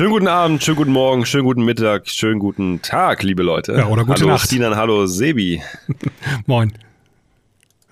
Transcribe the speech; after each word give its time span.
Schönen 0.00 0.12
guten 0.12 0.28
Abend, 0.28 0.64
schönen 0.64 0.78
guten 0.78 0.92
Morgen, 0.92 1.26
schönen 1.26 1.44
guten 1.44 1.62
Mittag, 1.62 2.08
schönen 2.08 2.38
guten 2.38 2.80
Tag, 2.80 3.22
liebe 3.22 3.42
Leute. 3.42 3.74
Ja, 3.74 3.86
oder 3.88 4.06
gute 4.06 4.22
hallo 4.22 4.32
Nacht. 4.32 4.46
Stinan, 4.46 4.74
hallo 4.74 5.04
Sebi. 5.04 5.60
Moin. 6.46 6.72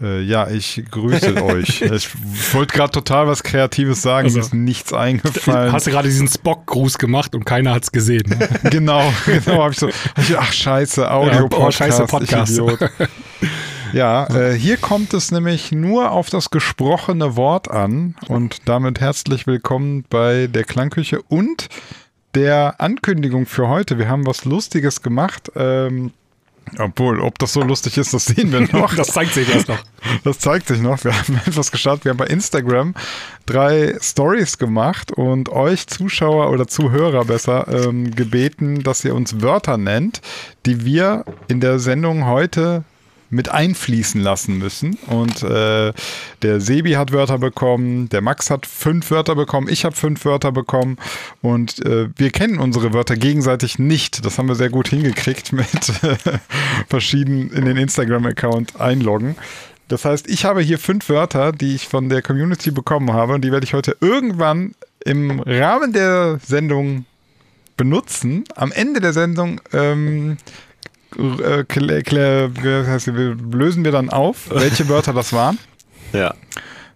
Äh, 0.01 0.23
ja, 0.23 0.49
ich 0.49 0.83
grüße 0.91 1.45
euch. 1.45 1.83
Ich 1.83 2.09
wollte 2.55 2.75
gerade 2.75 2.93
total 2.93 3.27
was 3.27 3.43
Kreatives 3.43 4.01
sagen, 4.01 4.25
Also. 4.25 4.39
mir 4.39 4.45
ist 4.47 4.55
nichts 4.55 4.95
eingefallen. 4.95 5.71
Hast 5.71 5.87
du 5.87 5.91
gerade 5.91 6.09
diesen 6.09 6.29
Spock-Gruß 6.29 6.97
gemacht 6.97 7.35
und 7.35 7.45
keiner 7.45 7.75
hat's 7.75 7.93
gesehen. 7.93 8.25
Ne? 8.27 8.48
genau, 8.70 9.12
genau, 9.27 9.64
habe 9.64 9.72
ich 9.72 9.79
so. 9.79 9.88
Hab 9.88 10.18
ich, 10.18 10.38
ach 10.38 10.50
scheiße, 10.50 11.11
Audio 11.11 11.46
oh, 11.54 11.70
scheiße, 11.70 12.06
Podcast. 12.06 12.59
Ja, 13.93 14.27
äh, 14.27 14.52
hier 14.55 14.77
kommt 14.77 15.14
es 15.14 15.30
nämlich 15.30 15.73
nur 15.73 16.11
auf 16.11 16.29
das 16.30 16.50
gesprochene 16.50 17.36
Wort 17.36 17.71
an 17.71 18.14
und 18.29 18.68
damit 18.68 19.00
herzlich 19.00 19.46
willkommen 19.46 20.04
bei 20.11 20.46
der 20.46 20.64
Klangküche 20.64 21.22
und 21.22 21.68
der 22.35 22.80
Ankündigung 22.80 23.46
für 23.46 23.68
heute. 23.68 23.99
Wir 23.99 24.08
haben 24.08 24.27
was 24.27 24.44
Lustiges 24.44 25.03
gemacht. 25.03 25.50
Ähm, 25.57 26.13
obwohl, 26.79 27.21
ob 27.21 27.39
das 27.39 27.54
so 27.54 27.63
lustig 27.63 27.96
ist, 27.96 28.13
das 28.13 28.27
sehen 28.27 28.53
wir 28.53 28.61
noch. 28.79 28.94
Das 28.94 29.08
zeigt 29.08 29.32
sich 29.32 29.49
erst 29.49 29.68
noch. 29.68 29.82
Das 30.22 30.39
zeigt 30.39 30.68
sich 30.68 30.80
noch. 30.80 31.02
Wir 31.02 31.16
haben 31.16 31.41
etwas 31.46 31.71
gestartet. 31.71 32.05
Wir 32.05 32.11
haben 32.11 32.19
bei 32.19 32.27
Instagram 32.27 32.94
drei 33.47 33.97
Stories 34.02 34.58
gemacht 34.58 35.12
und 35.12 35.48
euch 35.48 35.86
Zuschauer 35.86 36.50
oder 36.50 36.66
Zuhörer 36.66 37.25
besser 37.25 37.66
ähm, 37.69 38.14
gebeten, 38.14 38.83
dass 38.83 39.05
ihr 39.05 39.14
uns 39.14 39.41
Wörter 39.41 39.78
nennt, 39.78 40.20
die 40.66 40.84
wir 40.84 41.25
in 41.48 41.61
der 41.61 41.78
Sendung 41.78 42.27
heute 42.27 42.84
mit 43.31 43.50
einfließen 43.50 44.20
lassen 44.20 44.59
müssen. 44.59 44.98
Und 45.06 45.42
äh, 45.42 45.92
der 46.42 46.61
Sebi 46.61 46.92
hat 46.92 47.12
Wörter 47.12 47.39
bekommen, 47.39 48.09
der 48.09 48.20
Max 48.20 48.50
hat 48.50 48.67
fünf 48.67 49.11
Wörter 49.11 49.34
bekommen, 49.34 49.69
ich 49.69 49.84
habe 49.84 49.95
fünf 49.95 50.25
Wörter 50.25 50.53
bekommen 50.53 50.97
und 51.42 51.84
äh, 51.84 52.09
wir 52.17 52.31
kennen 52.31 52.59
unsere 52.59 52.92
Wörter 52.92 53.17
gegenseitig 53.17 53.78
nicht. 53.78 54.25
Das 54.25 54.39
haben 54.39 54.48
wir 54.48 54.55
sehr 54.55 54.70
gut 54.70 54.89
hingekriegt 54.89 55.53
mit 55.53 55.69
äh, 56.02 56.17
verschiedenen 56.89 57.50
in 57.50 57.64
den 57.64 57.77
Instagram-Account 57.77 58.80
einloggen. 58.80 59.36
Das 59.89 60.05
heißt, 60.05 60.28
ich 60.28 60.45
habe 60.45 60.61
hier 60.61 60.78
fünf 60.78 61.08
Wörter, 61.08 61.52
die 61.52 61.74
ich 61.74 61.89
von 61.89 62.08
der 62.08 62.22
Community 62.22 62.70
bekommen 62.70 63.12
habe 63.12 63.34
und 63.34 63.42
die 63.42 63.52
werde 63.52 63.64
ich 63.64 63.74
heute 63.74 63.97
irgendwann 64.00 64.74
im 65.05 65.41
Rahmen 65.41 65.92
der 65.92 66.39
Sendung 66.47 67.06
benutzen. 67.77 68.45
Am 68.55 68.70
Ende 68.72 69.00
der 69.00 69.14
Sendung 69.14 69.61
ähm, 69.72 70.36
äh, 71.19 71.64
lösen 73.52 73.84
wir 73.84 73.92
dann 73.92 74.11
auf, 74.11 74.50
welche 74.50 74.88
Wörter 74.88 75.12
das 75.12 75.33
waren. 75.33 75.58
Ja. 76.12 76.34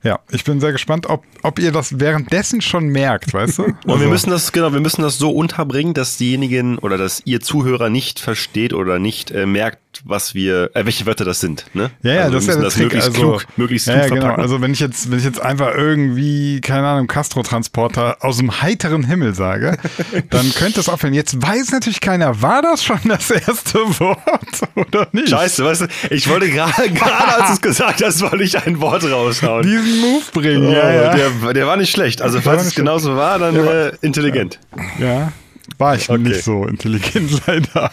Ja, 0.04 0.18
ich 0.30 0.44
bin 0.44 0.60
sehr 0.60 0.72
gespannt, 0.72 1.06
ob, 1.08 1.22
ob 1.42 1.58
ihr 1.58 1.70
das 1.72 2.00
währenddessen 2.00 2.60
schon 2.60 2.88
merkt, 2.88 3.32
weißt 3.32 3.58
du? 3.58 3.62
Und 3.64 3.76
wir 3.86 3.92
Also- 3.94 4.08
müssen 4.08 4.30
das, 4.30 4.52
genau, 4.52 4.72
wir 4.72 4.80
müssen 4.80 5.02
das 5.02 5.18
so 5.18 5.30
unterbringen, 5.30 5.94
dass 5.94 6.16
diejenigen 6.16 6.78
oder 6.78 6.98
dass 6.98 7.22
ihr 7.24 7.40
Zuhörer 7.40 7.88
nicht 7.90 8.18
versteht 8.20 8.72
oder 8.72 8.98
nicht 8.98 9.30
äh, 9.30 9.46
merkt, 9.46 9.78
was 10.04 10.34
wir, 10.34 10.70
äh, 10.74 10.84
welche 10.86 11.04
Wörter 11.06 11.24
das 11.24 11.40
sind. 11.40 11.66
Ne? 11.74 11.90
Ja, 12.02 12.14
ja, 12.14 12.20
also 12.22 12.34
das 12.34 12.44
ist 12.44 12.48
wir 12.48 12.54
ja 12.54 12.60
der 12.60 12.64
das 12.64 12.74
Trick. 12.74 12.82
möglichst 12.84 13.08
also, 13.08 13.20
klug, 13.20 13.46
möglichst 13.56 13.86
klug 13.88 13.96
ja, 13.98 14.02
genau. 14.08 14.20
verpacken. 14.20 14.42
Also 14.42 14.60
wenn 14.62 14.72
ich 14.72 14.80
jetzt, 14.80 15.10
wenn 15.10 15.18
ich 15.18 15.24
jetzt 15.24 15.40
einfach 15.40 15.74
irgendwie, 15.74 16.60
keine 16.62 16.86
Ahnung, 16.88 17.06
Castro-Transporter 17.08 18.16
aus 18.20 18.38
dem 18.38 18.62
heiteren 18.62 19.04
Himmel 19.04 19.34
sage, 19.34 19.76
dann 20.30 20.52
könnte 20.54 20.80
es 20.80 20.88
auffallen. 20.88 21.14
Jetzt 21.14 21.40
weiß 21.40 21.72
natürlich 21.72 22.00
keiner, 22.00 22.40
war 22.42 22.62
das 22.62 22.82
schon 22.82 23.00
das 23.04 23.30
erste 23.30 23.78
Wort 24.00 24.18
oder 24.74 25.08
nicht? 25.12 25.28
Scheiße, 25.28 25.64
weißt 25.64 25.82
du, 25.82 25.86
ich 26.10 26.28
wollte 26.28 26.48
gerade, 26.50 26.90
gerade 26.90 27.34
als 27.36 27.46
du 27.48 27.52
es 27.54 27.60
gesagt 27.60 28.02
hast, 28.02 28.22
wollte 28.22 28.42
ich 28.44 28.56
ein 28.66 28.80
Wort 28.80 29.04
raushauen. 29.04 29.62
Diesen 29.62 29.91
Move 30.00 30.24
bringen, 30.32 30.68
Oh, 30.68 30.72
ja, 30.72 30.92
ja. 30.92 31.14
Der, 31.14 31.52
der 31.54 31.66
war 31.66 31.76
nicht 31.76 31.90
schlecht. 31.90 32.22
Also 32.22 32.38
Der 32.38 32.46
war 32.46 32.54
falls 32.54 32.66
es 32.68 32.74
genauso 32.74 33.16
war, 33.16 33.38
dann 33.38 33.56
äh, 33.56 33.92
intelligent. 34.00 34.58
ja. 34.98 35.32
War 35.78 35.94
ich 35.96 36.08
Okay. 36.10 36.20
nicht 36.22 36.42
so 36.42 36.66
intelligent 36.66 37.40
leider. 37.46 37.92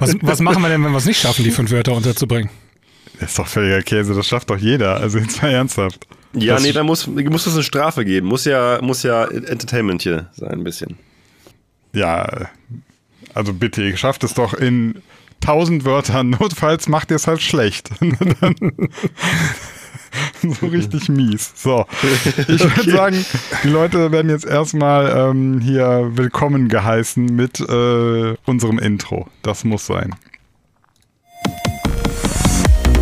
Was, 0.00 0.14
was 0.20 0.40
machen 0.40 0.62
wir 0.62 0.68
denn, 0.68 0.84
wenn 0.84 0.90
wir 0.92 0.98
es 0.98 1.06
nicht 1.06 1.20
schaffen, 1.20 1.44
die 1.44 1.50
fünf 1.50 1.70
Wörter 1.70 1.92
unterzubringen? 1.94 2.50
Das 3.20 3.30
ist 3.30 3.38
doch 3.38 3.46
völliger 3.46 3.82
Käse, 3.82 4.14
das 4.14 4.26
schafft 4.26 4.50
doch 4.50 4.58
jeder. 4.58 4.96
Also 4.96 5.18
jetzt 5.18 5.40
mal 5.42 5.50
ernsthaft. 5.50 6.06
Ja, 6.34 6.54
Das- 6.54 6.62
nee, 6.64 6.72
da 6.72 6.82
muss, 6.82 7.06
muss 7.06 7.46
es 7.46 7.54
eine 7.54 7.62
Strafe 7.62 8.04
geben. 8.04 8.26
Muss 8.26 8.44
ja, 8.44 8.80
muss 8.82 9.02
ja 9.04 9.24
Entertainment 9.26 10.02
hier 10.02 10.28
sein, 10.36 10.50
ein 10.50 10.64
bisschen. 10.64 10.96
Ja, 11.92 12.48
also 13.32 13.52
bitte, 13.54 13.82
ihr 13.84 13.96
schafft 13.96 14.24
es 14.24 14.34
doch 14.34 14.52
in 14.54 15.00
tausend 15.40 15.84
Wörtern. 15.84 16.30
Notfalls 16.30 16.88
macht 16.88 17.10
ihr 17.12 17.16
es 17.16 17.26
halt 17.28 17.40
schlecht. 17.40 17.90
So 20.42 20.66
richtig 20.66 21.08
mies. 21.08 21.52
So, 21.56 21.86
ich 22.48 22.76
würde 22.76 22.90
sagen, 22.90 23.24
die 23.62 23.68
Leute 23.68 24.12
werden 24.12 24.30
jetzt 24.30 24.44
erstmal 24.44 25.30
ähm, 25.30 25.60
hier 25.60 26.10
willkommen 26.14 26.68
geheißen 26.68 27.24
mit 27.24 27.60
äh, 27.60 28.34
unserem 28.44 28.78
Intro. 28.78 29.26
Das 29.42 29.64
muss 29.64 29.86
sein. 29.86 30.14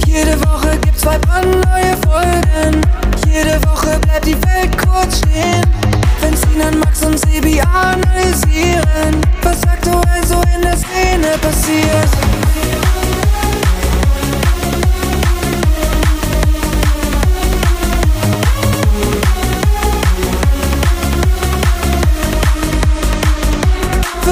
Jede 0.06 0.38
Woche 0.42 0.78
gibt's 0.82 1.00
zwei 1.00 1.18
brandneue 1.18 1.96
Folgen. 2.06 2.80
Jede 3.26 3.60
Woche 3.66 3.98
bleibt 4.00 4.26
die 4.26 4.34
Welt 4.34 4.76
kurz 4.78 5.18
stehen. 5.18 5.62
Wenn 6.20 6.36
Sinan, 6.36 6.78
Max 6.78 7.02
und 7.04 7.18
Sebi 7.18 7.60
analysieren, 7.60 9.20
was 9.42 9.62
aktuell 9.64 10.26
so 10.26 10.40
in 10.54 10.62
der 10.62 10.76
Szene 10.76 11.38
passiert. 11.40 12.08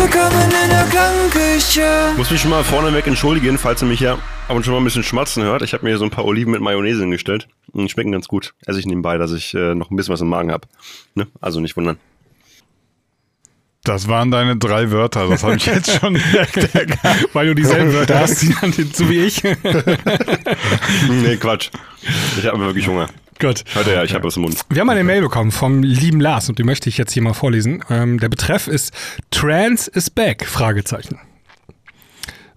Willkommen 0.00 0.50
in 0.64 0.70
der 0.70 0.84
Klangküche. 0.90 2.14
Muss 2.16 2.30
mich 2.30 2.40
schon 2.40 2.50
mal 2.50 2.64
vorneweg 2.64 3.06
entschuldigen, 3.06 3.58
falls 3.58 3.82
ihr 3.82 3.88
mich 3.88 4.00
ja 4.00 4.14
ab 4.14 4.56
und 4.56 4.64
schon 4.64 4.72
mal 4.72 4.80
ein 4.80 4.84
bisschen 4.84 5.02
schmatzen 5.04 5.42
hört. 5.42 5.60
Ich 5.62 5.74
habe 5.74 5.84
mir 5.84 5.90
hier 5.90 5.98
so 5.98 6.04
ein 6.04 6.10
paar 6.10 6.24
Oliven 6.24 6.52
mit 6.52 6.62
Mayonnaise 6.62 7.00
hingestellt. 7.00 7.48
Und 7.72 7.82
die 7.84 7.88
schmecken 7.90 8.10
ganz 8.12 8.26
gut. 8.26 8.54
Esse 8.66 8.78
ich 8.80 8.86
nebenbei, 8.86 9.18
dass 9.18 9.32
ich 9.32 9.52
äh, 9.54 9.74
noch 9.74 9.90
ein 9.90 9.96
bisschen 9.96 10.12
was 10.14 10.22
im 10.22 10.28
Magen 10.28 10.50
habe. 10.52 10.66
Ne? 11.14 11.26
Also 11.42 11.60
nicht 11.60 11.76
wundern. 11.76 11.98
Das 13.84 14.08
waren 14.08 14.30
deine 14.30 14.56
drei 14.56 14.90
Wörter, 14.90 15.26
das 15.28 15.42
habe 15.42 15.56
ich 15.56 15.64
jetzt 15.66 15.90
schon 16.00 16.14
gemerkt. 16.14 16.68
Weil 17.34 17.46
du 17.48 17.54
dieselben 17.54 17.92
Wörter 17.94 18.20
hast, 18.20 18.42
die 18.42 18.54
dann- 18.60 18.72
so 18.72 19.08
wie 19.08 19.20
ich. 19.20 19.42
nee, 19.42 21.36
Quatsch. 21.36 21.70
Ich 22.38 22.46
habe 22.46 22.58
wirklich 22.60 22.86
Hunger. 22.88 23.08
Gut. 23.40 23.64
Hört 23.72 23.86
ja, 23.86 24.04
ich 24.04 24.14
habe 24.14 24.24
was 24.24 24.36
im 24.36 24.42
Mund. 24.42 24.60
Wir 24.68 24.80
haben 24.80 24.90
eine 24.90 25.02
Mail 25.02 25.22
bekommen 25.22 25.50
vom 25.50 25.82
lieben 25.82 26.20
Lars 26.20 26.48
und 26.50 26.58
die 26.58 26.62
möchte 26.62 26.88
ich 26.90 26.98
jetzt 26.98 27.12
hier 27.12 27.22
mal 27.22 27.32
vorlesen. 27.32 27.82
Ähm, 27.88 28.20
der 28.20 28.28
Betreff 28.28 28.68
ist 28.68 28.92
Trans 29.30 29.88
is 29.88 30.10
back? 30.10 30.46
Fragezeichen. 30.46 31.18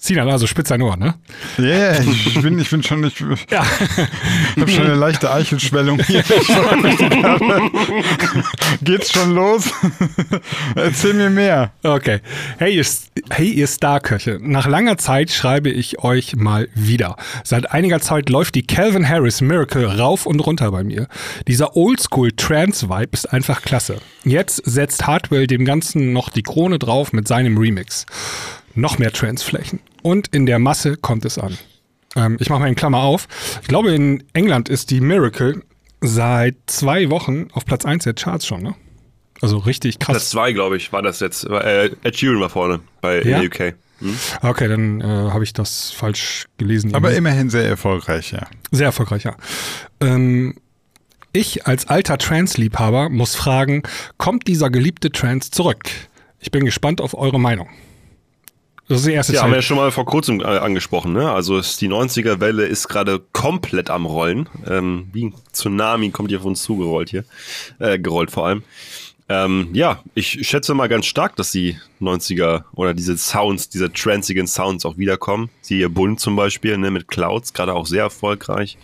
Sinan, 0.03 0.29
also 0.29 0.47
spitz 0.47 0.67
dein 0.67 0.81
Ohr, 0.81 0.97
ne? 0.97 1.13
Ja, 1.57 1.63
yeah, 1.63 2.01
ich 2.01 2.41
bin, 2.41 2.59
ich 2.59 2.69
bin 2.69 2.83
schon, 2.83 3.05
ich, 3.05 3.21
ich 3.21 3.45
Ja. 3.49 3.63
habe 4.59 4.69
schon 4.69 4.83
eine 4.83 4.95
leichte 4.95 5.31
Eichelschwellung 5.31 6.03
hier. 6.03 6.21
Geht's 8.81 9.13
schon 9.13 9.33
los? 9.33 9.71
Erzähl 10.75 11.13
mir 11.13 11.29
mehr. 11.29 11.71
Okay. 11.83 12.19
Hey 12.57 12.75
ihr, 12.75 12.85
hey, 13.29 13.47
ihr 13.47 13.65
Starköche. 13.65 14.39
Nach 14.41 14.67
langer 14.67 14.97
Zeit 14.97 15.31
schreibe 15.31 15.69
ich 15.69 15.99
euch 15.99 16.35
mal 16.35 16.67
wieder. 16.75 17.15
Seit 17.45 17.71
einiger 17.71 18.01
Zeit 18.01 18.29
läuft 18.29 18.55
die 18.55 18.67
Calvin 18.67 19.07
Harris 19.07 19.39
Miracle 19.39 19.85
rauf 19.85 20.25
und 20.25 20.41
runter 20.41 20.69
bei 20.71 20.83
mir. 20.83 21.07
Dieser 21.47 21.77
Oldschool-Trance-Vibe 21.77 23.11
ist 23.13 23.31
einfach 23.31 23.61
klasse. 23.61 24.01
Jetzt 24.25 24.63
setzt 24.65 25.07
Hardwell 25.07 25.47
dem 25.47 25.63
Ganzen 25.63 26.11
noch 26.11 26.27
die 26.27 26.43
Krone 26.43 26.77
drauf 26.77 27.13
mit 27.13 27.25
seinem 27.25 27.57
Remix. 27.57 28.05
Noch 28.75 28.97
mehr 28.97 29.11
Trance-Flächen. 29.11 29.79
Und 30.01 30.27
in 30.29 30.45
der 30.45 30.59
Masse 30.59 30.97
kommt 30.97 31.25
es 31.25 31.37
an. 31.37 31.57
Ähm, 32.15 32.37
ich 32.39 32.49
mache 32.49 32.59
mal 32.61 32.67
in 32.67 32.75
Klammer 32.75 32.99
auf. 32.99 33.27
Ich 33.61 33.67
glaube, 33.67 33.93
in 33.93 34.23
England 34.33 34.69
ist 34.69 34.91
die 34.91 35.01
Miracle 35.01 35.63
seit 36.01 36.55
zwei 36.67 37.09
Wochen 37.09 37.47
auf 37.53 37.65
Platz 37.65 37.85
1 37.85 38.03
der 38.03 38.13
Charts 38.13 38.45
schon, 38.45 38.61
ne? 38.61 38.75
Also 39.41 39.57
richtig 39.57 39.99
krass. 39.99 40.13
Platz 40.15 40.29
zwei, 40.29 40.53
glaube 40.53 40.77
ich, 40.77 40.91
war 40.93 41.01
das 41.01 41.19
jetzt. 41.19 41.45
Äh, 41.45 41.91
Ed 42.03 42.17
Sheeran 42.17 42.39
war 42.39 42.49
vorne 42.49 42.79
bei 43.01 43.21
Ja? 43.21 43.39
in 43.41 43.49
der 43.51 43.69
UK. 43.69 43.75
Okay, 44.41 44.67
dann 44.67 44.99
äh, 45.01 45.03
habe 45.05 45.43
ich 45.43 45.53
das 45.53 45.91
falsch 45.91 46.45
gelesen. 46.57 46.93
Aber 46.93 47.13
immerhin 47.13 47.49
sehr 47.49 47.65
erfolgreich, 47.65 48.31
ja. 48.31 48.47
Sehr 48.71 48.87
erfolgreich, 48.87 49.23
ja. 49.23 49.35
Ähm, 50.01 50.55
ich 51.31 51.67
als 51.67 51.87
alter 51.87 52.17
Trance-Liebhaber 52.17 53.09
muss 53.09 53.35
fragen, 53.35 53.83
kommt 54.17 54.47
dieser 54.47 54.69
geliebte 54.69 55.09
Trance 55.11 55.51
zurück? 55.51 55.83
Ich 56.39 56.51
bin 56.51 56.65
gespannt 56.65 56.99
auf 57.01 57.17
eure 57.17 57.39
Meinung. 57.39 57.69
Das 58.87 58.99
ist 58.99 59.07
die 59.07 59.13
erste 59.13 59.33
Ja, 59.33 59.43
haben 59.43 59.51
wir 59.51 59.55
ja 59.55 59.61
Zeit. 59.61 59.67
schon 59.67 59.77
mal 59.77 59.91
vor 59.91 60.05
kurzem 60.05 60.41
äh, 60.41 60.43
angesprochen. 60.43 61.13
Ne? 61.13 61.31
Also 61.31 61.61
die 61.61 61.87
90er-Welle 61.87 62.65
ist 62.65 62.89
gerade 62.89 63.21
komplett 63.31 63.89
am 63.89 64.05
Rollen. 64.05 64.49
Ähm, 64.67 65.07
wie 65.13 65.25
ein 65.25 65.33
Tsunami 65.51 66.11
kommt 66.11 66.29
hier 66.29 66.39
auf 66.39 66.45
uns 66.45 66.63
zugerollt 66.63 67.09
hier. 67.09 67.23
Äh, 67.79 67.97
gerollt 67.99 68.31
vor 68.31 68.45
allem. 68.47 68.63
Ähm, 69.29 69.69
ja, 69.71 70.03
ich 70.15 70.45
schätze 70.47 70.73
mal 70.73 70.89
ganz 70.89 71.05
stark, 71.05 71.37
dass 71.37 71.51
die 71.51 71.77
90er 72.01 72.63
oder 72.75 72.93
diese 72.93 73.17
Sounds, 73.17 73.69
diese 73.69 73.91
tranzigen 73.91 74.47
Sounds 74.47 74.85
auch 74.85 74.97
wiederkommen. 74.97 75.49
Siehe 75.61 75.89
Bund 75.89 76.19
zum 76.19 76.35
Beispiel, 76.35 76.77
ne, 76.77 76.91
mit 76.91 77.07
Clouds, 77.07 77.53
gerade 77.53 77.73
auch 77.73 77.85
sehr 77.87 78.03
erfolgreich. 78.03 78.77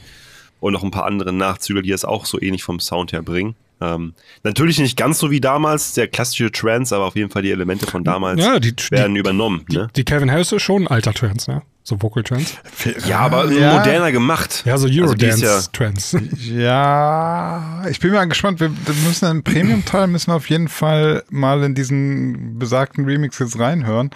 Und 0.62 0.74
noch 0.74 0.84
ein 0.84 0.92
paar 0.92 1.06
andere 1.06 1.34
Nachzügler, 1.34 1.82
die 1.82 1.92
es 1.92 2.06
auch 2.06 2.26
so 2.26 2.42
ähnlich 2.42 2.64
vom 2.64 2.80
Sound 2.80 3.12
her 3.12 3.22
bringen. 3.22 3.56
Ähm, 3.82 4.14
natürlich 4.44 4.78
nicht 4.80 4.98
ganz 4.98 5.20
so 5.20 5.32
wie 5.32 5.40
damals, 5.42 5.94
der 5.94 6.08
klassische 6.08 6.52
Trance, 6.52 6.94
aber 6.96 7.06
auf 7.06 7.16
jeden 7.16 7.30
Fall 7.32 7.42
die 7.44 7.52
Elemente 7.52 7.88
von 7.88 8.04
damals 8.04 8.44
Ja, 8.44 8.60
die, 8.60 8.74
werden 8.92 9.14
die, 9.14 9.20
übernommen. 9.20 9.66
die, 9.70 9.78
Ne? 9.78 9.88
die 9.96 10.04
Calvin 10.04 10.30
Harris 10.32 10.52
ist 10.52 10.64
schon 10.64 10.84
ein 10.84 10.88
alter 10.88 11.14
Trance, 11.14 11.50
ne? 11.50 11.62
So 11.84 12.00
Vocal 12.02 12.22
Trance. 12.24 12.54
Ja, 13.08 13.20
aber 13.20 13.50
Ja. 13.52 13.78
moderner 13.78 14.12
gemacht. 14.12 14.64
Ja, 14.66 14.78
so 14.78 14.86
Also 14.86 14.88
die 14.90 15.00
ist 15.00 15.04
Eurodance 15.08 15.44
ja. 15.46 15.60
Ja, 16.70 17.84
ich 17.90 18.00
bin 18.00 18.12
mal 18.12 18.26
gespannt. 18.26 18.60
Wir 18.60 18.70
wir 18.72 18.94
müssen 19.08 19.30
im 19.32 19.44
Premium-Teil 19.44 20.08
müssen 20.08 20.28
wir 20.32 20.36
auf 20.36 20.50
jeden 20.50 20.68
Fall 20.68 21.24
mal 21.30 21.64
in 21.64 21.74
diesen 21.76 22.60
besagten 22.60 23.06
Remix 23.06 23.40
jetzt 23.40 23.58
reinhören, 23.58 24.12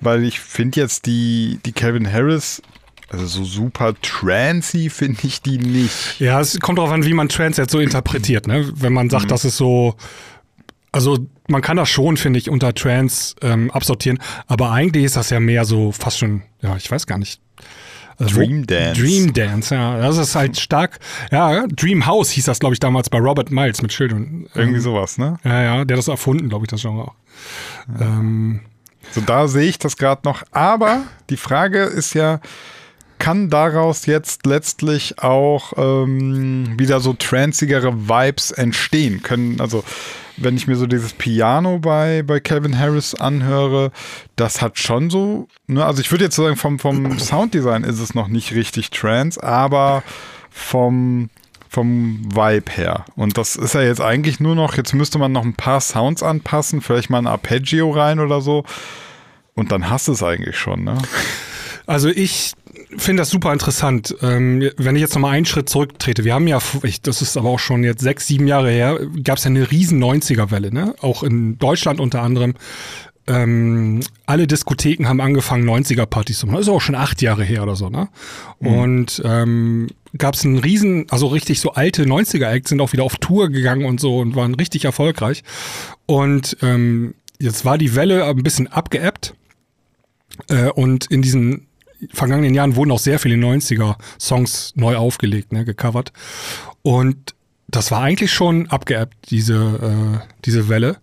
weil 0.00 0.24
ich 0.24 0.40
finde 0.40 0.80
jetzt 0.80 1.06
die, 1.06 1.58
die 1.66 1.72
Calvin 1.72 2.10
Harris, 2.10 2.62
also 3.10 3.26
so 3.26 3.44
super 3.44 3.94
trancy 4.00 4.88
finde 4.88 5.20
ich 5.24 5.42
die 5.42 5.58
nicht. 5.58 6.20
Ja, 6.20 6.40
es 6.40 6.58
kommt 6.60 6.78
darauf 6.78 6.92
an, 6.92 7.04
wie 7.04 7.12
man 7.12 7.28
Trance 7.28 7.60
jetzt 7.60 7.72
so 7.72 7.80
interpretiert, 7.80 8.46
ne? 8.46 8.70
Wenn 8.74 8.92
man 8.92 9.10
sagt, 9.10 9.30
das 9.30 9.44
ist 9.44 9.56
so. 9.56 9.96
Also, 10.92 11.18
man 11.48 11.62
kann 11.62 11.76
das 11.76 11.88
schon, 11.88 12.16
finde 12.16 12.38
ich, 12.40 12.50
unter 12.50 12.74
Trance 12.74 13.36
ähm, 13.42 13.70
absortieren, 13.70 14.18
aber 14.48 14.72
eigentlich 14.72 15.04
ist 15.04 15.16
das 15.16 15.30
ja 15.30 15.38
mehr 15.38 15.64
so 15.64 15.92
fast 15.92 16.18
schon, 16.18 16.42
ja, 16.62 16.76
ich 16.76 16.90
weiß 16.90 17.06
gar 17.06 17.18
nicht. 17.18 17.40
Also, 18.18 18.34
Dream 18.36 18.66
Dance. 18.66 19.00
Dream 19.00 19.32
Dance, 19.32 19.74
ja. 19.74 19.98
Das 20.00 20.18
ist 20.18 20.34
halt 20.34 20.58
stark. 20.58 20.98
Ja, 21.30 21.66
Dream 21.68 22.06
House 22.06 22.30
hieß 22.30 22.44
das, 22.44 22.58
glaube 22.58 22.74
ich, 22.74 22.80
damals 22.80 23.08
bei 23.08 23.18
Robert 23.18 23.50
Miles 23.50 23.82
mit 23.82 23.92
Schildern. 23.92 24.46
Irgendwie 24.54 24.80
sowas, 24.80 25.16
ne? 25.16 25.38
Ja, 25.44 25.62
ja, 25.62 25.84
der 25.84 25.96
hat 25.96 25.98
das 26.00 26.08
erfunden, 26.08 26.48
glaube 26.48 26.64
ich, 26.64 26.70
das 26.70 26.82
Genre 26.82 27.04
auch. 27.04 27.14
Ähm, 28.00 28.60
So, 29.12 29.20
da 29.20 29.48
sehe 29.48 29.68
ich 29.68 29.78
das 29.78 29.96
gerade 29.96 30.22
noch. 30.24 30.42
Aber 30.50 31.02
die 31.30 31.36
Frage 31.36 31.84
ist 31.84 32.14
ja, 32.14 32.40
kann 33.20 33.50
daraus 33.50 34.06
jetzt 34.06 34.46
letztlich 34.46 35.22
auch 35.22 35.74
ähm, 35.76 36.76
wieder 36.76 36.98
so 36.98 37.12
tranzigere 37.12 38.08
Vibes 38.08 38.50
entstehen 38.50 39.22
können? 39.22 39.60
Also, 39.60 39.84
wenn 40.36 40.56
ich 40.56 40.66
mir 40.66 40.74
so 40.74 40.86
dieses 40.86 41.12
Piano 41.12 41.78
bei, 41.78 42.24
bei 42.24 42.40
Calvin 42.40 42.76
Harris 42.76 43.14
anhöre, 43.14 43.92
das 44.34 44.60
hat 44.60 44.78
schon 44.78 45.10
so, 45.10 45.46
ne, 45.68 45.84
also 45.84 46.00
ich 46.00 46.10
würde 46.10 46.24
jetzt 46.24 46.36
sagen, 46.36 46.56
vom, 46.56 46.78
vom 46.78 47.18
Sounddesign 47.18 47.84
ist 47.84 48.00
es 48.00 48.14
noch 48.14 48.26
nicht 48.26 48.54
richtig 48.54 48.90
trance, 48.90 49.40
aber 49.40 50.02
vom, 50.50 51.28
vom 51.68 52.24
Vibe 52.34 52.72
her. 52.72 53.04
Und 53.16 53.36
das 53.36 53.54
ist 53.54 53.74
ja 53.74 53.82
jetzt 53.82 54.00
eigentlich 54.00 54.40
nur 54.40 54.54
noch, 54.54 54.76
jetzt 54.76 54.94
müsste 54.94 55.18
man 55.18 55.30
noch 55.30 55.44
ein 55.44 55.54
paar 55.54 55.80
Sounds 55.80 56.22
anpassen, 56.22 56.80
vielleicht 56.80 57.10
mal 57.10 57.18
ein 57.18 57.26
Arpeggio 57.26 57.90
rein 57.90 58.18
oder 58.18 58.40
so. 58.40 58.64
Und 59.54 59.72
dann 59.72 59.90
hast 59.90 60.08
du 60.08 60.12
es 60.12 60.22
eigentlich 60.22 60.56
schon, 60.56 60.84
ne? 60.84 60.96
Also 61.86 62.08
ich 62.08 62.52
finde 62.96 63.22
das 63.22 63.30
super 63.30 63.52
interessant. 63.52 64.14
Ähm, 64.22 64.70
wenn 64.76 64.96
ich 64.96 65.02
jetzt 65.02 65.14
noch 65.14 65.22
mal 65.22 65.30
einen 65.30 65.46
Schritt 65.46 65.68
zurücktrete, 65.68 66.24
wir 66.24 66.34
haben 66.34 66.46
ja, 66.46 66.58
ich, 66.82 67.00
das 67.02 67.22
ist 67.22 67.36
aber 67.36 67.48
auch 67.48 67.58
schon 67.58 67.84
jetzt 67.84 68.02
sechs, 68.02 68.26
sieben 68.26 68.46
Jahre 68.46 68.70
her, 68.70 68.98
gab 69.22 69.38
es 69.38 69.44
ja 69.44 69.50
eine 69.50 69.70
riesen 69.70 70.02
90er-Welle, 70.02 70.72
ne? 70.72 70.94
Auch 71.00 71.22
in 71.22 71.58
Deutschland 71.58 72.00
unter 72.00 72.22
anderem. 72.22 72.54
Ähm, 73.26 74.00
alle 74.26 74.46
Diskotheken 74.46 75.06
haben 75.06 75.20
angefangen, 75.20 75.68
90er-Partys 75.68 76.40
zu 76.40 76.46
machen. 76.46 76.56
Das 76.56 76.66
ist 76.66 76.72
auch 76.72 76.80
schon 76.80 76.94
acht 76.94 77.22
Jahre 77.22 77.44
her 77.44 77.62
oder 77.62 77.76
so, 77.76 77.90
ne? 77.90 78.08
Und 78.58 79.22
ähm, 79.24 79.88
gab 80.18 80.34
es 80.34 80.44
einen 80.44 80.58
riesen, 80.58 81.06
also 81.10 81.28
richtig 81.28 81.60
so 81.60 81.72
alte 81.72 82.04
90er-Acts 82.04 82.70
sind 82.70 82.80
auch 82.80 82.92
wieder 82.92 83.04
auf 83.04 83.16
Tour 83.16 83.50
gegangen 83.50 83.84
und 83.84 84.00
so 84.00 84.18
und 84.18 84.34
waren 84.34 84.54
richtig 84.54 84.84
erfolgreich. 84.84 85.44
Und 86.06 86.56
ähm, 86.62 87.14
jetzt 87.38 87.64
war 87.64 87.78
die 87.78 87.94
Welle 87.94 88.24
ein 88.24 88.42
bisschen 88.42 88.66
abgeebbt. 88.66 89.34
Äh, 90.48 90.70
und 90.70 91.06
in 91.06 91.22
diesen 91.22 91.66
vergangenen 92.12 92.54
Jahren 92.54 92.76
wurden 92.76 92.90
auch 92.90 92.98
sehr 92.98 93.18
viele 93.18 93.36
90er-Songs 93.36 94.72
neu 94.76 94.96
aufgelegt, 94.96 95.52
ne, 95.52 95.64
gecovert. 95.64 96.12
Und 96.82 97.34
das 97.68 97.90
war 97.90 98.02
eigentlich 98.02 98.32
schon 98.32 98.68
abgeebbt, 98.68 99.14
diese, 99.30 100.20
äh, 100.22 100.26
diese 100.44 100.68
Welle. 100.68 100.98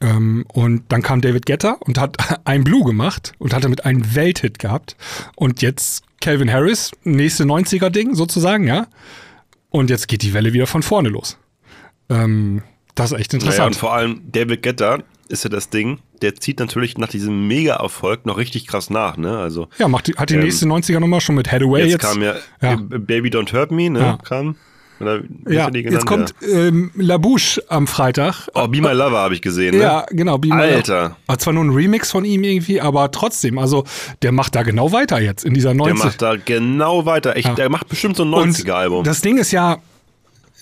Ähm, 0.00 0.44
und 0.52 0.84
dann 0.88 1.02
kam 1.02 1.20
David 1.20 1.46
Guetta 1.46 1.76
und 1.80 1.98
hat 1.98 2.16
ein 2.46 2.64
Blue 2.64 2.84
gemacht 2.84 3.32
und 3.38 3.54
hat 3.54 3.64
damit 3.64 3.84
einen 3.84 4.14
Welthit 4.14 4.58
gehabt. 4.58 4.96
Und 5.36 5.62
jetzt 5.62 6.04
Calvin 6.20 6.52
Harris, 6.52 6.90
nächste 7.04 7.44
90er-Ding 7.44 8.14
sozusagen, 8.14 8.66
ja. 8.66 8.86
Und 9.70 9.90
jetzt 9.90 10.08
geht 10.08 10.22
die 10.22 10.32
Welle 10.34 10.52
wieder 10.52 10.66
von 10.66 10.82
vorne 10.82 11.08
los. 11.08 11.38
Ähm, 12.08 12.62
das 12.94 13.12
ist 13.12 13.18
echt 13.18 13.32
Naja, 13.32 13.42
und 13.42 13.48
interessant. 13.48 13.76
vor 13.76 13.92
allem 13.94 14.20
David 14.30 14.62
Guetta 14.62 14.98
ist 15.28 15.44
ja 15.44 15.50
das 15.50 15.70
Ding, 15.70 15.98
der 16.22 16.34
zieht 16.36 16.58
natürlich 16.60 16.98
nach 16.98 17.08
diesem 17.08 17.46
Mega-Erfolg 17.48 18.26
noch 18.26 18.36
richtig 18.36 18.66
krass 18.66 18.90
nach, 18.90 19.16
ne? 19.16 19.38
Also 19.38 19.68
ja, 19.78 19.88
macht 19.88 20.06
die, 20.08 20.14
hat 20.14 20.30
die 20.30 20.34
Ähm, 20.34 20.40
nächste 20.40 20.66
90er-Nummer 20.66 21.20
schon 21.20 21.34
mit 21.34 21.50
Hathaway 21.50 21.82
jetzt, 21.82 21.92
jetzt. 21.92 22.02
kam 22.02 22.22
ja, 22.22 22.34
ja. 22.62 22.72
äh, 22.74 22.76
Baby 22.98 23.30
Don't 23.30 23.52
Hurt 23.52 23.70
Me, 23.70 23.90
ne? 23.90 23.98
Ja. 24.00 24.18
Kam. 24.24 24.56
Oder 25.00 25.22
Ja, 25.48 25.68
jetzt 25.72 26.06
kommt 26.06 26.34
ähm, 26.48 26.92
La 26.94 27.16
Bouche 27.18 27.60
am 27.68 27.88
Freitag. 27.88 28.48
Oh, 28.54 28.68
Be 28.68 28.80
My 28.80 28.92
Lover 28.92 29.18
habe 29.18 29.34
ich 29.34 29.42
gesehen, 29.42 29.76
ne? 29.76 29.82
Ja, 29.82 30.06
genau. 30.10 30.38
Be 30.38 30.48
My 30.48 30.54
Alter. 30.62 31.02
Love. 31.02 31.16
War 31.26 31.38
zwar 31.38 31.52
nur 31.52 31.64
ein 31.64 31.70
Remix 31.70 32.12
von 32.12 32.24
ihm 32.24 32.44
irgendwie, 32.44 32.80
aber 32.80 33.10
trotzdem, 33.10 33.58
also 33.58 33.84
der 34.22 34.30
macht 34.30 34.54
da 34.54 34.62
genau 34.62 34.92
weiter 34.92 35.20
jetzt 35.20 35.44
in 35.44 35.52
dieser 35.52 35.70
Der 35.70 35.78
90 35.78 36.04
macht 36.04 36.22
da 36.22 36.36
genau 36.36 37.06
weiter. 37.06 37.36
Ich, 37.36 37.44
Ja. 37.44 37.54
Der 37.54 37.70
macht 37.70 37.88
bestimmt 37.88 38.16
so 38.16 38.22
ein 38.24 38.32
Und 38.32 38.50
90er-Album. 38.56 39.02
Das 39.04 39.20
Ding 39.20 39.36
ist 39.38 39.50
ja, 39.50 39.78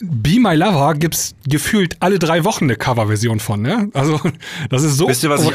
Be 0.04 0.40
My 0.40 0.54
Lover 0.56 0.94
gibt's 0.94 1.34
gefühlt 1.46 1.96
alle 2.00 2.18
drei 2.18 2.42
Wochen 2.44 2.64
eine 2.64 2.76
Coverversion 2.76 3.38
von, 3.40 3.62
ne? 3.62 3.88
Also, 3.94 4.20
das 4.68 4.82
ist 4.82 4.96
so. 4.96 5.08
Wisst 5.08 5.22
ihr, 5.22 5.30
was 5.30 5.44
ich 5.44 5.52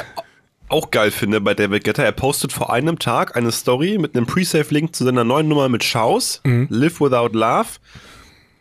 auch 0.70 0.90
geil 0.92 1.12
finde 1.12 1.42
bei 1.42 1.54
David 1.54 1.84
Guetta? 1.84 2.02
Er 2.04 2.12
postet 2.14 2.54
vor 2.54 2.72
einem 2.72 2.98
Tag 2.98 3.36
eine 3.36 3.52
Story 3.52 3.98
mit 3.98 4.16
einem 4.16 4.26
Pre-Save-Link 4.26 4.96
zu 4.96 5.04
seiner 5.04 5.24
neuen 5.26 5.48
Nummer 5.48 5.68
mit 5.70 5.84
Schaus, 5.84 6.42
Mhm. 6.46 6.68
Live 6.70 7.02
Without 7.02 7.38
Love. 7.38 7.68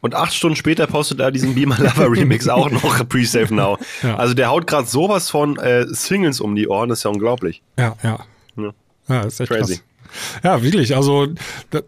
Und 0.01 0.15
acht 0.15 0.35
Stunden 0.35 0.57
später 0.57 0.87
postet 0.87 1.21
er 1.21 1.31
diesen 1.33 1.55
Be 1.55 1.67
My 1.67 1.75
Lover 1.79 2.11
Remix 2.13 2.47
auch 2.49 2.71
noch 2.71 3.09
Pre-Save 3.09 3.53
Now. 3.55 3.79
Ja. 4.03 4.17
Also 4.17 4.35
der 4.35 4.51
haut 4.51 4.67
gerade 4.67 4.87
sowas 4.87 5.31
von 5.31 5.57
äh, 5.59 5.87
Singles 5.89 6.41
um 6.41 6.55
die 6.55 6.69
Ohren, 6.69 6.89
das 6.89 6.99
ist 6.99 7.05
ja 7.05 7.11
unglaublich. 7.11 7.63
Ja, 7.79 7.97
ja. 8.03 8.19
Ja. 8.57 8.71
Ja, 9.09 9.21
ist 9.23 9.41
echt 9.41 9.51
Crazy. 9.51 9.75
krass. 9.77 9.85
Ja, 10.43 10.63
wirklich. 10.63 10.97
Also 10.97 11.29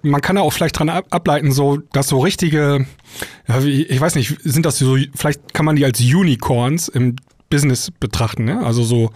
man 0.02 0.20
kann 0.20 0.36
da 0.36 0.42
auch 0.42 0.52
vielleicht 0.52 0.78
dran 0.78 0.88
ab, 0.88 1.06
ableiten, 1.10 1.52
so 1.52 1.78
dass 1.92 2.08
so 2.08 2.18
richtige, 2.18 2.86
ja, 3.46 3.60
ich 3.60 4.00
weiß 4.00 4.14
nicht, 4.14 4.36
sind 4.42 4.66
das 4.66 4.78
so, 4.78 4.96
vielleicht 5.14 5.54
kann 5.54 5.64
man 5.64 5.76
die 5.76 5.84
als 5.84 6.00
Unicorns 6.00 6.88
im 6.88 7.16
Business 7.50 7.90
betrachten, 7.90 8.44
ne? 8.44 8.64
Also 8.64 8.82
so, 8.82 9.10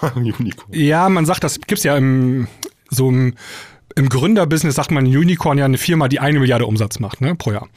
Unicorn. 0.14 0.72
ja, 0.72 1.08
man 1.08 1.24
sagt, 1.24 1.44
das 1.44 1.60
gibt's 1.60 1.84
ja 1.84 1.96
im 1.96 2.48
so 2.90 3.08
im, 3.08 3.34
im 3.94 4.08
Gründerbusiness 4.08 4.74
sagt 4.74 4.90
man 4.90 5.06
Unicorn 5.06 5.58
ja 5.58 5.64
eine 5.64 5.78
Firma, 5.78 6.08
die 6.08 6.20
eine 6.20 6.38
Milliarde 6.38 6.66
Umsatz 6.66 6.98
macht, 6.98 7.20
ne, 7.20 7.34
pro 7.34 7.52
Jahr. 7.52 7.68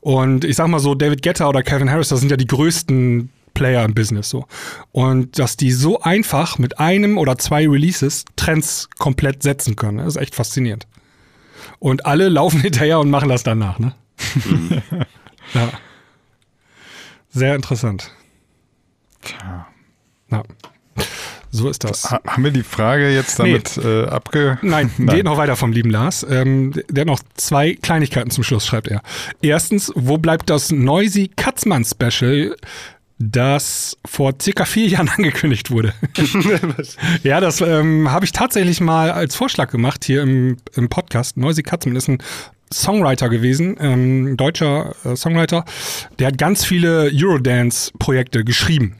Und 0.00 0.44
ich 0.44 0.56
sag 0.56 0.68
mal 0.68 0.80
so, 0.80 0.94
David 0.94 1.22
Guetta 1.22 1.48
oder 1.48 1.62
Kevin 1.62 1.90
Harris, 1.90 2.08
das 2.08 2.20
sind 2.20 2.30
ja 2.30 2.36
die 2.36 2.46
größten 2.46 3.30
Player 3.54 3.84
im 3.84 3.94
Business 3.94 4.30
so. 4.30 4.46
Und 4.92 5.38
dass 5.38 5.56
die 5.56 5.72
so 5.72 6.00
einfach 6.00 6.58
mit 6.58 6.78
einem 6.78 7.18
oder 7.18 7.38
zwei 7.38 7.68
Releases 7.68 8.24
Trends 8.36 8.88
komplett 8.98 9.42
setzen 9.42 9.76
können, 9.76 9.98
ne, 9.98 10.04
ist 10.04 10.16
echt 10.16 10.34
faszinierend. 10.34 10.86
Und 11.78 12.06
alle 12.06 12.28
laufen 12.28 12.60
hinterher 12.62 13.00
und 13.00 13.10
machen 13.10 13.28
das 13.28 13.42
danach, 13.42 13.78
ne? 13.78 13.94
ja. 15.54 15.70
Sehr 17.30 17.54
interessant. 17.54 18.10
Tja. 19.22 19.66
Ja. 20.30 20.42
So 21.50 21.70
ist 21.70 21.84
das. 21.84 22.10
Ha 22.10 22.20
haben 22.26 22.44
wir 22.44 22.50
die 22.50 22.62
Frage 22.62 23.10
jetzt 23.14 23.38
Nee. 23.38 23.52
damit 23.52 23.78
äh, 23.78 24.04
abge... 24.06 24.58
Nein, 24.62 24.90
geht 24.98 25.24
noch 25.24 25.38
weiter 25.38 25.56
vom 25.56 25.72
lieben 25.72 25.90
Lars. 25.90 26.26
Ähm, 26.28 26.74
der 26.88 27.02
hat 27.02 27.06
noch 27.08 27.20
zwei 27.34 27.74
Kleinigkeiten 27.74 28.30
zum 28.30 28.44
Schluss, 28.44 28.66
schreibt 28.66 28.88
er. 28.88 29.02
Erstens, 29.40 29.90
wo 29.94 30.18
bleibt 30.18 30.50
das 30.50 30.70
Noisy 30.70 31.30
Katzmann 31.34 31.84
Special, 31.84 32.54
das 33.18 33.96
vor 34.04 34.34
circa 34.40 34.64
vier 34.64 34.86
Jahren 34.86 35.08
angekündigt 35.16 35.70
wurde? 35.70 35.92
ja, 37.22 37.40
das 37.40 37.60
ähm, 37.60 38.10
habe 38.10 38.24
ich 38.24 38.32
tatsächlich 38.32 38.80
mal 38.80 39.10
als 39.10 39.34
Vorschlag 39.36 39.70
gemacht 39.70 40.04
hier 40.04 40.22
im, 40.22 40.56
im 40.74 40.88
Podcast. 40.88 41.36
Noisy 41.36 41.62
Katzmann 41.62 41.96
ist 41.96 42.08
ein 42.08 42.18
Songwriter 42.72 43.28
gewesen, 43.28 43.76
ähm, 43.80 44.32
ein 44.32 44.36
deutscher 44.36 44.94
äh, 45.04 45.16
Songwriter. 45.16 45.64
Der 46.18 46.28
hat 46.28 46.38
ganz 46.38 46.64
viele 46.64 47.10
Eurodance-Projekte 47.12 48.44
geschrieben. 48.44 48.96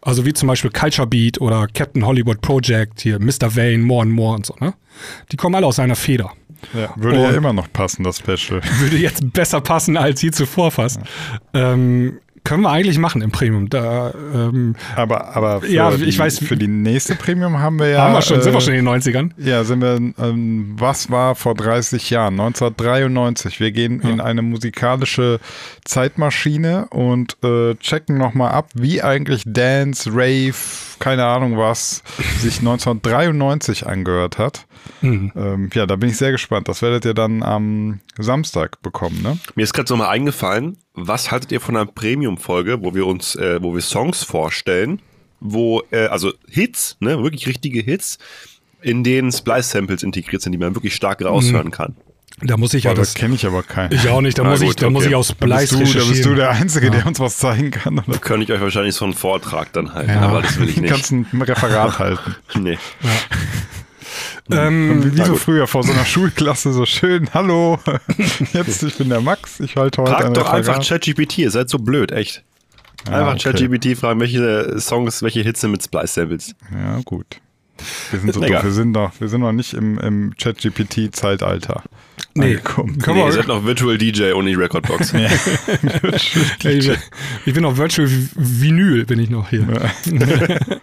Also 0.00 0.24
wie 0.24 0.32
zum 0.32 0.46
Beispiel 0.48 0.70
Culture 0.70 1.06
Beat 1.06 1.40
oder 1.40 1.66
Captain 1.66 2.06
Hollywood 2.06 2.40
Project, 2.40 3.00
hier 3.00 3.18
Mr. 3.18 3.54
Vane, 3.56 3.78
More 3.78 4.02
and 4.02 4.12
More 4.12 4.36
und 4.36 4.46
so, 4.46 4.54
ne? 4.60 4.74
Die 5.32 5.36
kommen 5.36 5.54
alle 5.56 5.66
aus 5.66 5.76
seiner 5.76 5.96
Feder. 5.96 6.30
Ja, 6.72 6.92
würde 6.96 7.20
ja 7.20 7.28
Und- 7.28 7.34
immer 7.34 7.52
noch 7.52 7.72
passen, 7.72 8.04
das 8.04 8.18
Special. 8.18 8.60
Würde 8.78 8.96
jetzt 8.96 9.32
besser 9.32 9.60
passen 9.60 9.96
als 9.96 10.22
je 10.22 10.30
zuvor 10.30 10.70
fast. 10.70 11.00
Ähm, 11.54 12.20
können 12.44 12.62
wir 12.62 12.70
eigentlich 12.70 12.98
machen 12.98 13.22
im 13.22 13.30
Premium. 13.30 13.68
Da 13.70 14.12
ähm, 14.34 14.74
Aber, 14.96 15.36
aber 15.36 15.60
für, 15.60 15.68
Ja, 15.72 15.90
die, 15.92 16.04
ich 16.04 16.18
weiß- 16.20 16.44
für 16.44 16.56
die 16.56 16.66
nächste 16.66 17.14
Premium 17.14 17.58
haben 17.60 17.78
wir 17.78 17.88
ja... 17.88 18.02
haben 18.02 18.14
wir 18.14 18.22
schon, 18.22 18.40
sind 18.42 18.52
wir 18.52 18.58
äh, 18.58 18.60
schon 18.60 18.74
in 18.74 18.84
den 18.84 18.94
90ern. 19.00 19.30
Ja, 19.38 19.62
sind 19.64 19.80
wir, 19.80 19.94
ähm, 20.18 20.74
was 20.78 21.10
war 21.10 21.34
vor 21.34 21.54
30 21.54 22.10
Jahren? 22.10 22.34
1993. 22.40 23.60
Wir 23.60 23.70
gehen 23.70 24.00
in 24.00 24.20
eine 24.20 24.42
musikalische 24.42 25.38
Zeitmaschine 25.84 26.86
und 26.90 27.36
äh, 27.44 27.74
checken 27.76 28.18
nochmal 28.18 28.52
ab, 28.52 28.70
wie 28.74 29.02
eigentlich 29.02 29.42
Dance, 29.46 30.10
Rave, 30.12 30.54
keine 30.98 31.24
Ahnung 31.24 31.56
was, 31.58 32.02
sich 32.38 32.58
1993 32.58 33.86
angehört 33.86 34.38
hat. 34.38 34.66
Mhm. 35.00 35.32
Ähm, 35.36 35.70
ja, 35.74 35.86
da 35.86 35.96
bin 35.96 36.08
ich 36.10 36.16
sehr 36.16 36.30
gespannt. 36.32 36.68
Das 36.68 36.82
werdet 36.82 37.04
ihr 37.04 37.14
dann 37.14 37.42
am 37.42 38.00
Samstag 38.18 38.80
bekommen, 38.82 39.20
ne? 39.22 39.38
Mir 39.54 39.62
ist 39.62 39.72
gerade 39.72 39.88
so 39.88 39.96
mal 39.96 40.08
eingefallen, 40.08 40.76
was 40.94 41.30
haltet 41.30 41.52
ihr 41.52 41.60
von 41.60 41.76
einer 41.76 41.86
Premium-Folge, 41.86 42.82
wo 42.82 42.94
wir 42.94 43.06
uns, 43.06 43.34
äh, 43.36 43.62
wo 43.62 43.74
wir 43.74 43.80
Songs 43.80 44.22
vorstellen, 44.24 45.00
wo, 45.40 45.82
äh, 45.90 46.06
also 46.06 46.32
Hits, 46.48 46.96
ne, 47.00 47.22
wirklich 47.22 47.46
richtige 47.46 47.80
Hits, 47.80 48.18
in 48.80 49.02
denen 49.04 49.30
Splice-Samples 49.32 50.02
integriert 50.02 50.42
sind, 50.42 50.52
die 50.52 50.58
man 50.58 50.74
wirklich 50.74 50.94
stark 50.94 51.24
raushören 51.24 51.70
kann. 51.70 51.96
Da 52.40 52.56
muss 52.56 52.74
ich 52.74 52.84
ja 52.84 52.90
Boah, 52.92 52.96
das. 52.96 53.12
das 53.12 53.20
kenne 53.20 53.34
ich 53.36 53.46
aber 53.46 53.62
keinen. 53.62 53.92
Ich 53.92 54.08
auch 54.08 54.20
nicht, 54.20 54.38
da, 54.38 54.42
Na 54.42 54.50
muss, 54.50 54.62
ich, 54.62 54.68
gut, 54.68 54.82
da 54.82 54.90
muss 54.90 55.02
okay. 55.02 55.10
ich 55.10 55.14
aus 55.16 55.28
Da 55.28 55.34
Splice 55.34 55.78
bist, 55.78 55.94
du, 55.94 55.98
da 55.98 56.04
bist 56.06 56.24
du 56.24 56.34
der 56.34 56.50
Einzige, 56.50 56.90
der 56.90 57.06
uns 57.06 57.20
was 57.20 57.36
zeigen 57.36 57.70
kann. 57.70 57.98
Oder? 57.98 58.12
Da 58.12 58.18
könnte 58.18 58.44
ich 58.44 58.52
euch 58.52 58.60
wahrscheinlich 58.60 58.94
so 58.94 59.04
einen 59.04 59.14
Vortrag 59.14 59.72
dann 59.74 59.92
halten, 59.94 60.10
Ja. 60.10 60.20
aber 60.22 60.42
das 60.42 60.58
will 60.58 60.68
ich 60.68 60.76
Du 60.76 60.80
nicht. 60.80 60.90
kannst 60.90 61.12
ein 61.12 61.26
Referat 61.40 61.98
halten. 61.98 62.34
Nee. 62.58 62.78
ähm, 64.50 65.16
Wie 65.16 65.24
so 65.24 65.36
früher 65.36 65.66
vor 65.66 65.82
so 65.82 65.92
einer 65.92 66.04
Schulklasse, 66.06 66.72
so 66.72 66.86
schön, 66.86 67.28
hallo, 67.34 67.78
jetzt, 68.52 68.82
ich 68.82 68.96
bin 68.96 69.08
der 69.08 69.20
Max, 69.20 69.60
ich 69.60 69.76
halte 69.76 70.02
heute 70.02 70.12
Fragt 70.12 70.36
doch 70.36 70.50
einfach. 70.50 70.86
ChatGPT, 70.86 71.38
ihr 71.38 71.50
seid 71.50 71.68
so 71.68 71.78
blöd, 71.78 72.12
echt. 72.12 72.42
Ja, 73.06 73.18
Einfach 73.20 73.34
okay. 73.34 73.66
ChatGPT 73.66 73.98
fragen, 73.98 74.20
welche 74.20 74.78
Songs, 74.78 75.22
welche 75.22 75.40
Hits 75.40 75.60
sind 75.60 75.72
mit 75.72 75.82
Splice-Samples. 75.82 76.54
Ja, 76.72 77.00
gut. 77.04 77.26
Wir 78.10 78.20
sind 78.20 78.32
so 78.34 78.40
doof, 78.40 78.62
wir 78.62 78.70
sind 78.70 78.92
noch, 78.92 79.12
wir 79.20 79.28
sind 79.28 79.40
noch 79.40 79.52
nicht 79.52 79.74
im, 79.74 79.98
im 79.98 80.36
Chat-GPT-Zeitalter. 80.36 81.82
nee, 82.34 82.56
können 82.56 82.96
Nee, 82.98 83.14
wir, 83.14 83.26
ihr 83.26 83.32
seid 83.32 83.48
noch 83.48 83.64
Virtual 83.64 83.98
DJ 83.98 84.32
ohne 84.32 84.50
die 84.50 84.54
Recordbox. 84.54 85.12
ich, 86.64 86.90
ich 87.46 87.54
bin 87.54 87.64
auf 87.64 87.78
Virtual 87.78 88.08
Vinyl, 88.36 89.04
bin 89.04 89.18
ich 89.18 89.30
noch 89.30 89.50
hier. 89.50 89.66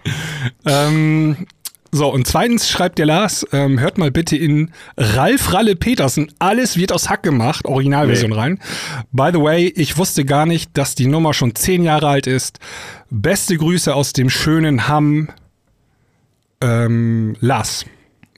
ähm, 0.65 1.47
so, 1.91 2.07
und 2.11 2.27
zweitens 2.27 2.69
schreibt 2.69 2.99
der 2.99 3.05
Lars, 3.07 3.45
ähm, 3.51 3.79
hört 3.79 3.97
mal 3.97 4.11
bitte 4.11 4.37
in 4.37 4.71
Ralf 4.97 5.53
Ralle 5.53 5.75
Petersen, 5.75 6.31
alles 6.39 6.77
wird 6.77 6.91
aus 6.91 7.09
Hack 7.09 7.23
gemacht, 7.23 7.65
Originalversion 7.65 8.31
Nee. 8.31 8.37
rein. 8.37 8.59
By 9.11 9.29
the 9.33 9.39
way, 9.41 9.67
ich 9.75 9.97
wusste 9.97 10.23
gar 10.25 10.45
nicht, 10.45 10.77
dass 10.77 10.95
die 10.95 11.07
Nummer 11.07 11.33
schon 11.33 11.55
zehn 11.55 11.83
Jahre 11.83 12.07
alt 12.07 12.27
ist. 12.27 12.59
Beste 13.09 13.57
Grüße 13.57 13.93
aus 13.95 14.13
dem 14.13 14.29
schönen 14.29 14.87
Hamm, 14.87 15.29
ähm, 16.61 17.35
Lars. 17.39 17.85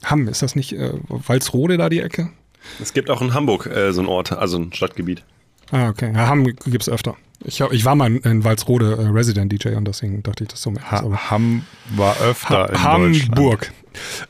Hamm, 0.04 0.28
ist 0.28 0.42
das 0.42 0.56
nicht 0.56 0.72
äh, 0.72 0.92
Walsrode 1.08 1.76
da 1.76 1.88
die 1.88 2.00
Ecke? 2.00 2.30
es 2.80 2.92
gibt 2.92 3.10
auch 3.10 3.20
in 3.22 3.34
Hamburg 3.34 3.66
äh, 3.66 3.92
so 3.92 4.00
einen 4.00 4.08
Ort, 4.08 4.32
also 4.32 4.56
ein 4.58 4.72
Stadtgebiet. 4.72 5.24
Ah, 5.72 5.88
okay. 5.88 6.12
Ja, 6.14 6.28
Hamm 6.28 6.44
gibt's 6.44 6.88
öfter. 6.88 7.16
Ich, 7.44 7.60
hab, 7.60 7.72
ich 7.72 7.84
war 7.84 7.94
mal 7.94 8.14
in, 8.16 8.44
Walsrode 8.44 8.96
äh, 8.96 9.06
Resident 9.08 9.52
DJ 9.52 9.70
und 9.70 9.86
deswegen 9.86 10.22
dachte 10.22 10.44
ich, 10.44 10.50
das 10.50 10.62
so 10.62 10.70
mehr. 10.70 10.90
Ha 10.90 11.30
Hamm 11.30 11.64
war 11.90 12.20
öfter 12.20 12.70
in 12.70 12.82
Hamburg. 12.82 13.72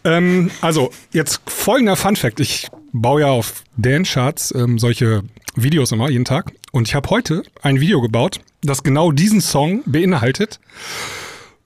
Ähm, 0.04 0.50
also, 0.61 0.90
jetzt 1.12 1.40
folgender 1.47 1.97
Fun 1.97 2.16
Fact. 2.16 2.40
Ich 2.40 2.69
baue 2.92 3.23
ja 3.23 3.28
auf 3.28 3.64
Dance-Charts 3.76 4.54
ähm, 4.57 4.78
solche 4.78 5.23
Videos 5.54 5.92
immer, 5.92 6.09
jeden 6.09 6.25
Tag. 6.25 6.52
Und 6.73 6.88
ich 6.88 6.95
habe 6.95 7.09
heute 7.11 7.42
ein 7.62 7.81
Video 7.81 8.00
gebaut, 8.00 8.40
das 8.62 8.83
genau 8.83 9.12
diesen 9.12 9.40
Song 9.40 9.83
beinhaltet, 9.85 10.59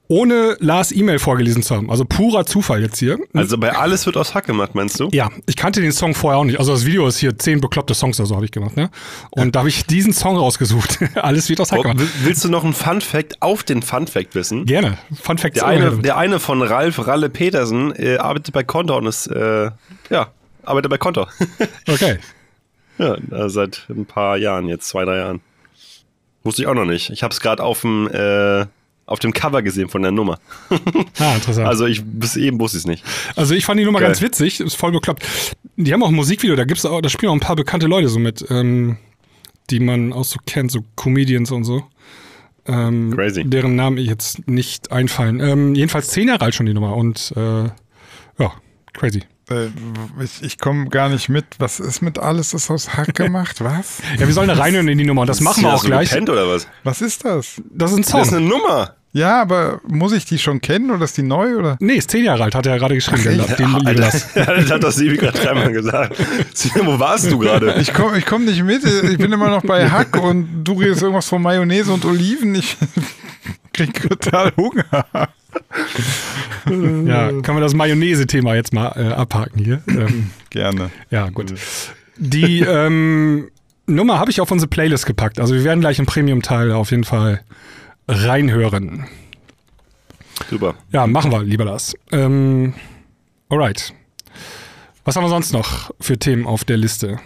ohne 0.09 0.55
Lars 0.59 0.91
E-Mail 0.91 1.19
vorgelesen 1.19 1.63
zu 1.63 1.75
haben. 1.75 1.89
Also 1.91 2.05
purer 2.05 2.45
Zufall 2.45 2.81
jetzt 2.81 2.97
hier. 2.97 3.17
Also 3.33 3.57
bei 3.57 3.75
alles 3.75 4.05
wird 4.05 4.15
aus 4.15 4.33
Hack 4.33 4.45
gemacht, 4.47 4.73
meinst 4.73 4.99
du? 4.99 5.09
Ja, 5.11 5.29
ich 5.47 5.55
kannte 5.57 5.81
den 5.81 5.91
Song 5.91 6.15
vorher 6.15 6.39
auch 6.39 6.43
nicht. 6.45 6.59
Also 6.59 6.71
das 6.71 6.85
Video 6.85 7.05
ist 7.07 7.17
hier 7.17 7.37
zehn 7.37 7.59
bekloppte 7.59 7.93
Songs 7.93 8.19
oder 8.19 8.27
so 8.27 8.35
habe 8.35 8.45
ich 8.45 8.51
gemacht, 8.51 8.77
ne? 8.77 8.89
Und 9.31 9.55
da 9.55 9.59
habe 9.59 9.69
ich 9.69 9.85
diesen 9.85 10.13
Song 10.13 10.37
rausgesucht. 10.37 10.99
Alles 11.15 11.49
wird 11.49 11.59
aus 11.59 11.71
Hack 11.71 11.81
gemacht. 11.81 11.99
will- 11.99 12.09
willst 12.23 12.43
du 12.45 12.49
noch 12.49 12.63
einen 12.63 12.73
Fun 12.73 13.01
Fact 13.01 13.41
auf 13.41 13.63
den 13.63 13.81
Fun 13.81 14.07
Fact 14.07 14.33
wissen? 14.35 14.65
Gerne. 14.65 14.97
Fun 15.21 15.37
Fact 15.37 15.57
Der 15.57 15.65
eine, 15.67 15.97
der 15.97 16.17
eine 16.17 16.39
von 16.39 16.61
Ralf 16.61 17.05
Ralle 17.05 17.29
Petersen 17.29 17.93
äh, 17.95 18.17
arbeitet 18.17 18.53
bei 18.53 18.63
Konter 18.63 18.95
und 18.97 19.07
ist, 19.07 19.27
äh, 19.27 19.71
ja, 20.09 20.27
arbeitet 20.63 20.89
bei 20.89 20.97
Konter. 20.97 21.27
Okay. 21.89 22.17
ja, 22.97 23.15
äh, 23.15 23.49
seit 23.49 23.85
ein 23.89 24.05
paar 24.05 24.37
Jahren, 24.37 24.67
jetzt 24.67 24.87
zwei, 24.87 25.03
drei 25.05 25.17
Jahren. 25.17 25.41
Wusste 26.43 26.61
ich 26.61 26.67
auch 26.67 26.73
noch 26.75 26.85
nicht. 26.85 27.09
Ich 27.09 27.23
habe 27.23 27.33
es 27.33 27.39
gerade 27.41 27.61
auf 27.63 27.81
dem 27.81 28.07
äh, 28.07 28.65
auf 29.07 29.19
dem 29.19 29.33
Cover 29.33 29.63
gesehen 29.63 29.89
von 29.89 30.03
der 30.03 30.11
Nummer. 30.11 30.39
Ah, 31.19 31.33
interessant. 31.33 31.67
Also 31.67 31.85
ich 31.87 32.03
bis 32.05 32.35
eben 32.35 32.59
wusste 32.59 32.77
ich 32.77 32.83
es 32.83 32.87
nicht. 32.87 33.03
Also 33.35 33.55
ich 33.55 33.65
fand 33.65 33.79
die 33.79 33.85
Nummer 33.85 33.99
Geil. 33.99 34.09
ganz 34.09 34.21
witzig, 34.21 34.59
ist 34.59 34.75
voll 34.75 34.91
bekloppt. 34.91 35.25
Die 35.75 35.91
haben 35.91 36.03
auch 36.03 36.09
ein 36.09 36.13
Musikvideo, 36.13 36.55
da 36.55 36.65
gibt's 36.65 36.85
auch, 36.85 37.01
da 37.01 37.09
spielen 37.09 37.31
auch 37.31 37.35
ein 37.35 37.39
paar 37.39 37.55
bekannte 37.55 37.87
Leute 37.87 38.07
so 38.09 38.19
mit, 38.19 38.45
ähm, 38.51 38.97
die 39.71 39.79
man 39.79 40.13
auch 40.13 40.25
so 40.25 40.37
kennt, 40.45 40.71
so 40.71 40.81
Comedians 40.95 41.51
und 41.51 41.63
so. 41.63 41.83
Ähm, 42.67 43.13
Crazy. 43.15 43.43
Deren 43.45 43.75
Namen 43.75 43.97
ich 43.97 44.07
jetzt 44.07 44.47
nicht 44.47 44.91
einfallen. 44.91 45.39
Ähm, 45.39 45.73
jedenfalls 45.73 46.09
zehn 46.09 46.27
Jahre 46.27 46.45
alt 46.45 46.53
schon 46.55 46.67
die 46.67 46.73
Nummer 46.73 46.95
und 46.95 47.33
äh, 47.35 47.63
ja, 48.39 48.53
crazy. 48.93 49.23
Äh, 49.49 49.67
ich 50.23 50.41
ich 50.43 50.57
komme 50.59 50.89
gar 50.89 51.09
nicht 51.09 51.29
mit. 51.29 51.45
Was 51.59 51.79
ist 51.79 52.01
mit 52.01 52.19
alles 52.19 52.53
ist 52.53 52.69
aus 52.69 52.95
Hack 52.97 53.13
gemacht? 53.15 53.63
Was? 53.63 53.99
Ja, 54.17 54.27
wir 54.27 54.33
sollen 54.33 54.47
da 54.49 54.55
reinhören 54.55 54.87
in 54.87 54.97
die 54.97 55.05
Nummer 55.05 55.25
das 55.25 55.41
machen 55.41 55.63
wir 55.63 55.73
auch 55.73 55.83
gleich. 55.83 56.09
gepennt 56.09 56.29
oder 56.29 56.47
was? 56.47 56.67
Was 56.83 57.01
ist 57.01 57.23
das? 57.25 57.61
Das 57.71 57.91
ist 57.91 57.97
ein 57.97 58.01
Das 58.03 58.13
ist 58.13 58.29
Song. 58.29 58.37
eine 58.37 58.41
Nummer. 58.41 58.93
Ja, 59.13 59.41
aber 59.41 59.79
muss 59.87 60.11
ich 60.11 60.25
die 60.25 60.37
schon 60.37 60.61
kennen 60.61 60.91
oder 60.91 61.05
ist 61.05 61.17
die 61.17 61.23
neu 61.23 61.55
oder? 61.55 61.77
Nee, 61.79 61.93
ist 61.93 62.11
zehn 62.11 62.23
Jahre 62.25 62.43
alt, 62.43 62.53
hat 62.53 62.65
er 62.67 62.73
ja 62.73 62.77
gerade 62.77 62.93
geschrieben. 62.93 63.23
den, 63.23 63.41
Ach, 63.41 63.55
den 63.55 63.69
liebe 63.73 63.93
Lars. 63.93 64.27
das 64.35 64.69
hat 64.69 64.83
das 64.83 64.95
Sibi 64.97 65.17
gerade 65.17 65.39
dreimal 65.39 65.71
gesagt. 65.71 66.15
Wo 66.83 66.99
warst 66.99 67.31
du 67.31 67.39
gerade? 67.39 67.75
Ich 67.79 67.93
komme 67.93 68.17
ich 68.19 68.25
komm 68.25 68.45
nicht 68.45 68.61
mit. 68.63 68.83
Ich 68.83 69.17
bin 69.17 69.31
immer 69.31 69.49
noch 69.49 69.63
bei 69.63 69.89
Hack 69.89 70.21
und 70.21 70.63
du 70.63 70.73
redest 70.73 71.01
irgendwas 71.01 71.27
von 71.29 71.41
Mayonnaise 71.41 71.91
und 71.91 72.05
Oliven. 72.05 72.53
Ich 72.55 72.77
krieg 73.73 73.99
total 74.07 74.51
Hunger. 74.55 75.05
Ja, 76.65 77.29
können 77.29 77.57
wir 77.57 77.61
das 77.61 77.73
Mayonnaise-Thema 77.73 78.55
jetzt 78.55 78.73
mal 78.73 78.91
äh, 78.95 79.13
abhaken 79.13 79.63
hier. 79.63 79.81
Ähm, 79.87 80.31
Gerne. 80.49 80.91
Ja, 81.09 81.29
gut. 81.29 81.53
Die 82.17 82.59
ähm, 82.59 83.49
Nummer 83.85 84.19
habe 84.19 84.31
ich 84.31 84.41
auf 84.41 84.51
unsere 84.51 84.69
Playlist 84.69 85.05
gepackt. 85.05 85.39
Also 85.39 85.53
wir 85.53 85.63
werden 85.63 85.79
gleich 85.79 85.99
im 85.99 86.05
Premium-Teil 86.05 86.71
auf 86.71 86.91
jeden 86.91 87.03
Fall 87.03 87.41
reinhören. 88.07 89.05
Super. 90.49 90.75
Ja, 90.91 91.07
machen 91.07 91.31
wir, 91.31 91.43
lieber 91.43 91.65
Lars. 91.65 91.95
Ähm, 92.11 92.73
alright. 93.49 93.93
Was 95.03 95.15
haben 95.15 95.23
wir 95.23 95.29
sonst 95.29 95.53
noch 95.53 95.91
für 96.01 96.17
Themen 96.17 96.45
auf 96.45 96.65
der 96.65 96.77
Liste? 96.77 97.19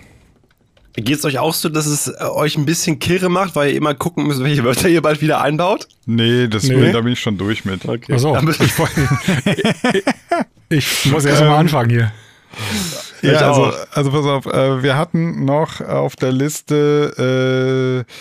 Geht 0.94 1.18
es 1.20 1.26
euch 1.26 1.40
auch 1.40 1.54
so, 1.54 1.70
dass 1.70 1.86
es 1.86 2.08
äh, 2.08 2.24
euch 2.24 2.58
ein 2.58 2.66
bisschen 2.66 3.00
kirre 3.00 3.30
macht, 3.30 3.56
weil 3.56 3.72
ihr 3.72 3.78
immer 3.78 3.94
gucken 3.94 4.28
müsst, 4.28 4.44
welche 4.44 4.64
Wörter 4.64 4.90
ihr 4.90 5.02
bald 5.02 5.22
wieder 5.22 5.42
einbaut? 5.42 5.88
Nee, 6.06 6.48
das 6.48 6.64
Nee. 6.64 6.92
da 6.92 7.02
bin 7.02 7.14
ich 7.14 7.20
schon 7.20 7.38
durch 7.38 7.64
mit. 7.64 7.86
Okay. 7.86 8.14
Achso, 8.14 8.38
ich, 10.70 11.06
ich 11.06 11.12
muss 11.12 11.26
erst 11.26 11.42
mal 11.42 11.48
Ähm, 11.48 11.54
anfangen 11.54 11.90
hier. 11.90 12.12
Ja, 13.22 13.48
also, 13.48 13.72
also 13.92 14.12
pass 14.12 14.26
auf, 14.26 14.46
äh, 14.48 14.84
wir 14.84 14.98
hatten 14.98 15.46
noch 15.46 15.80
auf 15.80 16.16
der 16.18 16.32
Liste, 16.34 18.06
äh, 18.08 18.12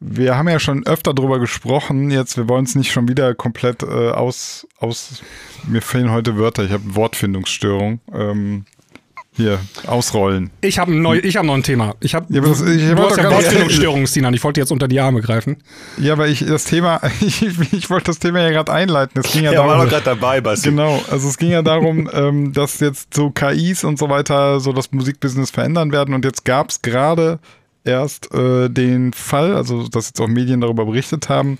wir 0.00 0.36
haben 0.36 0.48
ja 0.48 0.58
schon 0.58 0.84
öfter 0.84 1.14
drüber 1.14 1.38
gesprochen, 1.38 2.10
jetzt, 2.10 2.36
wir 2.36 2.48
wollen 2.48 2.64
es 2.64 2.74
nicht 2.74 2.90
schon 2.90 3.08
wieder 3.08 3.34
komplett 3.36 3.84
äh, 3.84 4.10
aus, 4.10 4.66
aus, 4.78 5.22
mir 5.68 5.80
fehlen 5.82 6.10
heute 6.10 6.36
Wörter, 6.36 6.64
ich 6.64 6.72
habe 6.72 6.82
Wortfindungsstörung. 6.96 8.00
Ähm, 8.12 8.64
hier, 9.34 9.60
ausrollen. 9.86 10.50
Ich 10.60 10.78
habe 10.78 10.94
neu, 10.94 11.18
ich 11.18 11.36
hab 11.36 11.44
noch 11.46 11.54
ein 11.54 11.62
Thema. 11.62 11.94
Ich 12.00 12.14
habe 12.14 12.26
Ja, 12.28 12.42
das- 12.42 12.60
ich 12.60 12.86
du 12.86 12.98
hast 12.98 13.16
ja 13.16 14.06
Sinan. 14.06 14.34
Ich 14.34 14.44
wollte 14.44 14.60
jetzt 14.60 14.70
unter 14.70 14.88
die 14.88 15.00
Arme 15.00 15.22
greifen. 15.22 15.56
Ja, 15.96 16.12
aber 16.12 16.28
ich 16.28 16.44
das 16.44 16.64
Thema, 16.64 17.00
ich, 17.20 17.42
ich 17.72 17.88
wollte 17.88 18.06
das 18.06 18.18
Thema 18.18 18.40
ja 18.40 18.50
gerade 18.50 18.70
einleiten. 18.72 19.20
Es 19.24 19.32
ging 19.32 19.44
ja, 19.44 19.50
war 19.56 19.68
darum, 19.68 19.84
doch 19.84 19.90
gerade 19.90 20.04
dabei, 20.04 20.40
Basti. 20.42 20.68
Genau, 20.68 21.00
also 21.10 21.28
es 21.28 21.38
ging 21.38 21.50
ja 21.50 21.62
darum, 21.62 22.10
ähm, 22.12 22.52
dass 22.52 22.80
jetzt 22.80 23.14
so 23.14 23.30
KIs 23.30 23.84
und 23.84 23.98
so 23.98 24.10
weiter 24.10 24.60
so 24.60 24.72
das 24.74 24.92
Musikbusiness 24.92 25.50
verändern 25.50 25.92
werden 25.92 26.14
und 26.14 26.24
jetzt 26.26 26.44
gab 26.44 26.68
es 26.68 26.82
gerade 26.82 27.38
erst 27.84 28.32
äh, 28.34 28.68
den 28.68 29.12
Fall, 29.12 29.56
also 29.56 29.88
dass 29.88 30.08
jetzt 30.08 30.20
auch 30.20 30.28
Medien 30.28 30.60
darüber 30.60 30.84
berichtet 30.84 31.28
haben, 31.28 31.58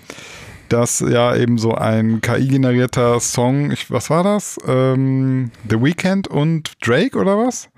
dass 0.73 1.01
ja 1.01 1.37
eben 1.37 1.59
so 1.59 1.75
ein 1.75 2.21
KI-generierter 2.23 3.21
Song, 3.21 3.71
ich, 3.71 3.91
was 3.91 4.09
war 4.09 4.25
das? 4.25 4.59
Ähm, 4.67 5.51
The 5.69 5.83
Weeknd 5.83 6.29
und 6.29 6.73
Drake 6.81 7.19
oder 7.19 7.37
was? 7.37 7.69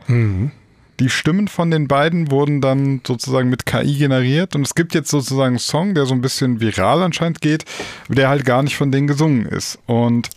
Die 1.01 1.11
Stimmen 1.11 1.49
von 1.49 1.73
den 1.73 1.89
beiden 1.89 2.31
wurden 2.31 2.61
dann 2.61 3.01
sozusagen 3.05 3.49
mit 3.49 3.67
KI 3.67 3.97
generiert 3.99 4.55
und 4.55 4.63
es 4.63 4.77
gibt 4.77 4.95
jetzt 4.95 5.11
sozusagen 5.11 5.55
einen 5.55 5.59
Song, 5.59 5.95
der 5.95 6.07
so 6.07 6.15
ein 6.15 6.21
bisschen 6.21 6.61
viral 6.61 7.03
anscheinend 7.03 7.41
geht, 7.41 7.65
der 8.09 8.29
halt 8.29 8.45
gar 8.45 8.63
nicht 8.63 8.77
von 8.77 8.93
denen 8.93 9.09
gesungen 9.09 9.47
ist. 9.47 9.81
Und 9.87 10.31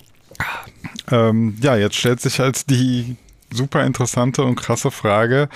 ähm, 1.12 1.58
ja, 1.62 1.76
jetzt 1.76 1.96
stellt 1.96 2.22
sich 2.22 2.40
halt 2.40 2.70
die 2.72 3.18
super 3.52 3.86
interessante 3.86 4.44
und 4.44 4.56
krasse 4.56 4.90
Frage, 4.90 5.48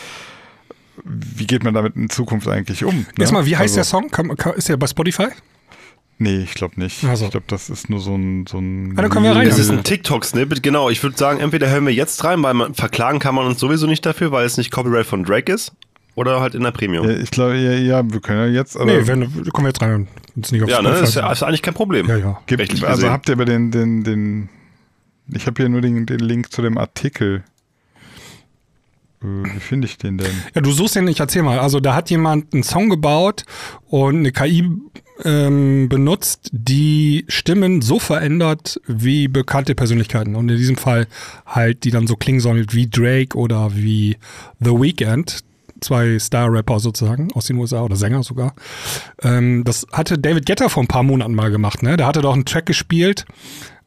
wie 1.04 1.48
geht 1.48 1.64
man 1.64 1.74
damit 1.74 1.96
in 1.96 2.12
Zukunft 2.12 2.48
eigentlich 2.48 2.84
um? 2.86 2.96
ne? 2.96 3.06
Erstmal, 3.20 3.48
wie 3.48 3.58
heißt 3.58 3.78
also, 3.78 4.02
der 4.02 4.12
Song? 4.12 4.54
Ist 4.56 4.70
der 4.70 4.78
bei 4.78 4.86
Spotify? 4.88 5.30
Nee, 6.22 6.38
ich 6.38 6.54
glaube 6.54 6.80
nicht. 6.80 7.04
Ach 7.04 7.16
so. 7.16 7.26
Ich 7.26 7.32
glaube, 7.32 7.48
das 7.48 7.72
ist 7.72 7.90
nur 7.90 8.00
so 8.00 8.16
ein. 8.16 8.46
So 8.46 8.60
ein 8.60 8.94
Ah, 8.96 9.02
dann 9.02 9.10
können 9.10 9.26
wir 9.26 9.36
rein. 9.36 9.48
Es 9.48 9.58
ist 9.58 9.72
ein 9.72 9.84
TikTok-Snippet, 9.84 10.62
genau. 10.62 10.92
Ich 10.92 11.02
würde 11.02 11.18
sagen, 11.18 11.40
entweder 11.40 11.68
hören 11.68 11.88
wir 11.88 11.94
jetzt 11.94 12.24
rein, 12.24 12.44
weil 12.44 12.54
man, 12.54 12.76
verklagen 12.76 13.18
kann 13.18 13.34
man 13.34 13.48
uns 13.48 13.60
sowieso 13.60 13.88
nicht 13.88 14.06
dafür, 14.06 14.32
weil 14.32 14.46
es 14.46 14.56
nicht 14.56 14.70
Copyright 14.70 15.08
von 15.08 15.24
Drake 15.24 15.52
ist. 15.52 15.72
Oder 16.14 16.40
halt 16.40 16.54
in 16.54 16.62
der 16.62 16.70
Premium. 16.70 17.08
Ja, 17.08 17.14
Ja, 17.16 17.20
ich 17.24 17.32
glaube, 17.32 17.58
ja, 17.58 17.72
ja, 17.72 18.04
wir 18.08 18.20
können 18.20 18.38
ja 18.40 18.46
jetzt. 18.46 18.76
Aber 18.76 18.86
Nee, 18.86 19.08
wenn, 19.08 19.22
können 19.32 19.52
wir 19.62 19.68
jetzt 19.70 19.82
rein. 19.82 20.08
Wenn's 20.36 20.52
nicht 20.52 20.62
auf 20.62 20.70
ne? 20.70 20.76
Spotify 20.76 21.04
Ist, 21.06 21.16
ja, 21.16 21.32
ist 21.32 21.42
eigentlich 21.42 21.62
kein 21.64 21.74
Problem. 21.74 22.08
ja, 22.08 22.18
ja. 22.18 22.40
gibt, 22.46 22.62
also 22.62 22.84
gesehen. 22.84 23.10
habt 23.10 23.28
ihr 23.28 23.34
aber 23.34 23.46
den, 23.46 23.72
den, 23.72 24.04
den. 24.04 24.50
Ich 25.34 25.48
habe 25.48 25.60
hier 25.60 25.70
nur 25.70 25.82
den, 25.82 26.06
den 26.06 26.20
Link 26.20 26.52
zu 26.52 26.62
dem 26.62 26.78
Artikel. 26.78 27.44
Äh, 29.24 29.26
Wie 29.26 29.60
finde 29.60 29.88
ich 29.88 29.98
den 29.98 30.20
denn? 30.20 30.32
Ja, 30.54 30.62
du 30.62 30.72
suchst 30.72 30.96
den, 30.96 31.08
ich 31.08 31.20
erzähl 31.20 31.42
mal. 31.42 31.58
Also 31.58 31.80
da 31.80 31.96
hat 31.96 32.12
jemand 32.12 32.54
einen 32.54 32.62
Song 32.62 32.90
gebaut 32.90 33.44
und 33.88 34.18
eine 34.18 34.32
KI 34.32 34.70
ähm, 35.24 35.90
benutzt, 35.90 36.50
die 36.52 37.26
Stimmen 37.28 37.82
so 37.82 38.00
verändert 38.00 38.80
wie 38.88 39.28
bekannte 39.28 39.76
Persönlichkeiten. 39.76 40.36
Und 40.36 40.50
in 40.50 40.58
diesem 40.58 40.78
Fall 40.78 41.08
halt, 41.46 41.84
die 41.84 41.92
dann 41.92 42.08
so 42.08 42.16
klingen 42.16 42.40
sollen 42.40 42.66
wie 42.72 42.90
Drake 42.90 43.38
oder 43.38 43.76
wie 43.76 44.18
The 44.60 44.72
Weeknd. 44.72 45.44
Zwei 45.80 46.20
Star-Rapper 46.20 46.80
sozusagen 46.80 47.32
aus 47.34 47.46
den 47.48 47.58
USA 47.58 47.82
oder 47.82 47.96
Sänger 47.96 48.22
sogar. 48.22 48.54
Ähm, 49.24 49.64
das 49.64 49.88
hatte 49.92 50.20
David 50.20 50.46
Guetta 50.46 50.70
vor 50.70 50.84
ein 50.84 50.88
paar 50.88 51.04
Monaten 51.04 51.34
mal 51.34 51.50
gemacht. 51.50 51.82
Ne? 51.82 51.98
Der 51.98 52.06
hatte 52.06 52.22
doch 52.22 52.34
einen 52.34 52.46
Track 52.46 52.68
gespielt 52.68 53.26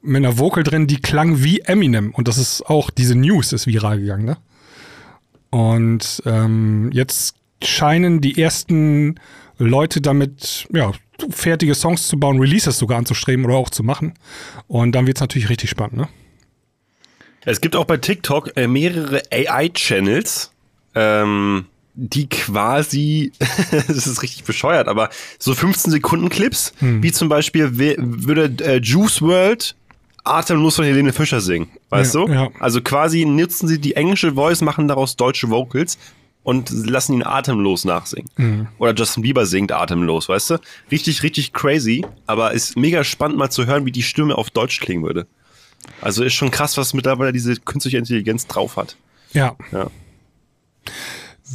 mit 0.02 0.16
einer 0.16 0.38
Vocal 0.38 0.64
drin, 0.64 0.86
die 0.86 1.00
klang 1.00 1.42
wie 1.42 1.60
Eminem. 1.60 2.10
Und 2.10 2.26
das 2.26 2.36
ist 2.36 2.66
auch, 2.66 2.90
diese 2.90 3.14
News 3.14 3.52
ist 3.52 3.66
viral 3.66 4.00
gegangen. 4.00 4.24
Ne? 4.24 4.36
Und 5.50 6.20
ähm, 6.26 6.90
jetzt 6.92 7.36
scheinen 7.62 8.20
die 8.20 8.42
ersten 8.42 9.20
Leute 9.58 10.00
damit, 10.00 10.66
ja, 10.72 10.92
fertige 11.30 11.74
Songs 11.74 12.08
zu 12.08 12.18
bauen, 12.18 12.38
Releases 12.40 12.78
sogar 12.78 12.98
anzustreben 12.98 13.44
oder 13.44 13.54
auch 13.54 13.70
zu 13.70 13.82
machen. 13.82 14.14
Und 14.66 14.92
dann 14.92 15.06
wird 15.06 15.16
es 15.16 15.20
natürlich 15.20 15.48
richtig 15.48 15.70
spannend, 15.70 15.96
ne? 15.96 16.08
Es 17.46 17.60
gibt 17.60 17.76
auch 17.76 17.84
bei 17.84 17.98
TikTok 17.98 18.56
äh, 18.56 18.66
mehrere 18.66 19.20
AI-Channels, 19.30 20.50
ähm, 20.94 21.66
die 21.94 22.26
quasi, 22.28 23.32
das 23.70 24.06
ist 24.06 24.22
richtig 24.22 24.44
bescheuert, 24.44 24.88
aber 24.88 25.10
so 25.38 25.54
15 25.54 25.92
Sekunden 25.92 26.28
Clips, 26.30 26.72
wie 26.80 27.12
zum 27.12 27.28
Beispiel 27.28 27.76
würde 27.76 28.64
äh, 28.64 28.80
Juice 28.80 29.20
World 29.22 29.76
Atemlos 30.24 30.76
von 30.76 30.86
Helene 30.86 31.12
Fischer 31.12 31.40
singen, 31.42 31.68
weißt 31.90 32.14
Ja, 32.14 32.24
du? 32.24 32.32
ja. 32.32 32.48
Also 32.58 32.80
quasi 32.80 33.26
nutzen 33.26 33.68
sie 33.68 33.78
die 33.78 33.94
englische 33.94 34.32
Voice, 34.32 34.62
machen 34.62 34.88
daraus 34.88 35.16
deutsche 35.16 35.50
Vocals 35.50 35.98
und 36.44 36.70
lassen 36.70 37.14
ihn 37.14 37.22
atemlos 37.24 37.84
nachsingen. 37.84 38.30
Mhm. 38.36 38.68
Oder 38.78 38.94
Justin 38.94 39.22
Bieber 39.24 39.46
singt 39.46 39.72
atemlos, 39.72 40.28
weißt 40.28 40.50
du? 40.50 40.58
Richtig, 40.92 41.22
richtig 41.24 41.52
crazy, 41.52 42.04
aber 42.26 42.52
ist 42.52 42.76
mega 42.76 43.02
spannend 43.02 43.36
mal 43.38 43.50
zu 43.50 43.66
hören, 43.66 43.84
wie 43.86 43.92
die 43.92 44.02
Stimme 44.04 44.38
auf 44.38 44.50
Deutsch 44.50 44.78
klingen 44.78 45.02
würde. 45.02 45.26
Also 46.00 46.22
ist 46.22 46.34
schon 46.34 46.50
krass, 46.50 46.76
was 46.76 46.94
mittlerweile 46.94 47.32
diese 47.32 47.56
künstliche 47.56 47.98
Intelligenz 47.98 48.46
drauf 48.46 48.76
hat. 48.76 48.96
Ja. 49.32 49.56
Ja. 49.72 49.88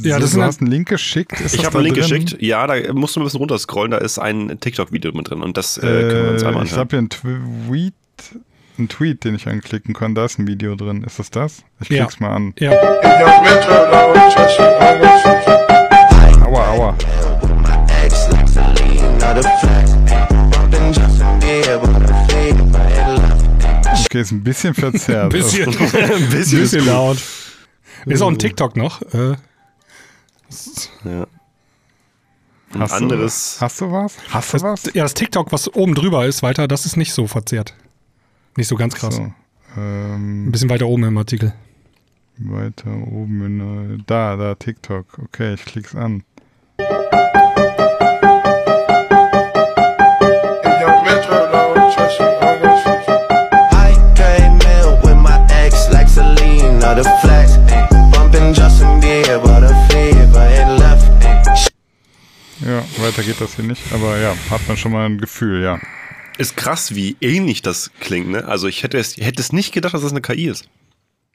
Ja, 0.03 0.15
so, 0.15 0.21
das 0.21 0.31
du 0.33 0.41
hast 0.43 0.61
einen 0.61 0.69
Link 0.69 0.87
geschickt. 0.87 1.39
Ist 1.41 1.55
Ich 1.55 1.65
habe 1.65 1.77
einen 1.79 1.85
Link 1.85 1.97
drin? 1.97 2.25
geschickt. 2.25 2.41
Ja, 2.41 2.67
da 2.67 2.93
musst 2.93 3.15
du 3.15 3.19
ein 3.19 3.23
bisschen 3.23 3.39
runterscrollen. 3.39 3.91
Da 3.91 3.97
ist 3.97 4.19
ein 4.19 4.59
TikTok-Video 4.59 5.11
mit 5.13 5.29
drin 5.29 5.41
und 5.41 5.57
das 5.57 5.77
äh, 5.77 5.81
können 5.81 6.25
wir 6.25 6.31
uns 6.33 6.43
einmal 6.43 6.63
ich 6.65 6.71
anschauen. 6.71 6.79
habe 6.79 6.89
hier 6.91 6.99
einen 6.99 7.09
Tweet, 7.09 7.93
einen 8.79 8.89
Tweet, 8.89 9.23
den 9.23 9.35
ich 9.35 9.47
anklicken 9.47 9.93
kann. 9.93 10.15
Da 10.15 10.25
ist 10.25 10.39
ein 10.39 10.47
Video 10.47 10.75
drin. 10.75 11.03
Ist 11.03 11.19
das 11.19 11.29
das? 11.29 11.63
Ich 11.81 11.89
Ja. 11.89 12.05
klick's 12.05 12.19
mal 12.19 12.31
an. 12.33 12.53
Ja. 12.59 12.71
Aua, 16.45 16.67
aua. 16.71 16.95
Okay, 24.05 24.21
ist 24.21 24.31
ein 24.31 24.43
bisschen 24.43 24.73
verzerrt. 24.73 25.25
Ein 25.25 25.29
bisschen, 25.29 25.67
ein 25.69 26.29
bisschen, 26.29 26.59
bisschen 26.59 26.85
laut. 26.85 27.17
Ist 28.05 28.21
auch 28.21 28.29
ein 28.29 28.39
TikTok 28.39 28.75
noch. 28.75 29.01
Äh, 29.13 29.35
Ja. 31.05 31.27
Ein 32.73 32.81
Hast 32.81 32.93
anderes. 32.93 33.55
Du, 33.59 33.65
hast 33.65 33.81
du 33.81 33.91
was? 33.91 34.13
Hast 34.29 34.53
du 34.53 34.61
was? 34.61 34.81
das, 34.83 34.93
ja, 34.93 35.03
das 35.03 35.13
TikTok, 35.15 35.51
was 35.51 35.73
oben 35.73 35.95
drüber 35.95 36.25
ist, 36.27 36.43
weiter, 36.43 36.67
das 36.67 36.85
ist 36.85 36.97
nicht 36.97 37.13
so 37.13 37.25
verzerrt. 37.27 37.73
Nicht 38.59 38.67
so 38.67 38.75
ganz 38.75 38.93
krass. 38.93 39.15
So. 39.15 39.21
Ein 39.21 39.33
Ähm, 39.77 40.51
bisschen 40.51 40.69
weiter 40.69 40.85
oben 40.85 41.05
im 41.05 41.17
Artikel. 41.17 41.53
weiter 42.39 42.91
oben 43.09 43.45
in, 43.45 43.95
äh, 43.95 44.03
da, 44.05 44.35
da, 44.35 44.53
TikTok. 44.55 45.05
Okay, 45.17 45.53
ich 45.53 45.63
klick's 45.63 45.95
an. 45.95 46.23
Left. 60.77 61.23
ayy. 61.23 61.69
Ja, 62.59 62.83
weiter 63.01 63.23
geht 63.23 63.39
das 63.39 63.55
hier 63.55 63.63
nicht. 63.63 63.81
Aber 63.93 64.17
ja, 64.17 64.35
hat 64.49 64.67
man 64.67 64.75
schon 64.75 64.91
mal 64.91 65.05
ein 65.05 65.17
Gefühl, 65.17 65.63
ja. 65.63 65.79
Ist 66.39 66.55
krass, 66.55 66.95
wie 66.95 67.17
ähnlich 67.19 67.61
das 67.61 67.91
klingt, 67.99 68.29
ne? 68.29 68.45
Also 68.45 68.67
ich 68.67 68.81
hätte 68.83 68.97
es, 68.97 69.17
hätte 69.17 69.41
es 69.41 69.51
nicht 69.51 69.73
gedacht, 69.73 69.93
dass 69.93 70.01
das 70.01 70.11
eine 70.11 70.21
KI 70.21 70.47
ist. 70.47 70.69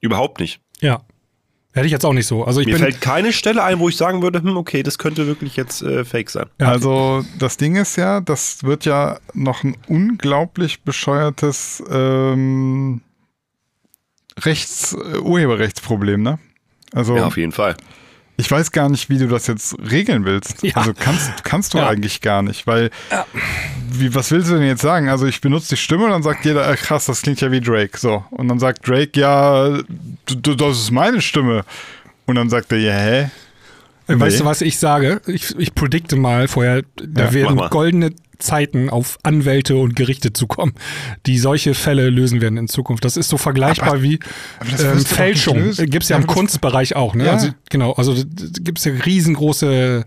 Überhaupt 0.01 0.41
nicht. 0.41 0.61
Ja. 0.81 1.03
Hätte 1.75 1.87
ich 1.87 1.93
jetzt 1.93 2.07
auch 2.07 2.13
nicht 2.15 2.27
so. 2.27 2.45
Also 2.45 2.61
ich 2.61 2.67
Mir 2.67 2.75
bin. 2.75 2.83
fällt 2.83 3.01
keine 3.01 3.33
Stelle 3.33 3.63
ein, 3.63 3.81
wo 3.81 3.89
ich 3.89 3.97
sagen 3.97 4.23
würde, 4.23 4.41
hm, 4.41 4.57
okay, 4.57 4.83
das 4.83 4.97
könnte 4.97 5.27
wirklich 5.27 5.57
jetzt 5.57 5.83
äh, 5.83 6.05
fake 6.05 6.31
sein. 6.31 6.47
Ja. 6.61 6.69
Also 6.69 7.25
das 7.39 7.57
Ding 7.59 7.77
ist 7.77 7.97
ja, 7.97 8.21
das 8.21 8.63
wird 8.63 8.85
ja 8.87 9.19
noch 9.35 9.63
ein 9.63 9.77
unglaublich 9.89 10.83
bescheuertes 10.83 11.83
ähm, 11.91 13.03
Rechts, 14.41 14.95
äh, 14.95 15.19
Urheberrechtsproblem, 15.19 16.23
ne? 16.23 16.39
Also 16.93 17.17
Ja, 17.17 17.27
auf 17.27 17.37
jeden 17.37 17.53
Fall. 17.53 17.77
Ich 18.37 18.51
weiß 18.51 18.73
gar 18.73 18.89
nicht, 18.89 19.09
wie 19.11 19.19
du 19.19 19.29
das 19.29 19.47
jetzt 19.47 19.77
regeln 19.91 20.25
willst. 20.25 20.63
Ja. 20.63 20.75
Also 20.77 20.93
kannst, 20.99 21.45
kannst 21.45 21.75
du 21.75 21.79
Ja. 21.79 21.89
eigentlich 21.89 22.21
gar 22.21 22.43
nicht, 22.43 22.67
weil 22.67 22.91
wie, 23.91 24.15
was 24.15 24.31
willst 24.33 24.51
du 24.51 24.55
denn 24.55 24.67
jetzt 24.67 24.83
sagen? 24.83 25.09
Also 25.09 25.27
ich 25.27 25.41
benutze 25.41 25.69
die 25.71 25.77
Stimme 25.77 26.05
und 26.05 26.11
dann 26.11 26.23
sagt 26.23 26.45
jeder, 26.45 26.69
äh, 26.71 26.77
krass, 26.77 27.07
das 27.07 27.23
klingt 27.23 27.41
ja 27.41 27.51
wie 27.53 27.61
Drake. 27.61 27.97
So. 27.99 28.25
Und 28.31 28.49
dann 28.49 28.59
sagt 28.59 28.87
Drake, 28.89 29.19
ja, 29.19 29.79
das 30.27 30.79
ist 30.79 30.91
meine 30.91 31.21
Stimme. 31.21 31.65
Und 32.27 32.35
dann 32.37 32.51
sagt 32.51 32.73
er, 32.73 32.79
ja, 32.79 32.93
hä? 32.95 33.31
Weißt 34.07 34.37
Nee. 34.37 34.43
du, 34.43 34.45
was 34.45 34.61
ich 34.63 34.79
sage? 34.79 35.21
Ich, 35.27 35.57
ich 35.59 35.75
predikte 35.75 36.17
mal 36.17 36.49
vorher, 36.49 36.83
da 36.97 37.25
Ja, 37.27 37.33
werden 37.33 37.57
goldene 37.71 38.13
Zeiten 38.45 38.91
auf 38.91 39.19
Anwälte 39.23 39.77
und 39.77 39.97
Gerichte 39.97 40.33
zukommen, 40.33 40.75
die 41.27 41.39
solche 41.39 41.75
Fälle 41.75 42.11
lösen 42.11 42.41
werden 42.41 42.59
in 42.59 42.69
Zukunft. 42.69 43.05
Das 43.05 43.17
ist 43.17 43.29
so 43.29 43.37
vergleichbar 43.39 43.89
Aber- 43.89 44.03
wie 44.03 44.21
aber 44.61 44.93
ähm, 44.93 45.01
Fälschung. 45.05 45.73
Gibt 45.77 46.03
es 46.05 46.09
ja 46.11 46.17
Ja, 46.17 46.21
im 46.23 46.27
Kunstbereich 46.29 46.95
auch. 46.95 47.15
Ne? 47.15 47.25
Ja. 47.27 47.33
Also, 47.33 47.49
genau, 47.71 47.93
also 47.93 48.15
gibt 48.61 48.79
es 48.79 48.85
ja 48.85 48.93
riesengroße 48.93 50.05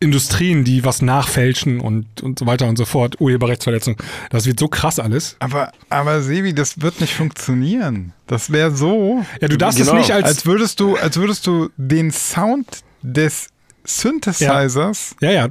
Industrien, 0.00 0.62
die 0.62 0.84
was 0.84 1.02
nachfälschen 1.02 1.80
und, 1.80 2.22
und 2.22 2.38
so 2.38 2.46
weiter 2.46 2.68
und 2.68 2.76
so 2.78 2.84
fort. 2.84 3.20
Urheberrechtsverletzung. 3.20 3.96
Das 4.30 4.46
wird 4.46 4.60
so 4.60 4.68
krass 4.68 5.00
alles. 5.00 5.34
Aber, 5.40 5.72
aber 5.90 6.22
Sebi, 6.22 6.54
das 6.54 6.80
wird 6.80 7.00
nicht 7.00 7.14
funktionieren. 7.14 8.12
Das 8.28 8.52
wäre 8.52 8.70
so, 8.70 9.24
Ja, 9.40 9.48
du 9.48 9.56
darfst 9.58 9.78
Genau. 9.80 9.94
es 9.94 9.98
nicht 9.98 10.12
als, 10.12 10.24
als 10.24 10.46
würdest 10.46 10.78
du, 10.78 10.94
als 10.96 11.16
würdest 11.16 11.48
du 11.48 11.70
den 11.76 12.12
Sound 12.12 12.66
des 13.02 13.48
Synthesizers 13.84 15.16
ja, 15.20 15.30
ja, 15.32 15.48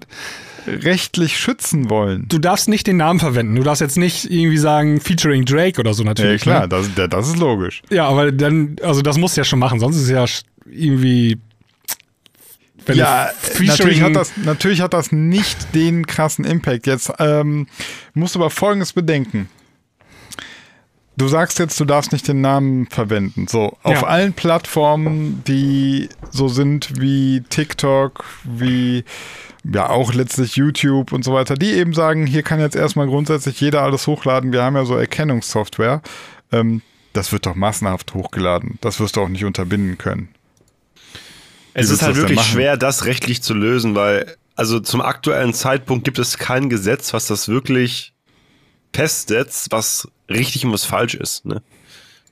rechtlich 0.68 1.38
schützen 1.40 1.90
wollen. 1.90 2.26
du 2.28 2.38
darfst 2.40 2.68
nicht 2.70 2.86
den 2.88 2.98
Namen 2.98 3.20
verwenden. 3.20 3.56
Du 3.56 3.64
darfst 3.64 3.82
jetzt 3.82 3.98
nicht 3.98 4.30
irgendwie 4.30 4.58
sagen 4.58 5.00
featuring 5.02 5.46
Drake 5.46 5.80
oder 5.80 5.94
so 5.94 6.04
Ja, 6.04 6.10
natürlich. 6.10 6.42
klar, 6.42 6.62
Ne? 6.62 6.68
das, 6.70 6.90
das 7.10 7.28
ist 7.30 7.38
logisch. 7.38 7.82
Ja, 7.90 8.08
aber 8.08 8.32
dann, 8.32 8.76
also 8.84 9.02
das 9.02 9.18
musst 9.18 9.38
du 9.38 9.42
ja 9.42 9.46
schon 9.46 9.60
machen, 9.60 9.80
sonst 9.80 9.96
ist 9.98 10.04
es 10.04 10.10
ja 10.10 10.26
irgendwie. 10.70 11.38
Wenn 12.86 12.98
ja, 12.98 13.30
natürlich 13.60 14.02
hat, 14.02 14.16
das, 14.16 14.32
natürlich 14.38 14.80
hat 14.82 14.94
das 14.94 15.12
nicht 15.12 15.76
den 15.76 16.08
krassen 16.08 16.46
Impact. 16.46 16.88
Jetzt 16.88 17.12
ähm, 17.20 17.68
musst 18.14 18.36
du 18.36 18.40
aber 18.40 18.50
Folgendes 18.50 18.94
bedenken. 18.94 19.50
Du 21.18 21.28
sagst 21.28 21.58
jetzt, 21.60 21.80
du 21.80 21.86
darfst 21.86 22.12
nicht 22.12 22.28
den 22.28 22.42
Namen 22.42 22.86
verwenden. 22.88 23.48
So, 23.48 23.76
auf 23.82 24.02
Ja. 24.02 24.08
allen 24.08 24.34
Plattformen, 24.34 25.44
die 25.48 26.10
so 26.32 26.48
sind 26.48 27.02
wie 27.02 27.42
TikTok, 27.50 28.24
wie 28.44 29.04
ja 29.74 29.90
auch 29.90 30.14
letztlich 30.14 30.56
YouTube 30.56 31.12
und 31.12 31.24
so 31.24 31.34
weiter, 31.34 31.56
die 31.56 31.74
eben 31.74 31.94
sagen, 31.94 32.26
hier 32.26 32.44
kann 32.44 32.60
jetzt 32.60 32.76
erstmal 32.76 33.08
grundsätzlich 33.08 33.60
jeder 33.60 33.84
alles 33.84 34.08
hochladen. 34.08 34.52
Wir 34.52 34.64
haben 34.64 34.76
ja 34.76 34.86
so 34.86 34.96
Erkennungssoftware. 34.96 36.02
Ähm, 36.52 36.82
das 37.14 37.32
wird 37.32 37.46
doch 37.46 37.56
massenhaft 37.56 38.14
hochgeladen. 38.14 38.78
Das 38.82 39.00
wirst 39.00 39.16
du 39.16 39.22
auch 39.22 39.30
nicht 39.30 39.46
unterbinden 39.46 39.98
können. 39.98 40.30
Es 41.74 41.90
ist 41.90 42.02
halt 42.02 42.16
wirklich 42.16 42.42
schwer, 42.42 42.76
das 42.78 43.06
rechtlich 43.06 43.44
zu 43.44 43.54
lösen, 43.54 43.96
weil 43.96 44.36
also 44.56 44.80
zum 44.80 45.02
aktuellen 45.02 45.54
Zeitpunkt 45.54 46.04
gibt 46.04 46.18
es 46.18 46.40
kein 46.40 46.70
Gesetz, 46.70 47.14
was 47.14 47.28
das 47.28 47.48
wirklich 47.48 48.14
festsetzt, 48.94 49.72
was 49.72 50.08
richtig 50.30 50.66
und 50.66 50.74
was 50.74 50.86
falsch 50.86 51.14
ist. 51.14 51.46
Ne? 51.46 51.62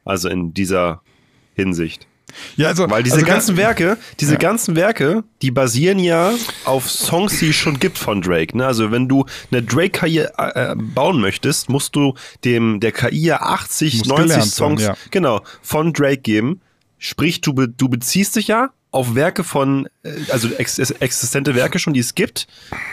Also 0.04 0.30
in 0.30 0.54
dieser 0.54 1.02
Hinsicht. 1.54 2.08
Ja, 2.56 2.68
also, 2.70 2.90
Weil 2.90 3.04
diese 3.04 3.16
also 3.18 3.26
ganzen 3.28 3.58
Werke, 3.58 3.98
diese 4.20 4.34
Ja. 4.34 4.40
ganzen 4.40 4.76
Werke, 4.76 5.24
die 5.42 5.52
basieren 5.52 6.00
ja 6.00 6.34
auf 6.66 6.90
Songs, 6.90 7.40
die 7.40 7.50
es 7.50 7.56
schon 7.56 7.80
gibt 7.80 7.98
von 7.98 8.22
Drake. 8.22 8.58
Ne? 8.58 8.66
Also 8.66 8.92
wenn 8.92 9.08
du 9.08 9.26
eine 9.52 9.62
Drake-KI 9.64 10.20
äh, 10.38 10.76
bauen 10.76 11.20
möchtest, 11.22 11.70
musst 11.70 11.96
du 11.96 12.14
dem 12.44 12.80
der 12.80 12.92
KI 12.92 13.18
ja 13.26 13.42
80, 13.42 14.00
Muss 14.00 14.08
90 14.08 14.24
gelernt 14.26 14.44
sein, 14.44 14.52
Songs 14.52 14.82
ja. 14.84 14.96
genau 15.12 15.42
von 15.62 15.94
Drake 15.94 16.18
geben. 16.18 16.62
Sprich, 16.98 17.42
du, 17.42 17.54
be, 17.54 17.68
du 17.68 17.90
beziehst 17.90 18.36
dich 18.36 18.48
ja 18.48 18.70
auf 18.92 19.14
Werke 19.16 19.44
von, 19.44 19.88
äh, 20.04 20.12
also 20.32 20.48
ex, 20.58 20.80
existente 20.80 21.54
Werke 21.54 21.80
schon, 21.80 21.94
die 21.94 22.00
es 22.00 22.16
gibt, 22.16 22.48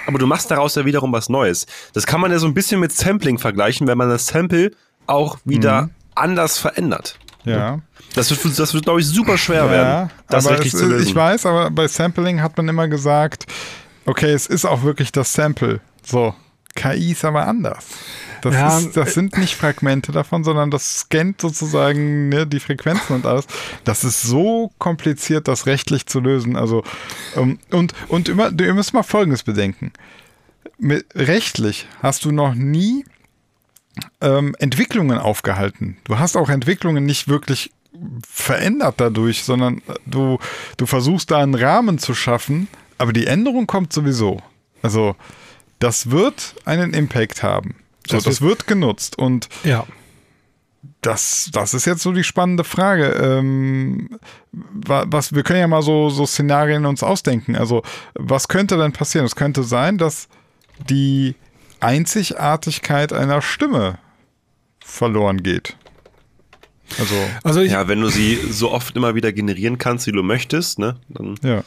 aber 0.07 0.19
du 0.19 0.27
machst 0.27 0.51
daraus 0.51 0.75
ja 0.75 0.85
wiederum 0.85 1.13
was 1.13 1.29
Neues. 1.29 1.67
Das 1.93 2.07
kann 2.07 2.21
man 2.21 2.33
ja 2.33 2.39
so 2.41 2.47
ein 2.47 2.55
bisschen 2.55 2.81
mit 2.81 2.93
Sampling 2.93 3.39
vergleichen, 3.39 3.87
wenn 3.87 3.97
man 3.97 4.09
das 4.09 4.27
Sample 4.27 4.73
auch 5.07 5.39
wieder 5.45 5.83
Mhm. 5.83 5.91
anders 6.17 6.59
verändert. 6.59 7.19
Ja. 7.45 7.81
Das 8.15 8.31
wird, 8.31 8.59
das 8.59 8.75
wird 8.75 8.85
glaube 8.85 9.01
ich, 9.01 9.07
super 9.07 9.37
schwer 9.39 9.71
werden, 9.71 10.11
das 10.29 10.49
richtig 10.49 10.75
es, 10.75 10.81
zu 10.81 10.87
lösen. 10.87 11.07
ich 11.09 11.15
weiß, 11.15 11.47
aber 11.47 11.71
bei 11.71 11.89
Sampling 11.89 12.41
hat 12.43 12.57
man 12.57 12.69
immer 12.69 12.89
gesagt, 12.89 13.47
okay, 14.07 14.33
es 14.33 14.47
ist 14.47 14.65
auch 14.65 14.83
wirklich 14.83 15.13
das 15.13 15.33
Sample. 15.33 15.81
So, 16.05 16.35
KI 16.75 17.13
ist 17.13 17.25
aber 17.25 17.47
anders. 17.47 17.85
Das, 18.43 18.55
Ja, 18.55 18.79
ist, 18.79 18.97
das 18.97 19.15
sind 19.15 19.39
nicht 19.39 19.55
Fragmente 19.55 20.11
davon, 20.11 20.43
sondern 20.43 20.71
das 20.71 21.01
scannt 21.01 21.41
sozusagen 21.41 22.29
ne, 22.29 22.45
die 22.47 22.59
Frequenzen 22.61 23.15
und 23.15 23.25
alles. 23.27 23.47
Das 23.85 24.03
ist 24.05 24.23
so 24.23 24.73
kompliziert, 24.79 25.47
das 25.47 25.67
rechtlich 25.67 26.07
zu 26.07 26.19
lösen. 26.19 26.57
Also 26.57 26.83
ähm, 27.37 27.59
und 27.71 27.95
und 28.09 28.29
immer, 28.29 28.51
du- 28.51 28.65
ihr 28.65 28.75
müsst 28.75 28.95
mal 28.95 29.05
Folgendes 29.05 29.45
bedenken: 29.45 29.93
Mit, 30.79 31.07
Rechtlich 31.15 31.87
hast 32.03 32.25
du 32.25 32.33
noch 32.33 32.55
nie 32.55 33.05
ähm, 34.21 34.55
Entwicklungen 34.59 35.19
aufgehalten. 35.19 35.97
Du 36.05 36.19
hast 36.19 36.37
auch 36.37 36.49
Entwicklungen 36.49 37.05
nicht 37.05 37.29
wirklich 37.29 37.71
verändert 38.27 38.95
dadurch, 38.99 39.45
sondern 39.45 39.83
du, 40.07 40.39
du 40.79 40.87
versuchst 40.87 41.31
da 41.31 41.39
einen 41.39 41.55
Rahmen 41.55 41.99
zu 41.99 42.15
schaffen, 42.15 42.69
aber 42.99 43.13
die 43.13 43.27
Änderung 43.27 43.67
kommt 43.67 43.93
sowieso. 43.93 44.41
Also 44.83 45.15
das 45.79 46.11
wird 46.11 46.55
einen 46.65 46.95
Impact 46.95 47.43
haben. 47.43 47.75
So, 48.09 48.17
Das 48.17 48.25
das, 48.25 48.41
wird 48.41 48.67
genutzt 48.67 49.19
und 49.19 49.49
Ja. 49.63 49.85
das, 51.03 51.51
das 51.53 51.75
ist 51.75 51.85
jetzt 51.85 52.03
so 52.03 52.13
die 52.13 52.25
spannende 52.25 52.65
Frage. 52.65 53.09
Ähm, 53.11 54.09
wa- 54.53 55.05
was, 55.09 55.35
wir 55.35 55.43
können 55.43 55.61
ja 55.61 55.69
mal 55.69 55.83
so, 55.83 56.09
so 56.11 56.27
Szenarien 56.27 56.87
uns 56.87 57.03
ausdenken. 57.03 57.57
Also, 57.57 57.83
was 58.15 58.49
könnte 58.49 58.77
denn 58.79 58.93
passieren? 58.93 59.27
Es 59.27 59.37
könnte 59.37 59.63
sein, 59.63 59.99
dass 59.99 60.29
die 60.89 61.35
Einzigartigkeit 61.83 63.13
einer 63.13 63.43
Stimme 63.43 63.99
verloren 64.85 65.43
geht. 65.43 65.77
Also, 66.99 67.15
Also 67.43 67.61
ich, 67.61 67.73
ja, 67.73 67.89
wenn 67.89 68.01
du 68.01 68.09
sie 68.09 68.39
so 68.51 68.71
oft 68.71 68.97
immer 68.97 69.15
wieder 69.15 69.33
generieren 69.33 69.79
kannst, 69.79 70.07
wie 70.07 70.13
du 70.13 70.23
möchtest, 70.23 70.79
ne? 70.79 70.97
Dann, 71.09 71.37
ja. 71.43 71.65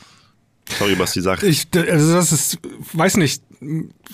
sorry, 0.78 0.98
was 1.00 1.14
die 1.14 1.22
sagt. 1.22 1.44
Ich, 1.44 1.68
also 1.76 2.14
das 2.14 2.32
ist, 2.32 2.60
weiß 2.94 3.18
nicht, 3.18 3.42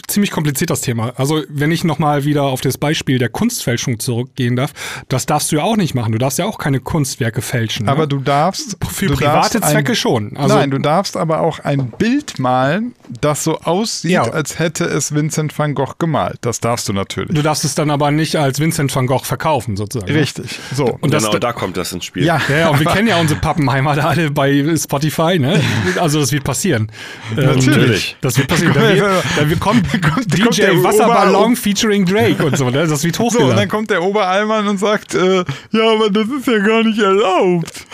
ziemlich 0.08 0.32
kompliziert 0.32 0.70
das 0.70 0.82
Thema. 0.82 1.14
Also 1.18 1.42
wenn 1.50 1.72
ich 1.72 1.84
nochmal 1.84 2.26
wieder 2.26 2.44
auf 2.44 2.62
das 2.62 2.78
Beispiel 2.78 3.18
der 3.18 3.30
Kunstfälschung 3.30 4.00
zurückgehen 4.00 4.56
darf, 4.56 4.72
das 5.10 5.26
darfst 5.26 5.52
du 5.52 5.58
ja 5.58 5.64
auch 5.64 5.78
nicht 5.78 5.96
machen. 5.96 6.12
Du 6.12 6.18
darfst 6.18 6.40
ja 6.40 6.46
auch 6.46 6.58
keine 6.58 6.80
Kunstwerke 6.80 7.42
fälschen. 7.42 7.88
Aber 7.90 8.02
ne? 8.04 8.08
du 8.08 8.18
darfst. 8.20 8.78
Für 8.92 9.08
du 9.08 9.16
private 9.16 9.60
darfst 9.60 9.72
Zwecke 9.74 9.96
schon. 9.96 10.36
Also- 10.38 10.56
nein, 10.56 10.72
du 10.72 10.78
darfst 10.80 11.18
aber 11.18 11.42
auch 11.42 11.60
ein 11.60 11.92
Bild 11.98 12.40
malen, 12.40 12.94
das 13.22 13.44
so 13.44 13.60
aussieht, 13.60 14.12
Ja. 14.12 14.24
als 14.24 14.60
hätte 14.60 14.86
es 14.86 15.14
Vincent 15.14 15.58
van 15.58 15.76
Gogh 15.76 15.94
gemalt. 16.00 16.38
Das 16.42 16.60
darfst 16.60 16.88
du 16.90 16.94
natürlich. 16.94 17.36
du 17.36 17.42
darfst 17.42 17.66
es 17.66 17.76
dann 17.76 17.90
aber 17.92 18.12
nicht 18.12 18.36
als 18.38 18.60
Vincent 18.60 18.94
van 18.96 19.08
Gogh 19.08 19.24
verkaufen, 19.26 19.76
sozusagen. 19.78 20.12
ne? 20.12 20.20
Richtig. 20.20 20.60
So. 20.74 20.98
Und 21.02 21.14
das, 21.14 21.26
genau, 21.26 21.40
da 21.40 21.54
kommt 21.54 21.78
das 21.78 21.92
ins 21.94 22.06
Spiel. 22.06 22.24
ja. 22.26 22.40
ja, 22.50 22.70
und 22.70 22.80
wir 22.80 22.88
kennen 22.88 23.08
ja 23.08 23.20
unsere 23.20 23.40
Pappenheimer 23.40 23.96
da 23.96 24.04
alle 24.10 24.32
bei 24.32 24.64
Spotify, 24.78 25.38
ne? 25.40 25.62
Also 26.00 26.20
das 26.20 26.32
wird 26.32 26.44
passieren. 26.44 26.92
Ähm, 27.38 27.46
Natürlich. 27.56 28.18
Das 28.22 28.38
wird 28.38 28.48
passieren. 28.48 28.74
Da 28.74 28.82
wird, 28.82 29.24
da 29.38 29.50
wird 29.50 29.60
kommt, 29.60 29.81
kommt 30.14 30.38
DJ 30.38 30.62
der 30.62 30.84
Wasserballon 30.84 31.52
Ober- 31.52 31.56
featuring 31.56 32.06
Drake 32.06 32.44
und 32.46 32.58
so, 32.58 32.70
ne? 32.70 32.88
Das 32.88 33.04
wird 33.04 33.16
So, 33.18 33.24
und 33.24 33.30
hochgeladen. 33.34 33.58
dann 33.58 33.70
kommt 33.70 33.90
der 33.90 34.04
Oberallmann 34.04 34.68
und 34.68 34.80
sagt, 34.80 35.14
äh, 35.16 35.44
ja, 35.72 35.92
aber 35.94 36.10
das 36.10 36.28
ist 36.28 36.48
ja 36.48 36.60
gar 36.60 36.84
nicht 36.84 37.00
erlaubt. 37.00 37.86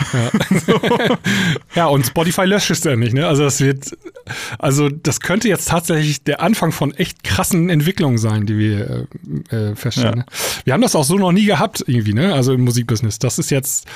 Ja, 1.74 1.86
und 1.86 2.06
Spotify 2.06 2.44
löscht 2.44 2.70
es 2.70 2.84
ja 2.84 2.96
nicht, 2.96 3.14
ne? 3.14 3.26
Also 3.26 3.44
das 3.44 3.60
wird, 3.60 3.96
also 4.58 4.88
das 4.88 5.20
könnte 5.20 5.48
jetzt 5.48 5.68
tatsächlich 5.68 6.22
der 6.22 6.40
Anfang 6.40 6.72
von 6.72 6.94
echt 6.94 7.22
krassen 7.24 7.68
Entwicklungen 7.70 8.18
sein, 8.18 8.46
die 8.46 8.58
wir 8.58 9.06
äh, 9.50 9.56
äh, 9.56 9.74
feststellen. 9.76 10.18
Ja. 10.18 10.22
Ne? 10.22 10.26
Wir 10.64 10.72
haben 10.74 10.82
das 10.82 10.94
auch 10.96 11.04
so 11.04 11.16
noch 11.16 11.32
nie 11.32 11.44
gehabt, 11.44 11.84
irgendwie, 11.86 12.14
ne? 12.14 12.34
Also 12.34 12.52
im 12.52 12.62
Musikbusiness. 12.62 13.18
Das 13.18 13.38
ist 13.38 13.50
jetzt, 13.50 13.86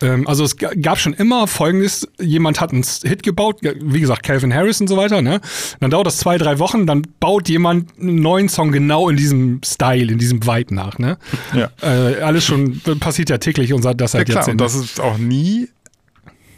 ähm, 0.00 0.26
also 0.26 0.44
es 0.44 0.56
ga- 0.56 0.72
gab 0.80 0.98
schon 0.98 1.14
immer 1.14 1.46
folgendes, 1.46 2.08
jemand 2.20 2.60
hat 2.60 2.72
einen 2.72 2.84
Hit 3.02 3.22
gebaut, 3.22 3.60
wie 3.62 4.00
gesagt, 4.00 4.22
Calvin 4.22 4.52
Harris 4.52 4.80
und 4.80 4.88
so 4.88 4.96
weiter, 4.96 5.22
ne? 5.22 5.40
Dann 5.80 5.90
dauert 5.90 6.06
das 6.06 6.18
zwei, 6.18 6.38
drei 6.38 6.58
Wochen, 6.58 6.86
dann 6.86 7.02
baut 7.20 7.48
jemand 7.48 7.98
einen 7.98 8.16
neuen 8.22 8.48
Song 8.48 8.72
genau 8.72 9.08
in 9.08 9.16
diesem 9.16 9.60
Style, 9.64 10.12
in 10.12 10.18
diesem 10.18 10.44
Vibe 10.46 10.74
nach, 10.74 10.98
ne? 10.98 11.18
Ja. 11.54 11.70
Äh, 11.82 12.20
alles 12.22 12.44
schon, 12.44 12.80
passiert 13.00 13.30
ja 13.30 13.38
täglich 13.38 13.72
und 13.72 13.84
das 13.84 13.94
Ja 14.12 14.18
seit 14.18 14.26
klar, 14.26 14.36
und 14.48 14.48
Jahrzehnten. 14.48 14.58
das 14.58 14.74
ist 14.74 15.00
auch 15.00 15.18
nie 15.18 15.68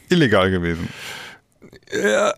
illegal 0.09 0.51
gewesen. 0.51 0.89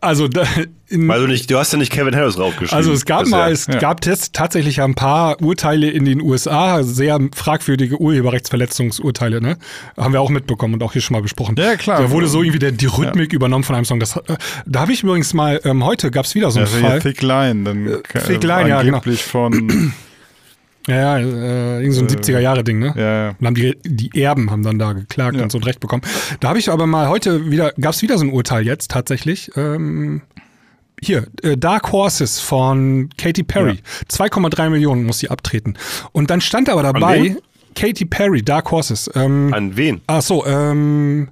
Also 0.00 0.28
da, 0.28 0.44
in, 0.88 1.08
Weil 1.08 1.20
du 1.22 1.26
nicht, 1.26 1.50
du 1.50 1.58
hast 1.58 1.72
ja 1.72 1.78
nicht 1.78 1.90
Kevin 1.92 2.14
Harris 2.14 2.36
draufgeschrieben. 2.36 2.76
Also 2.76 2.92
es 2.92 3.04
gab 3.04 3.24
bisher. 3.24 3.38
mal, 3.38 3.52
es 3.52 3.66
Ja. 3.66 3.78
gab 3.78 4.00
tats- 4.00 4.30
tatsächlich 4.32 4.76
ja 4.76 4.84
ein 4.84 4.94
paar 4.94 5.40
Urteile 5.42 5.88
in 5.90 6.04
den 6.04 6.20
USA, 6.20 6.82
sehr 6.82 7.18
fragwürdige 7.34 8.00
Urheberrechtsverletzungsurteile, 8.00 9.40
ne? 9.40 9.56
Haben 9.96 10.12
wir 10.12 10.20
auch 10.20 10.30
mitbekommen 10.30 10.74
und 10.74 10.82
auch 10.82 10.92
hier 10.92 11.02
schon 11.02 11.14
mal 11.14 11.22
besprochen. 11.22 11.54
Ja, 11.58 11.76
klar. 11.76 12.00
Da 12.00 12.10
wurde 12.10 12.26
so 12.28 12.42
irgendwie 12.42 12.58
der, 12.58 12.72
die 12.72 12.86
Rhythmik 12.86 13.32
übernommen 13.32 13.64
von 13.64 13.74
einem 13.76 13.84
Song. 13.84 14.00
Das, 14.00 14.16
äh, 14.16 14.20
da 14.66 14.80
habe 14.80 14.92
ich 14.92 15.02
übrigens 15.02 15.34
mal, 15.34 15.60
ähm, 15.64 15.84
heute 15.84 16.10
gab 16.10 16.26
es 16.26 16.34
wieder 16.34 16.50
so 16.50 16.58
einen 16.60 16.66
Also 16.68 16.78
hier 16.78 16.88
Fall. 16.88 17.00
Thick 17.00 17.22
Line, 17.22 17.64
dann 17.64 17.86
äh, 17.86 17.98
Thick 18.26 18.42
Line, 18.44 18.68
ja, 18.68 18.82
genau. 18.82 18.96
angeblich 18.98 19.22
von, 19.24 19.92
Ja, 20.90 21.18
ja, 21.18 21.18
äh, 21.18 21.80
irgend 21.80 21.94
so 21.94 22.00
ein 22.02 22.08
70er-Jahre-Ding, 22.08 22.78
ne? 22.80 22.92
ja, 22.96 23.02
ja. 23.26 23.34
Und 23.38 23.46
haben 23.46 23.54
die, 23.54 23.76
die 23.84 24.20
Erben 24.22 24.50
haben 24.50 24.62
dann 24.64 24.78
da 24.78 24.92
geklagt 24.92 25.36
Ja. 25.36 25.42
und 25.44 25.52
so 25.52 25.58
ein 25.58 25.64
Recht 25.64 25.78
bekommen. 25.80 26.02
Da 26.40 26.48
habe 26.48 26.58
ich 26.58 26.68
aber 26.68 26.86
mal 26.86 27.08
heute 27.08 27.50
wieder, 27.50 27.72
gab 27.80 27.94
es 27.94 28.02
wieder 28.02 28.18
so 28.18 28.24
ein 28.24 28.30
Urteil 28.32 28.66
jetzt 28.66 28.90
tatsächlich. 28.90 29.50
Ähm, 29.56 30.22
hier, 31.02 31.26
äh, 31.42 31.56
Dark 31.56 31.92
Horses 31.92 32.40
von 32.40 33.08
Katy 33.16 33.42
Perry. 33.44 33.78
2,3 34.10 34.68
Millionen 34.68 35.04
muss 35.04 35.20
sie 35.20 35.30
abtreten. 35.30 35.78
Und 36.12 36.30
dann 36.30 36.40
stand 36.40 36.68
aber 36.68 36.82
dabei? 36.82 37.36
Katy 37.76 38.04
Perry, 38.06 38.42
Dark 38.42 38.70
Horses. 38.72 39.08
Ähm, 39.14 39.54
An 39.54 39.76
wen? 39.76 40.00
ach 40.08 40.22
so, 40.22 40.44
ähm, 40.44 41.28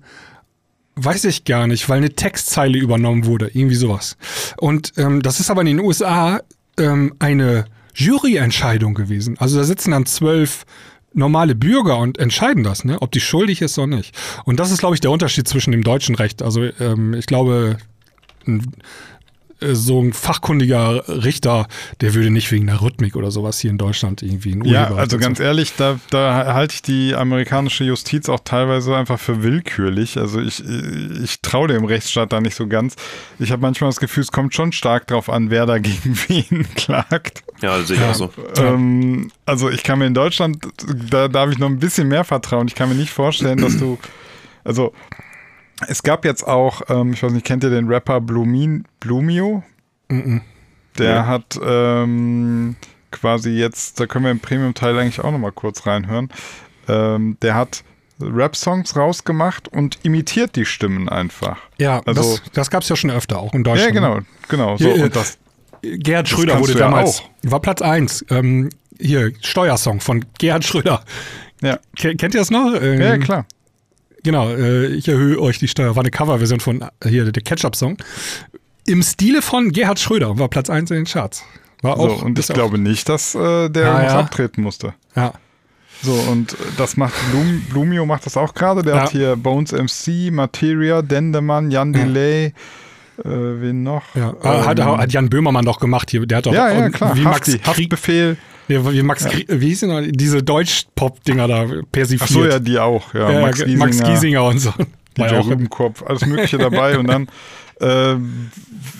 weiß 0.95 1.25
ich 1.25 1.45
gar 1.45 1.67
nicht, 1.67 1.89
weil 1.89 1.99
eine 1.99 2.11
Textzeile 2.11 2.79
übernommen 2.79 3.27
wurde, 3.27 3.51
irgendwie 3.53 3.75
sowas. 3.75 4.17
Und 4.57 4.93
ähm, 4.97 5.21
das 5.21 5.41
ist 5.41 5.51
aber 5.51 5.61
in 5.63 5.67
den 5.67 5.81
USA 5.81 6.41
ähm, 6.79 7.13
eine 7.19 7.65
Juryentscheidung 7.99 8.95
gewesen. 8.95 9.37
Also 9.39 9.59
da 9.59 9.65
sitzen 9.65 9.91
dann 9.91 10.07
zwölf 10.07 10.65
normale 11.15 11.55
Bürger 11.55 11.99
und 11.99 12.19
entscheiden 12.19 12.63
das, 12.63 12.85
ne, 12.85 13.03
ob 13.03 13.11
die 13.11 13.21
schuldig 13.21 13.61
ist 13.61 13.79
oder 13.79 13.89
nicht. 13.89 14.15
Und 14.45 14.61
das 14.61 14.71
ist, 14.71 14.79
glaube 14.79 14.95
ich, 14.95 15.01
der 15.01 15.11
Unterschied 15.11 15.49
zwischen 15.49 15.73
dem 15.73 15.83
deutschen 15.83 16.15
Recht. 16.15 16.43
Also 16.43 16.63
ähm, 16.79 17.15
ich 17.15 17.27
glaube, 17.27 17.79
so 19.61 20.01
ein 20.01 20.13
fachkundiger 20.13 21.05
Richter, 21.09 21.67
der 22.01 22.15
würde 22.15 22.31
nicht 22.31 22.51
wegen 22.53 22.67
der 22.67 22.81
Rhythmik 22.81 23.17
oder 23.17 23.31
sowas 23.31 23.59
hier 23.59 23.71
in 23.71 23.79
Deutschland 23.79 24.23
irgendwie 24.23 24.53
ein 24.53 24.65
Ja, 24.65 24.83
Urheberrecht 24.83 25.01
also 25.01 25.19
ganz 25.19 25.41
ehrlich, 25.41 25.73
da, 25.77 25.99
da 26.11 26.55
halte 26.55 26.75
ich 26.75 26.83
die 26.83 27.15
amerikanische 27.15 27.85
Justiz 27.85 28.29
auch 28.29 28.41
teilweise 28.41 28.97
einfach 28.97 29.19
für 29.19 29.43
willkürlich. 29.43 30.17
Also 30.17 30.41
ich, 30.41 30.63
ich 30.65 31.41
traue 31.41 31.69
dem 31.69 31.85
Rechtsstaat 31.85 32.33
da 32.33 32.41
nicht 32.41 32.55
so 32.55 32.67
ganz. 32.67 32.95
Ich 33.39 33.51
habe 33.51 33.63
manchmal 33.63 33.91
das 33.91 34.01
Gefühl, 34.01 34.23
es 34.23 34.33
kommt 34.33 34.55
schon 34.55 34.73
stark 34.73 35.07
drauf 35.09 35.29
an, 35.29 35.51
wer 35.51 35.67
da 35.67 35.79
gegen 35.79 36.17
wen 36.29 36.67
klagt. 36.75 37.43
Ja, 37.61 37.79
ich 37.81 38.01
auch 38.01 38.15
so. 38.15 38.31
Ähm, 38.57 39.31
also 39.45 39.71
ich 39.71 39.83
kann 39.83 39.99
mir 39.99 40.07
in 40.07 40.15
Deutschland, 40.15 40.59
da 41.11 41.27
darf 41.29 41.51
ich 41.51 41.59
noch 41.59 41.69
ein 41.69 41.81
bisschen 41.81 42.09
mehr 42.09 42.25
vertrauen. 42.25 42.69
Ich 42.69 42.75
kann 42.75 42.89
mir 42.89 42.95
nicht 42.95 43.13
vorstellen, 43.13 43.59
dass 43.59 43.77
du, 43.77 43.99
also 44.63 44.93
es 45.87 46.03
gab 46.03 46.25
jetzt 46.25 46.47
auch, 46.47 46.83
ähm, 46.89 47.13
ich 47.13 47.23
weiß 47.23 47.33
nicht, 47.33 47.47
kennt 47.47 47.63
ihr 47.65 47.71
den 47.71 47.87
Rapper 47.89 48.21
Blumin, 48.21 48.85
Blumio? 49.01 49.63
Der 50.99 51.11
Ja. 51.15 51.27
hat 51.27 51.59
ähm, 51.63 52.77
quasi 53.11 53.51
jetzt, 53.51 54.01
da 54.01 54.07
können 54.07 54.25
wir 54.25 54.31
im 54.33 54.41
Premium-Teil 54.41 54.99
eigentlich 54.99 55.21
auch 55.21 55.31
nochmal 55.31 55.53
kurz 55.53 55.87
reinhören, 55.87 56.31
ähm, 56.89 57.37
der 57.43 57.55
hat 57.55 57.85
Rap-Songs 58.21 58.97
rausgemacht 58.97 59.69
und 59.69 59.99
imitiert 60.03 60.57
die 60.57 60.65
Stimmen 60.65 61.09
einfach. 61.09 61.59
Ja, 61.79 62.01
Also- 62.05 62.39
das, 62.39 62.43
das 62.53 62.71
gab 62.71 62.83
es 62.83 62.89
ja 62.89 62.97
schon 62.97 63.11
öfter, 63.11 63.39
auch 63.39 63.55
in 63.55 63.63
Deutschland. 63.63 63.95
Ja, 63.95 64.01
genau, 64.01 64.21
genau. 64.49 64.77
So, 64.77 64.87
Hier, 64.87 64.97
äh, 64.97 65.03
und 65.05 65.15
das, 65.17 65.39
Gerhard 65.83 66.29
Schröder 66.29 66.59
wurde 66.59 66.73
ja 66.73 66.79
damals, 66.81 67.21
auch. 67.21 67.31
war 67.53 67.61
Platz 67.61 67.81
1. 67.83 68.27
Ähm, 68.31 68.71
hier, 68.99 69.31
Steuersong 69.43 70.01
von 70.01 70.25
Gerhard 70.39 70.65
Schröder. 70.65 71.05
ja, 71.63 71.79
Ke- 71.97 72.17
Kennt 72.17 72.35
ihr 72.35 72.41
das 72.41 72.51
noch? 72.51 72.75
Ähm, 72.83 73.01
ja, 73.01 73.17
klar. 73.19 73.47
Genau, 74.25 74.51
äh, 74.51 74.87
ich 74.89 75.09
erhöhe 75.09 75.41
euch 75.41 75.59
die 75.59 75.69
Steuer. 75.69 75.95
War 75.97 76.03
eine 76.03 76.11
Coverversion 76.11 76.61
von 76.61 76.83
äh, 76.83 77.09
hier, 77.09 77.31
der 77.31 77.43
Ketchup-Song. 77.43 77.97
Im 78.87 79.03
Stile 79.03 79.43
von 79.43 79.71
Gerhard 79.71 80.01
Schröder 80.01 80.39
war 80.39 80.49
Platz 80.49 80.71
1 80.71 80.91
in 80.91 80.97
den 80.99 81.05
Charts. 81.07 81.45
War 81.83 81.97
So, 81.97 82.03
auch, 82.03 82.23
und 82.23 82.39
ich 82.39 82.45
ist 82.45 82.51
auch- 82.51 82.55
glaube 82.55 82.79
nicht, 82.79 83.09
dass 83.09 83.35
äh, 83.35 83.69
der 83.69 83.85
irgendwas 83.87 84.13
ja. 84.13 84.19
abtreten 84.21 84.63
musste. 84.63 84.95
Ja. 85.15 85.33
So, 86.03 86.13
und 86.13 86.57
das 86.77 86.97
macht 86.97 87.15
Blum, 87.31 87.61
Blumio 87.71 88.07
macht 88.07 88.25
das 88.27 88.37
auch 88.37 88.55
gerade. 88.55 88.83
Der 88.83 88.95
Ja. 88.95 89.01
hat 89.03 89.11
hier 89.11 89.37
Bones 89.37 89.73
MC, 89.73 90.31
Materia, 90.33 91.03
Dendemann, 91.03 91.71
Jan 91.71 91.93
Ja. 91.93 92.05
Delay, 92.05 92.45
äh, 92.47 92.53
wen 93.25 93.83
noch? 93.83 94.03
Ja, 94.15 94.35
Ähm, 94.43 94.65
hat, 94.67 94.81
hat 94.81 95.13
Jan 95.13 95.29
Böhmermann 95.29 95.65
doch 95.65 95.81
gemacht 95.81 96.11
hier. 96.11 96.25
Der 96.27 96.39
hat 96.39 96.47
doch 96.47 96.53
ja, 96.55 96.71
ja, 96.73 96.89
klar. 96.91 97.17
wie 97.17 97.23
Max 97.23 97.49
Hafti, 97.49 97.59
Krieg, 97.59 97.67
Haftbefehl. 97.93 98.37
Ja, 98.69 98.93
wie 98.93 99.03
Max 99.03 99.25
Krieg, 99.25 99.47
wie 99.49 99.69
hieß 99.69 99.81
denn 99.81 100.13
diese 100.13 100.43
Deutsch-Pop-Dinger 100.43 101.49
da 101.49 101.67
persifliert. 101.91 102.23
Achso, 102.23 102.45
ja, 102.45 102.59
die 102.59 102.79
auch. 102.79 103.15
Ja, 103.15 103.31
ja, 103.31 103.41
Max, 103.41 103.59
Giesinger, 103.59 103.79
Max 103.79 104.03
Giesinger 104.03 104.45
und 104.45 104.59
so. 104.59 104.73
DJ 105.17 105.23
ja 105.23 105.41
auch 105.41 105.49
Rübenkopf, 105.49 106.03
alles 106.03 106.27
Mögliche 106.27 106.59
dabei 106.59 106.99
und 106.99 107.07
dann 107.07 107.29
äh, 107.81 108.17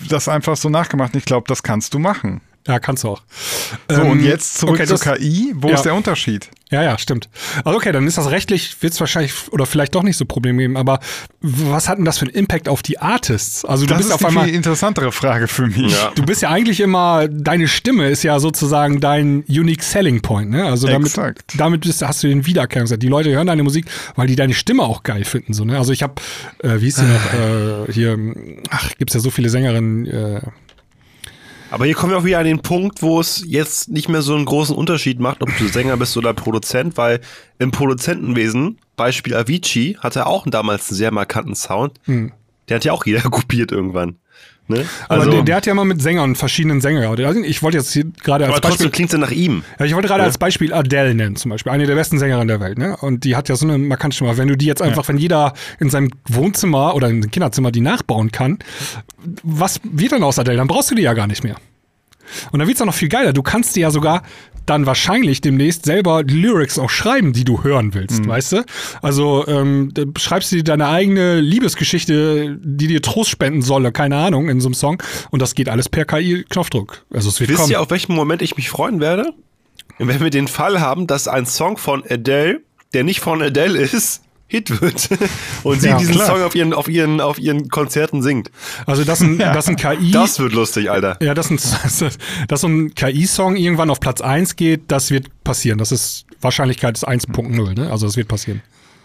das 0.09 0.27
einfach 0.27 0.57
so 0.57 0.69
nachgemacht. 0.69 1.15
Ich 1.15 1.25
glaube, 1.25 1.45
das 1.47 1.63
kannst 1.63 1.93
du 1.93 1.99
machen. 1.99 2.41
Ja, 2.67 2.77
kannst 2.79 3.03
du 3.03 3.09
auch. 3.09 3.21
So, 3.89 4.01
Ähm, 4.01 4.09
und 4.11 4.23
jetzt 4.23 4.59
zurück 4.59 4.75
okay, 4.75 4.85
zur 4.85 4.97
das- 4.97 5.17
KI. 5.17 5.53
Wo 5.55 5.69
ja. 5.69 5.75
ist 5.75 5.83
der 5.83 5.95
Unterschied? 5.95 6.49
Ja, 6.71 6.83
ja, 6.83 6.99
stimmt. 6.99 7.29
Also 7.65 7.77
okay, 7.77 7.91
dann 7.91 8.05
ist 8.05 8.19
das 8.19 8.29
rechtlich, 8.29 8.79
wird 8.83 8.93
es 8.93 8.99
wahrscheinlich 8.99 9.33
oder 9.51 9.65
vielleicht 9.65 9.95
doch 9.95 10.03
nicht 10.03 10.17
so 10.17 10.25
Problem 10.25 10.59
geben, 10.59 10.77
aber 10.77 10.99
was 11.41 11.89
hat 11.89 11.97
denn 11.97 12.05
das 12.05 12.19
für 12.19 12.25
einen 12.25 12.35
Impact 12.35 12.69
auf 12.69 12.83
die 12.83 12.99
Artists? 12.99 13.65
Also 13.65 13.85
du 13.85 13.89
Das 13.89 13.97
bist 13.97 14.09
ist 14.09 14.13
auf 14.13 14.19
die 14.19 14.25
einmal. 14.27 14.45
viel 14.45 14.53
interessantere 14.53 15.11
Frage 15.11 15.47
für 15.47 15.65
mich. 15.65 15.91
Ja. 15.93 16.11
Du 16.13 16.23
bist 16.23 16.43
ja 16.43 16.49
eigentlich 16.49 16.79
immer, 16.79 17.27
deine 17.27 17.67
Stimme 17.67 18.07
ist 18.09 18.21
ja 18.21 18.39
sozusagen 18.39 18.99
dein 18.99 19.43
unique 19.49 19.81
selling 19.81 20.21
point, 20.21 20.51
ne? 20.51 20.65
Also 20.65 20.85
damit, 20.87 21.07
Exakt. 21.07 21.53
damit 21.57 21.81
bist, 21.81 22.03
hast 22.05 22.21
du 22.21 22.27
den 22.27 22.45
Wiedererkennungswert. 22.45 23.01
Die 23.01 23.07
Leute 23.07 23.31
hören 23.31 23.47
deine 23.47 23.63
Musik, 23.63 23.85
weil 24.15 24.27
die 24.27 24.35
deine 24.35 24.53
Stimme 24.53 24.83
auch 24.83 25.01
geil 25.01 25.25
finden, 25.25 25.53
so, 25.53 25.65
ne? 25.65 25.77
Also 25.79 25.91
ich 25.91 26.03
habe, 26.03 26.15
äh, 26.61 26.75
wie 26.81 26.85
hieß 26.85 26.95
die 26.97 27.01
noch, 27.01 27.87
äh, 27.89 27.91
hier, 27.91 28.15
ach, 28.69 28.91
gibt's 28.99 29.15
ja 29.15 29.21
so 29.21 29.31
viele 29.31 29.49
Sängerinnen, 29.49 30.05
äh, 30.05 30.41
Aber 31.71 31.85
hier 31.85 31.93
kommen 31.93 32.11
wir 32.11 32.17
auch 32.17 32.23
wieder 32.23 32.39
an 32.39 32.45
den 32.45 32.61
Punkt, 32.61 33.01
wo 33.03 33.19
es 33.19 33.43
jetzt 33.45 33.89
nicht 33.89 34.09
mehr 34.09 34.21
so 34.23 34.35
einen 34.35 34.45
großen 34.45 34.75
Unterschied 34.75 35.19
macht, 35.19 35.43
ob 35.43 35.55
du 35.57 35.67
Sänger 35.67 35.97
bist 35.97 36.17
oder 36.17 36.33
Produzent, 36.33 36.97
weil 36.97 37.21
im 37.59 37.69
Produzentenwesen, 37.71 38.79
Beispiel 38.95 39.35
Avicii, 39.35 39.95
hatte 39.99 40.25
auch 40.25 40.47
damals 40.47 40.89
einen 40.89 40.97
sehr 40.97 41.11
markanten 41.11 41.55
Sound. 41.55 41.99
Der 42.67 42.75
hat 42.75 42.85
ja 42.85 42.93
auch 42.93 43.05
jeder 43.05 43.21
kopiert 43.29 43.71
irgendwann. 43.71 44.17
Ne? 44.69 44.85
aber 45.07 45.21
Also, 45.21 45.31
der, 45.31 45.41
der 45.41 45.55
hat 45.55 45.65
ja 45.65 45.73
mal 45.73 45.85
mit 45.85 46.01
Sängern, 46.01 46.35
verschiedenen 46.35 46.79
Sängern. 46.79 47.03
Also 47.05 47.41
Ich 47.41 47.63
wollte 47.63 47.77
jetzt 47.77 47.91
hier 47.91 48.05
gerade 48.23 48.45
als 48.45 48.53
aber 48.53 48.61
Beispiel 48.61 48.85
trotzdem 48.85 48.91
klingt 48.91 49.13
er 49.13 49.19
nach 49.19 49.31
ihm. 49.31 49.63
Ja, 49.79 49.85
ich 49.85 49.95
wollte 49.95 50.07
gerade 50.07 50.23
als 50.23 50.37
Beispiel 50.37 50.73
Adele 50.73 51.15
nennen, 51.15 51.35
zum 51.35 51.49
Beispiel. 51.49 51.71
Eine 51.71 51.87
der 51.87 51.95
besten 51.95 52.19
Sängerinnen 52.19 52.47
der 52.47 52.59
Welt, 52.59 52.77
ne? 52.77 52.95
Und 52.97 53.23
die 53.23 53.35
hat 53.35 53.49
ja 53.49 53.55
so 53.55 53.67
eine 53.67 53.77
markante 53.79 54.15
Stimme. 54.15 54.37
Wenn 54.37 54.47
du 54.47 54.55
die 54.55 54.67
jetzt 54.67 54.81
einfach, 54.81 55.07
wenn 55.07 55.17
jeder 55.17 55.53
in 55.79 55.89
seinem 55.89 56.11
Wohnzimmer 56.27 56.95
oder 56.95 57.09
im 57.09 57.29
Kinderzimmer 57.31 57.71
die 57.71 57.81
nachbauen 57.81 58.31
kann, 58.31 58.59
was 59.43 59.81
wird 59.83 60.11
dann 60.11 60.23
aus 60.23 60.37
Adele? 60.37 60.57
Dann 60.57 60.67
brauchst 60.67 60.91
du 60.91 60.95
die 60.95 61.01
ja 61.01 61.13
gar 61.13 61.27
nicht 61.27 61.43
mehr. 61.43 61.55
Und 62.51 62.59
dann 62.59 62.67
wird's 62.67 62.81
auch 62.81 62.85
noch 62.85 62.93
viel 62.93 63.09
geiler. 63.09 63.33
Du 63.33 63.43
kannst 63.43 63.75
dir 63.75 63.81
ja 63.81 63.91
sogar 63.91 64.23
dann 64.65 64.85
wahrscheinlich 64.85 65.41
demnächst 65.41 65.85
selber 65.85 66.21
Lyrics 66.23 66.77
auch 66.77 66.89
schreiben, 66.91 67.33
die 67.33 67.43
du 67.43 67.63
hören 67.63 67.93
willst, 67.95 68.27
weißt 68.27 68.51
du? 68.51 68.65
Also 69.01 69.47
ähm, 69.47 69.91
schreibst 70.17 70.51
du 70.51 70.57
dir 70.57 70.63
deine 70.63 70.87
eigene 70.87 71.39
Liebesgeschichte, 71.39 72.57
die 72.61 72.87
dir 72.87 73.01
Trost 73.01 73.31
spenden 73.31 73.63
solle, 73.63 73.91
keine 73.91 74.17
Ahnung, 74.17 74.47
in 74.47 74.59
so 74.61 74.67
einem 74.67 74.75
Song. 74.75 75.01
Und 75.31 75.41
das 75.41 75.55
geht 75.55 75.69
alles 75.69 75.89
per 75.89 76.05
KI-Knopfdruck. 76.05 77.03
Also 77.11 77.29
es 77.29 77.39
wird 77.39 77.49
Wisst 77.49 77.61
kommen. 77.61 77.71
ihr, 77.71 77.81
auf 77.81 77.89
welchen 77.89 78.13
Moment 78.13 78.43
ich 78.43 78.57
mich 78.57 78.69
freuen 78.69 78.99
werde? 78.99 79.33
Wenn 79.97 80.19
wir 80.19 80.29
den 80.29 80.47
Fall 80.47 80.79
haben, 80.79 81.07
dass 81.07 81.27
ein 81.27 81.45
Song 81.45 81.77
von 81.77 82.03
Adele, 82.07 82.61
der 82.93 83.03
nicht 83.03 83.21
von 83.21 83.41
Adele 83.41 83.77
ist, 83.79 84.21
Hit 84.49 84.81
wird 84.81 85.09
und 85.63 85.79
sie 85.79 85.89
Ja, 85.89 85.97
diesen 85.97 86.15
klar. 86.15 86.27
Song 86.27 86.41
auf 86.41 86.55
ihren, 86.55 86.73
auf, 86.73 86.87
ihren, 86.87 87.21
auf 87.21 87.37
ihren 87.37 87.69
Konzerten 87.69 88.23
singt. 88.23 88.49
Also 88.87 89.03
das 89.03 89.21
ein, 89.21 89.37
das 89.37 89.67
ein 89.69 89.75
KI. 89.75 90.11
Das 90.11 90.39
wird 90.39 90.53
lustig, 90.53 90.89
Alter. 90.89 91.17
Ja, 91.21 91.35
dass 91.35 91.49
ein, 91.51 91.59
dass 92.47 92.61
so 92.61 92.67
ein 92.67 92.95
KI-Song 92.95 93.55
irgendwann 93.55 93.91
auf 93.91 93.99
Platz 93.99 94.21
1 94.21 94.55
geht, 94.55 94.83
das 94.87 95.11
wird 95.11 95.27
passieren. 95.43 95.77
Das 95.77 95.91
ist 95.91 96.25
Wahrscheinlichkeit 96.41 96.97
ist 96.97 97.07
1.0, 97.07 97.75
ne? 97.79 97.91
Also 97.91 98.07
das 98.07 98.17
wird 98.17 98.27
passieren. 98.27 98.61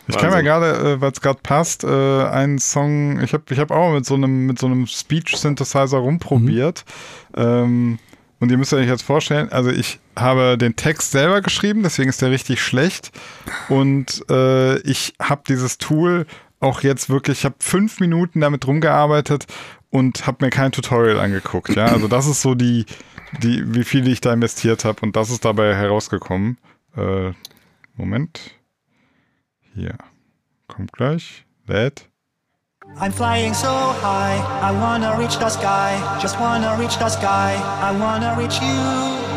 Ich 0.06 0.16
kann 0.18 0.30
mir 0.30 0.42
gerade, 0.42 0.94
äh, 0.94 1.00
weil 1.00 1.12
es 1.12 1.20
gerade 1.20 1.38
passt, 1.42 1.84
äh, 1.84 1.88
einen 1.88 2.58
Song, 2.58 3.20
ich 3.20 3.32
habe 3.32 3.44
ich 3.50 3.58
hab 3.58 3.70
auch 3.70 3.92
mit 3.92 4.04
so 4.04 4.14
einem, 4.14 4.46
mit 4.46 4.58
so 4.58 4.66
einem 4.66 4.86
Speech-Synthesizer 4.86 5.98
rumprobiert. 5.98 6.84
Ähm, 7.36 7.98
und 8.40 8.50
ihr 8.50 8.58
müsst 8.58 8.72
euch 8.72 8.86
jetzt 8.86 9.02
vorstellen, 9.02 9.50
also 9.50 9.70
ich 9.70 10.00
habe 10.16 10.58
den 10.58 10.76
Text 10.76 11.12
selber 11.12 11.40
geschrieben, 11.40 11.82
deswegen 11.82 12.10
ist 12.10 12.22
der 12.22 12.30
richtig 12.30 12.62
schlecht. 12.62 13.12
Und 13.68 14.22
äh, 14.30 14.78
ich 14.80 15.14
habe 15.20 15.42
dieses 15.48 15.78
Tool 15.78 16.26
auch 16.60 16.82
jetzt 16.82 17.10
wirklich, 17.10 17.40
ich 17.40 17.44
habe 17.44 17.56
fünf 17.58 18.00
Minuten 18.00 18.40
damit 18.40 18.66
rumgearbeitet 18.66 19.46
und 19.90 20.26
habe 20.26 20.44
mir 20.44 20.50
kein 20.50 20.72
Tutorial 20.72 21.20
angeguckt. 21.20 21.74
Ja, 21.76 21.86
also 21.86 22.08
das 22.08 22.26
ist 22.26 22.42
so 22.42 22.54
die, 22.54 22.86
die, 23.42 23.74
wie 23.74 23.84
viel 23.84 24.08
ich 24.08 24.20
da 24.20 24.32
investiert 24.32 24.84
habe 24.84 25.00
und 25.02 25.14
das 25.16 25.30
ist 25.30 25.44
dabei 25.44 25.74
herausgekommen. 25.74 26.58
Äh, 26.96 27.32
Moment. 27.96 28.40
Hier. 29.74 29.96
Kommt 30.66 30.92
gleich. 30.92 31.44
Lädt. 31.66 32.08
I'm 33.00 33.10
flying 33.10 33.54
so 33.54 33.72
high, 34.00 34.38
I 34.62 34.70
wanna 34.70 35.16
reach 35.18 35.36
the 35.38 35.48
sky. 35.50 35.98
Just 36.22 36.38
wanna 36.38 36.76
reach 36.78 36.96
the 36.96 37.08
sky, 37.08 37.58
I 37.82 37.90
wanna 37.90 38.36
reach 38.38 38.60
you. 38.62 38.78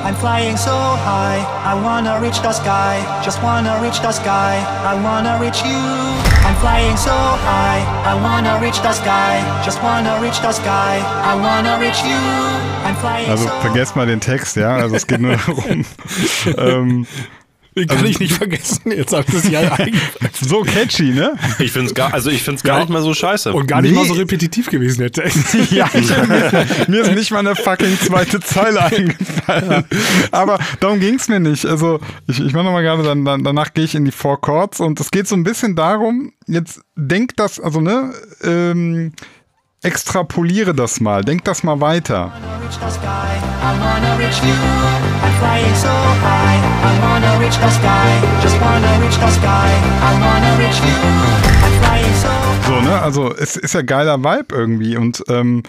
I'm 0.06 0.14
flying 0.16 0.56
so 0.58 0.72
high, 0.72 1.42
I 1.66 1.74
wanna 1.82 2.20
reach 2.22 2.40
the 2.42 2.54
sky. 2.54 3.02
Just 3.24 3.42
wanna 3.42 3.80
reach 3.82 4.00
the 4.00 4.12
sky, 4.12 4.62
I 4.86 4.94
wanna 5.02 5.40
reach 5.42 5.64
you. 5.66 5.82
I'm 6.46 6.56
flying 6.62 6.96
so 6.98 7.12
high, 7.12 7.82
I 8.06 8.14
wanna 8.22 8.60
reach 8.62 8.80
the 8.82 8.94
sky. 8.94 9.42
Just 9.66 9.82
wanna 9.82 10.20
reach 10.22 10.40
the 10.40 10.52
sky, 10.52 11.02
I 11.26 11.34
wanna 11.36 11.80
reach 11.82 12.02
you. 12.04 12.22
I'm 12.86 12.96
flying 12.96 13.30
Also 13.32 13.48
so 13.48 13.60
vergesst 13.62 13.96
mal 13.96 14.06
den 14.06 14.22
Text, 14.22 14.56
ja. 14.56 14.76
Also 14.76 14.96
es 14.96 15.08
geht 15.08 15.20
nur 15.20 15.36
darum. 15.48 15.84
ähm, 16.58 17.08
Den 17.78 17.88
kann 17.88 18.06
ich 18.06 18.20
nicht 18.20 18.34
vergessen. 18.34 18.92
Jetzt 18.92 19.14
habe 19.14 19.24
ich 19.28 19.34
das 19.34 19.50
ja 19.50 19.78
so 20.42 20.62
catchy, 20.64 21.12
ne? 21.12 21.36
Ich 21.60 21.72
find's 21.72 21.94
gar, 21.94 22.14
also 22.14 22.30
ich 22.30 22.42
find's 22.44 22.64
gar 22.64 22.78
Ja. 22.78 22.84
nicht 22.84 22.92
mal 22.94 23.02
so 23.02 23.14
scheiße. 23.14 23.54
Und 23.54 23.68
gar 23.68 23.82
nicht 23.82 23.92
Nee. 23.92 23.98
mal 23.98 24.06
so 24.06 24.14
repetitiv 24.14 24.70
gewesen, 24.70 25.10
Text. 25.12 25.38
Ja, 25.72 25.90
ich, 25.94 26.10
mir 26.88 27.02
ist 27.02 27.14
nicht 27.16 27.32
mal 27.32 27.40
eine 27.40 27.56
fucking 27.56 27.98
zweite 28.00 28.40
Zeile 28.40 28.82
eingefallen. 28.84 29.84
Aber 30.32 30.58
darum 30.80 31.00
ging's 31.00 31.28
mir 31.30 31.40
nicht. 31.40 31.66
Also 31.66 32.00
ich, 32.28 32.40
ich 32.40 32.54
mache 32.54 32.66
nochmal 32.66 32.84
gerade, 32.84 33.04
dann, 33.04 33.24
dann, 33.26 33.44
danach 33.44 33.74
gehe 33.74 33.86
ich 33.86 33.96
in 33.96 34.06
die 34.06 34.12
Four 34.12 34.42
Chords 34.42 34.80
und 34.80 35.00
es 35.00 35.12
geht 35.12 35.28
so 35.28 35.36
ein 35.36 35.44
bisschen 35.44 35.76
darum, 35.76 36.34
jetzt 36.48 36.82
denk 36.96 37.36
das, 37.38 37.60
also 37.60 37.82
ne, 37.82 38.14
ähm, 38.44 39.14
extrapoliere 39.82 40.74
das 40.74 41.00
mal, 41.00 41.24
denk 41.24 41.44
das 41.46 41.64
mal 41.64 41.80
weiter. 41.80 42.32
so 52.68 52.82
ne? 52.82 53.02
Also 53.02 53.34
es 53.34 53.56
ist 53.56 53.74
ja 53.74 53.82
geiler 53.82 54.24
Vibe 54.24 54.56
irgendwie. 54.56 54.98
Und 54.98 55.24
ähm, 55.30 55.64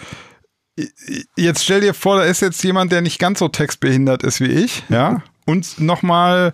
jetzt 1.36 1.64
stell 1.64 1.80
dir 1.80 1.94
vor, 1.94 2.16
da 2.16 2.24
ist 2.24 2.40
jetzt 2.40 2.62
jemand, 2.64 2.92
der 2.92 3.02
nicht 3.02 3.18
ganz 3.18 3.38
so 3.38 3.48
textbehindert 3.48 4.22
ist 4.22 4.40
wie 4.40 4.50
ich, 4.50 4.84
ja, 4.88 5.22
und 5.44 5.80
nochmal 5.80 6.52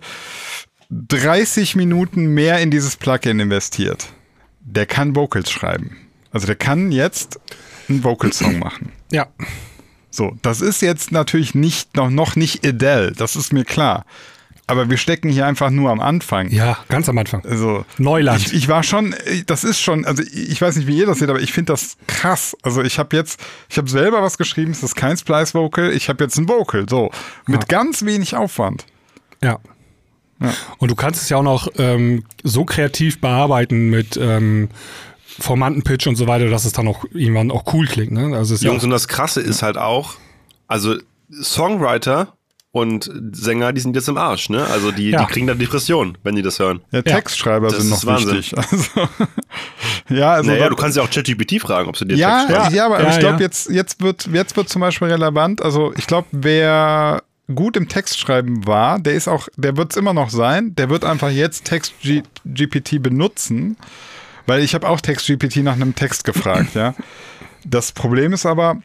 30 0.89 1.75
Minuten 1.75 2.27
mehr 2.27 2.59
in 2.59 2.71
dieses 2.71 2.95
Plugin 2.97 3.39
investiert. 3.39 4.07
Der 4.61 4.85
kann 4.85 5.15
Vocals 5.15 5.51
schreiben. 5.51 6.04
Also 6.35 6.47
der 6.47 6.57
kann 6.57 6.91
jetzt 6.91 7.39
einen 7.87 8.03
Vocals-Song 8.03 8.59
machen. 8.59 8.91
Ja. 9.09 9.27
So, 10.11 10.35
das 10.41 10.59
ist 10.59 10.81
jetzt 10.81 11.13
natürlich 11.13 11.55
nicht 11.55 11.95
noch, 11.95 12.09
noch 12.09 12.35
nicht 12.35 12.67
Adele, 12.67 13.13
das 13.13 13.37
ist 13.37 13.53
mir 13.53 13.63
klar. 13.63 14.05
Aber 14.67 14.89
wir 14.89 14.97
stecken 14.97 15.29
hier 15.29 15.45
einfach 15.45 15.69
nur 15.69 15.91
am 15.91 16.01
Anfang. 16.01 16.49
Ja, 16.49 16.77
ganz 16.89 17.07
am 17.07 17.17
Anfang. 17.17 17.45
Also, 17.45 17.85
Neuland. 17.99 18.47
Ich, 18.47 18.53
ich 18.53 18.67
war 18.67 18.83
schon, 18.83 19.15
das 19.45 19.63
ist 19.63 19.79
schon, 19.79 20.03
also 20.03 20.23
ich 20.23 20.59
weiß 20.61 20.75
nicht, 20.75 20.87
wie 20.87 20.97
ihr 20.97 21.05
das 21.05 21.19
seht, 21.19 21.29
aber 21.29 21.39
ich 21.39 21.53
finde 21.53 21.71
das 21.71 21.95
krass. 22.05 22.57
Also 22.63 22.81
ich 22.81 22.99
habe 22.99 23.15
jetzt, 23.15 23.39
ich 23.69 23.77
habe 23.77 23.89
selber 23.89 24.21
was 24.21 24.37
geschrieben, 24.37 24.71
es 24.71 24.83
ist 24.83 24.95
kein 24.95 25.15
Splice-Vocal, 25.15 25.93
ich 25.93 26.09
habe 26.09 26.21
jetzt 26.21 26.37
ein 26.37 26.49
Vocal, 26.49 26.85
so, 26.89 27.11
mit 27.47 27.69
ganz 27.69 28.03
wenig 28.03 28.35
Aufwand. 28.35 28.85
Ja. 29.41 29.59
Und 30.79 30.91
du 30.91 30.95
kannst 30.95 31.21
es 31.21 31.29
ja 31.29 31.37
auch 31.37 31.43
noch 31.43 31.69
ähm, 31.77 32.25
so 32.43 32.65
kreativ 32.65 33.21
bearbeiten 33.21 33.89
mit 33.89 34.17
ähm, 34.17 34.67
Formantenpitch 35.39 36.07
und 36.07 36.15
so 36.15 36.27
weiter, 36.27 36.49
dass 36.49 36.65
es 36.65 36.71
dann 36.73 36.87
auch 36.87 37.05
irgendwann 37.13 37.51
auch 37.51 37.73
cool 37.73 37.87
klingt. 37.87 38.11
Ne? 38.11 38.35
Also 38.37 38.53
es 38.53 38.59
ist 38.59 38.63
ja 38.63 38.69
Jungs, 38.71 38.81
auch, 38.81 38.85
und 38.85 38.91
das 38.91 39.07
Krasse 39.07 39.41
ist 39.41 39.61
halt 39.63 39.77
auch, 39.77 40.13
also 40.67 40.95
Songwriter 41.41 42.33
und 42.71 43.09
Sänger, 43.31 43.71
die 43.71 43.79
sind 43.81 43.95
jetzt 43.95 44.09
im 44.09 44.17
Arsch, 44.17 44.49
ne? 44.49 44.65
Also 44.67 44.91
die, 44.91 45.09
Ja. 45.11 45.23
die 45.23 45.31
kriegen 45.31 45.47
da 45.47 45.53
Depressionen, 45.53 46.17
wenn 46.23 46.35
die 46.35 46.41
das 46.41 46.59
hören. 46.59 46.81
Ja, 46.91 47.01
Textschreiber 47.01 47.69
Das 47.69 47.77
sind 47.79 47.89
noch 47.89 48.05
Wahnsinn. 48.05 48.37
wichtig. 48.37 48.53
Also, 48.71 49.07
ja, 50.13 50.33
also 50.33 50.51
naja, 50.51 50.67
du 50.69 50.75
kannst 50.75 50.97
ja 50.97 51.03
auch 51.03 51.09
ChatGPT 51.09 51.61
fragen, 51.61 51.87
ob 51.87 51.95
sie 51.97 52.05
dir 52.05 52.17
ja, 52.17 52.39
Text 52.45 52.49
ja, 52.49 52.65
schreiben. 52.65 52.79
aber 52.93 53.03
Ja, 53.03 53.09
ich 53.11 53.19
glaube, 53.19 53.35
ja. 53.35 53.41
jetzt, 53.41 53.69
jetzt, 53.69 54.01
wird, 54.01 54.27
jetzt 54.31 54.57
wird 54.57 54.67
zum 54.69 54.81
Beispiel 54.81 55.07
relevant, 55.07 55.61
also 55.61 55.93
ich 55.97 56.05
glaube, 56.05 56.27
wer 56.31 57.23
gut 57.53 57.77
im 57.77 57.87
Textschreiben 57.87 58.67
war, 58.67 58.99
der 58.99 59.13
ist 59.13 59.27
auch, 59.29 59.47
der 59.55 59.77
wird 59.77 59.91
es 59.91 59.97
immer 59.97 60.13
noch 60.13 60.29
sein, 60.29 60.75
der 60.75 60.89
wird 60.89 61.05
einfach 61.05 61.29
jetzt 61.29 61.63
Text-GPT 61.65 63.01
benutzen, 63.01 63.77
weil 64.45 64.61
ich 64.61 64.73
habe 64.75 64.87
auch 64.87 65.01
Text-GPT 65.01 65.57
nach 65.57 65.73
einem 65.73 65.95
Text 65.95 66.23
gefragt, 66.23 66.75
ja. 66.75 66.93
Das 67.65 67.91
Problem 67.91 68.33
ist 68.33 68.45
aber, 68.45 68.77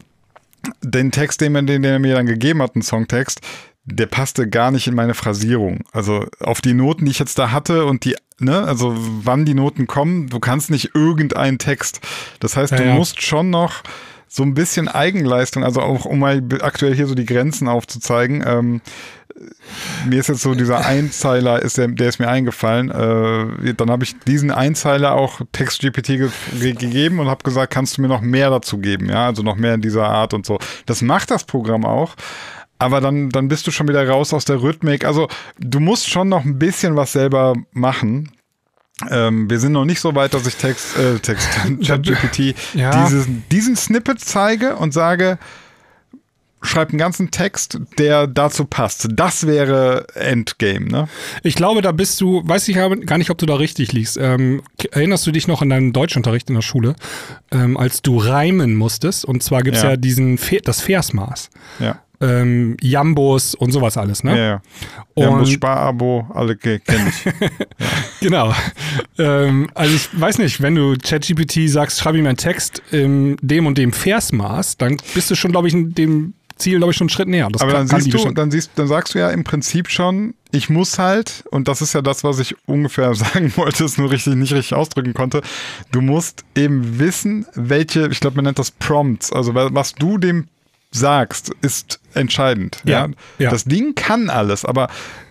den 0.83 1.11
Text, 1.11 1.41
den, 1.41 1.67
den 1.67 1.85
er 1.85 1.99
mir 1.99 2.15
dann 2.15 2.27
gegeben 2.27 2.63
hat, 2.63 2.75
einen 2.75 2.83
Songtext, 2.83 3.41
der 3.85 4.07
passte 4.07 4.49
gar 4.49 4.71
nicht 4.71 4.87
in 4.87 4.95
meine 4.95 5.15
Phrasierung. 5.15 5.81
Also 5.93 6.27
auf 6.41 6.61
die 6.61 6.75
Noten, 6.75 7.05
die 7.07 7.11
ich 7.11 7.19
jetzt 7.19 7.39
da 7.39 7.51
hatte 7.51 7.87
und 7.87 8.05
die, 8.05 8.17
ne, 8.39 8.63
also 8.63 8.95
wann 8.97 9.45
die 9.45 9.55
Noten 9.55 9.87
kommen, 9.87 10.29
du 10.29 10.39
kannst 10.39 10.71
nicht 10.71 10.95
irgendeinen 10.95 11.59
Text. 11.59 12.01
Das 12.41 12.57
heißt, 12.57 12.73
Ja, 12.73 12.79
du 12.79 12.85
ja. 12.85 12.95
musst 12.95 13.23
schon 13.23 13.51
noch 13.51 13.83
so 14.29 14.45
ein 14.45 14.55
bisschen 14.55 14.87
Eigenleistung, 14.87 15.65
also 15.65 15.81
auch 15.81 16.05
um 16.05 16.21
mal 16.21 16.41
aktuell 16.61 16.95
hier 16.95 17.07
so 17.07 17.15
die 17.17 17.27
Grenzen 17.27 17.69
aufzuzeigen. 17.69 18.45
Ähm, 18.47 18.81
mir 20.07 20.21
ist 20.21 20.29
jetzt 20.29 20.43
so 20.43 20.55
dieser 20.55 20.85
Einzeiler, 20.85 21.63
ist 21.63 21.79
der, 21.79 21.89
der 21.89 22.09
ist 22.09 22.19
mir 22.19 22.29
eingefallen. 22.29 22.91
Äh, 22.91 23.75
dann 23.75 23.91
habe 23.91 24.05
ich 24.05 24.19
diesen 24.21 24.51
Einzeiler 24.51 25.13
auch 25.15 25.41
TextGPT 25.53 26.07
ge 26.07 26.29
ge 26.59 26.73
gegeben 26.73 27.19
und 27.21 27.29
habe 27.29 27.43
gesagt, 27.43 27.73
kannst 27.73 27.97
du 27.97 28.03
mir 28.03 28.09
noch 28.09 28.21
mehr 28.21 28.51
dazu 28.51 28.79
geben, 28.79 29.09
ja, 29.09 29.27
also 29.27 29.43
noch 29.43 29.57
mehr 29.57 29.75
in 29.75 29.81
dieser 29.81 30.07
Art 30.07 30.35
und 30.35 30.47
so. 30.47 30.59
Das 30.87 31.03
macht 31.03 31.31
das 31.31 31.45
Programm 31.45 31.85
auch, 31.85 32.15
aber 32.79 33.01
dann, 33.01 33.31
dann 33.31 33.49
bist 33.49 33.67
du 33.67 33.71
schon 33.71 33.89
wieder 33.89 34.07
raus 34.09 34.33
aus 34.33 34.45
der 34.45 34.63
Rhythmik. 34.63 35.05
Also 35.05 35.29
du 35.59 35.81
musst 35.81 36.09
schon 36.09 36.29
noch 36.29 36.45
ein 36.45 36.59
bisschen 36.59 36.97
was 36.97 37.13
selber 37.13 37.55
machen. 37.73 38.31
Ähm, 39.11 39.49
wir 39.49 39.59
sind 39.59 39.73
noch 39.73 39.87
nicht 39.87 40.01
so 40.01 40.15
weit, 40.15 40.35
dass 40.35 40.47
ich 40.47 40.57
Text, 40.57 40.97
äh, 40.99 41.19
Text, 41.19 41.49
ChatGPT 41.87 42.55
Ja. 42.75 43.05
diesen, 43.05 43.45
diesen 43.51 43.77
Snippet 43.77 44.21
zeige 44.21 44.77
und 44.77 44.93
sage, 44.93 45.39
schreib 46.63 46.91
einen 46.91 46.99
ganzen 46.99 47.31
Text, 47.31 47.79
der 47.99 48.27
dazu 48.27 48.65
passt. 48.65 49.09
Das 49.13 49.47
wäre 49.47 50.07
Endgame, 50.15 50.87
ne? 50.87 51.09
Ich 51.43 51.55
glaube, 51.55 51.81
da 51.83 51.93
bist 51.93 52.21
du, 52.21 52.43
weiß 52.45 52.69
ich 52.69 52.77
gar 52.77 53.19
nicht, 53.19 53.31
ob 53.31 53.39
du 53.39 53.47
da 53.47 53.55
richtig 53.55 53.93
liegst. 53.93 54.19
Ähm, 54.21 54.63
erinnerst 54.93 55.27
du 55.27 55.33
dich 55.33 55.49
noch 55.49 55.63
an 55.63 55.71
deinen 55.71 55.93
Deutschunterricht 55.93 56.49
in 56.51 56.55
der 56.57 56.63
Schule, 56.63 56.95
ähm, 57.51 57.77
als 57.77 58.03
du 58.03 58.19
reimen 58.19 58.77
musstest? 58.77 59.25
Und 59.25 59.43
zwar 59.43 59.63
gibt's 59.63 59.83
ja, 59.83 59.91
Ja. 59.91 59.97
diesen 59.97 60.39
das 60.65 60.81
Versmaß. 60.81 61.51
Ja. 61.79 62.01
Ähm, 62.23 62.77
Jambos 62.83 63.55
und 63.55 63.73
sowas 63.73 63.97
alles, 63.97 64.23
ne? 64.25 64.37
Ja, 64.37 64.45
ja. 64.45 64.63
Ja, 65.17 65.31
muss 65.31 65.49
Und- 65.49 65.55
Sparabo, 65.55 66.27
alle 66.35 66.55
ke- 66.57 66.79
kenn 66.81 67.09
ich. 67.09 67.25
Genau. 68.21 68.55
ähm, 69.19 69.71
also 69.75 69.95
ich 69.95 70.09
weiß 70.21 70.37
nicht, 70.39 70.61
wenn 70.61 70.75
du 70.75 70.95
ChatGPT 71.03 71.69
sagst, 71.71 71.99
schreib 72.01 72.15
ihm 72.17 72.27
einen 72.27 72.37
Text 72.37 72.83
in 72.91 73.37
dem 73.41 73.65
und 73.67 73.79
dem 73.79 73.93
Versmaß, 73.95 74.77
dann 74.77 74.99
bist 75.15 75.31
du 75.31 75.35
schon, 75.35 75.53
glaube 75.53 75.69
ich, 75.69 75.75
in 75.75 75.95
dem 75.95 76.35
Ziel, 76.61 76.79
glaube 76.79 76.93
ich, 76.93 76.97
schon 76.97 77.07
einen 77.07 77.11
Schritt 77.11 77.29
näher. 77.29 77.49
Das 77.51 77.63
Aber 77.63 77.73
kann- 77.73 77.89
dann 77.89 78.01
siehst 78.01 78.15
du, 78.15 78.31
dann 78.33 78.51
siehst, 78.51 78.71
dann 78.77 78.87
sagst 78.87 79.15
du 79.15 79.19
ja 79.19 79.31
im 79.31 79.43
Prinzip 79.45 79.89
schon, 79.91 80.35
ich 80.53 80.69
muss 80.71 80.99
halt, 80.99 81.45
und 81.51 81.67
das 81.69 81.83
ist 81.83 81.93
ja 81.93 82.03
das, 82.03 82.23
was 82.23 82.39
ich 82.39 82.55
ungefähr 82.67 83.15
sagen 83.17 83.53
wollte, 83.57 83.85
es 83.85 83.99
nur 83.99 84.11
richtig 84.11 84.35
nicht 84.37 84.53
richtig 84.53 84.75
ausdrücken 84.77 85.15
konnte. 85.15 85.43
Du 85.91 86.01
musst 86.01 86.45
eben 86.57 86.99
wissen, 86.99 87.47
welche, 87.55 88.07
ich 88.09 88.21
glaube, 88.21 88.37
man 88.37 88.45
nennt 88.45 88.59
das 88.59 88.71
Prompts, 88.71 89.33
also 89.33 89.55
wa- 89.55 89.71
was 89.73 89.95
du 89.95 90.19
dem 90.19 90.47
sagst, 90.93 91.53
ist 91.63 92.01
entscheidend. 92.15 92.79
Ja, 92.85 93.07
Ja, 93.07 93.13
ja. 93.39 93.51
Das 93.51 93.65
Ding 93.65 93.95
kann 93.95 94.29
alles, 94.29 94.65
aber 94.65 94.89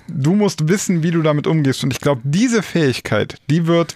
du 0.08 0.34
musst 0.34 0.68
wissen, 0.70 1.04
wie 1.04 1.12
du 1.12 1.22
damit 1.22 1.48
umgehst. 1.48 1.84
Und 1.84 1.92
ich 1.92 2.00
glaube, 2.00 2.22
diese 2.24 2.64
Fähigkeit, 2.64 3.36
die 3.50 3.68
wird 3.68 3.96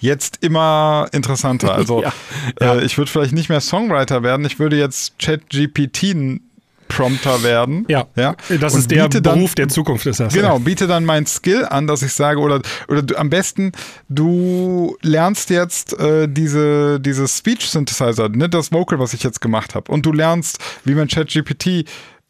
jetzt 0.00 0.38
immer 0.42 1.08
interessanter. 1.12 1.74
Also 1.74 2.02
Ja, 2.02 2.12
ja. 2.60 2.74
Äh, 2.74 2.84
ich 2.84 2.98
würde 2.98 3.10
vielleicht 3.10 3.32
nicht 3.32 3.48
mehr 3.48 3.60
Songwriter 3.60 4.22
werden, 4.22 4.44
ich 4.46 4.58
würde 4.58 4.76
jetzt 4.76 5.18
ChatGPT 5.18 6.40
Prompter 6.88 7.42
werden. 7.42 7.84
ja, 7.88 8.06
ja. 8.16 8.34
das 8.60 8.74
Und 8.74 8.80
ist 8.80 8.90
der 8.90 9.04
biete 9.04 9.22
dann, 9.22 9.36
Beruf 9.36 9.54
der 9.54 9.68
Zukunft, 9.68 10.06
ist 10.06 10.20
das. 10.20 10.32
Genau, 10.32 10.58
biete 10.58 10.86
dann 10.86 11.04
mein 11.04 11.26
Skill 11.26 11.66
an, 11.66 11.86
dass 11.86 12.02
ich 12.02 12.12
sage, 12.12 12.40
oder, 12.40 12.60
oder 12.88 13.02
du, 13.02 13.16
am 13.16 13.30
besten, 13.30 13.72
du 14.08 14.96
lernst 15.02 15.50
jetzt 15.50 15.98
äh, 15.98 16.26
diese, 16.28 16.98
diese 16.98 17.28
Speech 17.28 17.68
Synthesizer, 17.68 18.28
ne, 18.30 18.48
das 18.48 18.72
Vocal, 18.72 18.98
was 18.98 19.12
ich 19.12 19.22
jetzt 19.22 19.40
gemacht 19.40 19.74
habe. 19.74 19.92
Und 19.92 20.06
du 20.06 20.12
lernst, 20.12 20.58
wie 20.84 20.94
man 20.94 21.08
ChatGPT 21.08 21.84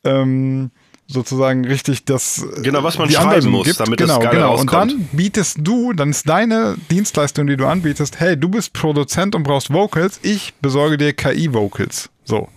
ähm, 0.04 0.70
sozusagen 1.10 1.64
richtig 1.66 2.04
das 2.04 2.46
Genau, 2.62 2.82
was 2.84 2.98
man 2.98 3.08
die 3.08 3.14
schreiben 3.14 3.28
Anweisung 3.30 3.52
muss, 3.52 3.76
damit 3.78 3.98
das 4.00 4.08
genau, 4.08 4.20
geil 4.20 4.30
genau. 4.32 4.52
Und 4.58 4.72
rauskommt. 4.72 4.92
dann 4.92 5.08
bietest 5.12 5.56
du, 5.60 5.92
dann 5.94 6.10
ist 6.10 6.28
deine 6.28 6.76
Dienstleistung, 6.90 7.46
die 7.46 7.56
du 7.56 7.66
anbietest, 7.66 8.20
hey, 8.20 8.36
du 8.38 8.48
bist 8.50 8.74
Produzent 8.74 9.34
und 9.34 9.42
brauchst 9.42 9.72
Vocals, 9.72 10.20
ich 10.22 10.52
besorge 10.60 10.98
dir 10.98 11.12
KI-Vocals. 11.14 12.10
So. 12.24 12.48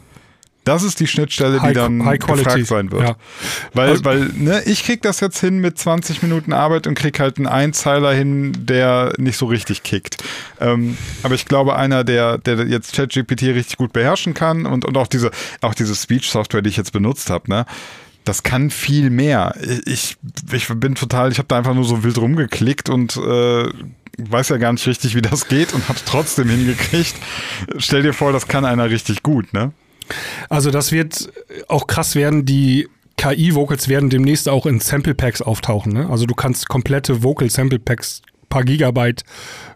Das 0.64 0.84
ist 0.84 1.00
die 1.00 1.08
Schnittstelle, 1.08 1.54
die 1.56 1.60
High- 1.62 1.74
dann 1.74 2.06
High 2.06 2.20
Quality. 2.20 2.44
gefragt 2.44 2.68
sein 2.68 2.92
wird. 2.92 3.02
Ja. 3.02 3.16
Weil, 3.74 3.90
Also- 3.90 4.06
weil 4.06 4.26
ne, 4.36 4.62
ich 4.68 4.84
krieg 4.84 5.02
das 5.02 5.20
jetzt 5.20 5.40
hin 5.40 5.58
mit 5.58 5.80
20 5.80 6.22
Minuten 6.22 6.54
Arbeit 6.54 6.86
und 6.86 6.94
krieg 6.94 7.20
halt 7.20 7.38
einen 7.38 7.48
Einzeiler 7.48 8.14
hin, 8.14 8.54
der 8.68 9.14
nicht 9.18 9.38
so 9.38 9.48
richtig 9.48 9.82
kickt. 9.82 10.18
Ähm, 10.60 10.98
aber 11.24 11.34
ich 11.34 11.46
glaube, 11.46 11.78
einer, 11.78 12.04
der, 12.04 12.38
der 12.38 12.68
jetzt 12.68 12.94
ChatGPT 12.94 13.42
richtig 13.44 13.78
gut 13.78 13.92
beherrschen 13.92 14.36
kann 14.36 14.68
und, 14.68 14.86
und 14.86 14.98
auch 14.98 15.08
diese, 15.08 15.32
auch 15.62 15.74
diese 15.74 15.96
Speech-Software, 15.96 16.62
die 16.62 16.70
ich 16.70 16.78
jetzt 16.78 16.92
benutzt 16.94 17.32
habe, 17.32 17.50
ne, 17.50 17.66
das 18.24 18.44
kann 18.44 18.70
viel 18.70 19.10
mehr. 19.10 19.56
Ich, 19.86 20.18
ich 20.52 20.68
bin 20.68 20.96
total, 20.96 21.32
ich 21.32 21.38
habe 21.38 21.48
da 21.48 21.58
einfach 21.58 21.74
nur 21.74 21.86
so 21.86 22.04
wild 22.04 22.18
rumgeklickt 22.18 22.90
und 22.90 23.18
äh, 23.18 23.66
weiß 24.18 24.50
ja 24.50 24.58
gar 24.58 24.72
nicht 24.72 24.86
richtig, 24.88 25.16
wie 25.16 25.22
das 25.22 25.48
geht 25.48 25.74
und 25.74 25.88
habe 25.90 26.00
trotzdem 26.06 26.50
hingekriegt. 26.50 27.16
Stell 27.78 28.04
dir 28.04 28.14
vor, 28.14 28.32
das 28.32 28.48
kann 28.48 28.66
einer 28.66 28.90
richtig 28.90 29.24
gut, 29.24 29.54
ne? 29.54 29.72
Also 30.50 30.72
das 30.72 30.92
wird 30.92 31.32
auch 31.68 31.88
krass 31.88 32.16
werden, 32.16 32.46
die 32.46 32.88
KI-Vocals 33.18 33.88
werden 33.88 34.10
demnächst 34.10 34.50
auch 34.50 34.66
in 34.66 34.80
Sample 34.80 35.14
Packs 35.14 35.42
auftauchen. 35.42 35.94
Ne? 35.94 36.10
Also 36.10 36.26
du 36.26 36.34
kannst 36.34 36.68
komplette 36.68 37.24
Vocal 37.24 37.50
Sample 37.50 37.80
Packs, 37.80 38.22
paar 38.52 38.64
Gigabyte 38.64 39.24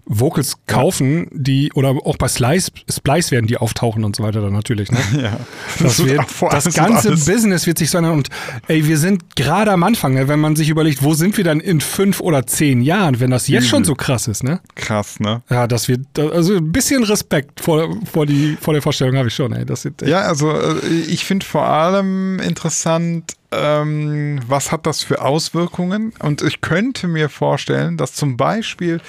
Vocals 0.08 0.58
kaufen, 0.68 1.28
die 1.32 1.72
oder 1.74 1.90
auch 1.90 2.18
bei 2.18 2.28
Slice, 2.28 2.72
Splice 2.88 3.32
werden 3.32 3.48
die 3.48 3.58
auftauchen 3.58 4.04
und 4.04 4.16
so 4.16 4.24
weiter 4.24 4.42
dann 4.42 4.54
natürlich. 4.54 4.92
Ne? 4.92 5.00
Ja. 5.16 5.40
Das, 5.80 6.06
wird 6.06 6.20
wird, 6.42 6.54
das 6.54 6.74
ganze 6.74 7.12
Business 7.12 7.66
wird 7.66 7.80
sich 7.80 7.90
so 7.90 7.98
ändern. 7.98 8.14
Und 8.14 8.30
ey, 8.68 8.86
wir 8.86 8.98
sind 8.98 9.36
gerade 9.36 9.72
am 9.72 9.82
Anfang, 9.82 10.14
ne? 10.14 10.28
wenn 10.28 10.40
man 10.40 10.56
sich 10.56 10.70
überlegt, 10.70 11.04
wo 11.04 11.14
sind 11.16 11.38
wir 11.38 11.44
dann 11.44 11.60
in 11.60 11.82
fünf 11.82 12.20
oder 12.20 12.46
zehn 12.46 12.82
Jahren, 12.82 13.20
wenn 13.20 13.32
das 13.32 13.48
jetzt 13.48 13.68
schon 13.68 13.84
so 13.84 13.96
krass 13.96 14.28
ist, 14.28 14.44
ne? 14.44 14.60
Krass, 14.76 15.20
ne? 15.20 15.42
Ja, 15.50 15.68
das 15.68 15.88
wird, 15.88 16.20
also 16.20 16.58
ein 16.58 16.72
bisschen 16.72 17.04
Respekt 17.04 17.62
vor, 17.62 17.96
vor, 18.12 18.26
die, 18.26 18.58
vor 18.62 18.74
der 18.74 18.84
Vorstellung 18.84 19.18
habe 19.18 19.30
ich 19.30 19.34
schon, 19.34 19.54
ey. 19.54 19.66
Das 19.66 19.86
wird 19.86 20.04
Ja, 20.04 20.22
also 20.22 20.52
äh, 20.52 20.80
ich 21.08 21.26
finde 21.26 21.46
vor 21.46 21.66
allem 21.66 22.40
interessant, 22.40 23.34
ähm, 23.58 24.40
was 24.48 24.72
hat 24.72 24.86
das 24.86 25.04
für 25.04 25.22
Auswirkungen? 25.22 26.14
Und 26.20 26.42
ich 26.42 26.62
könnte 26.62 27.08
mir 27.08 27.30
vorstellen, 27.30 27.98
dass 27.98 28.14
zum 28.14 28.38
Beispiel 28.38 29.02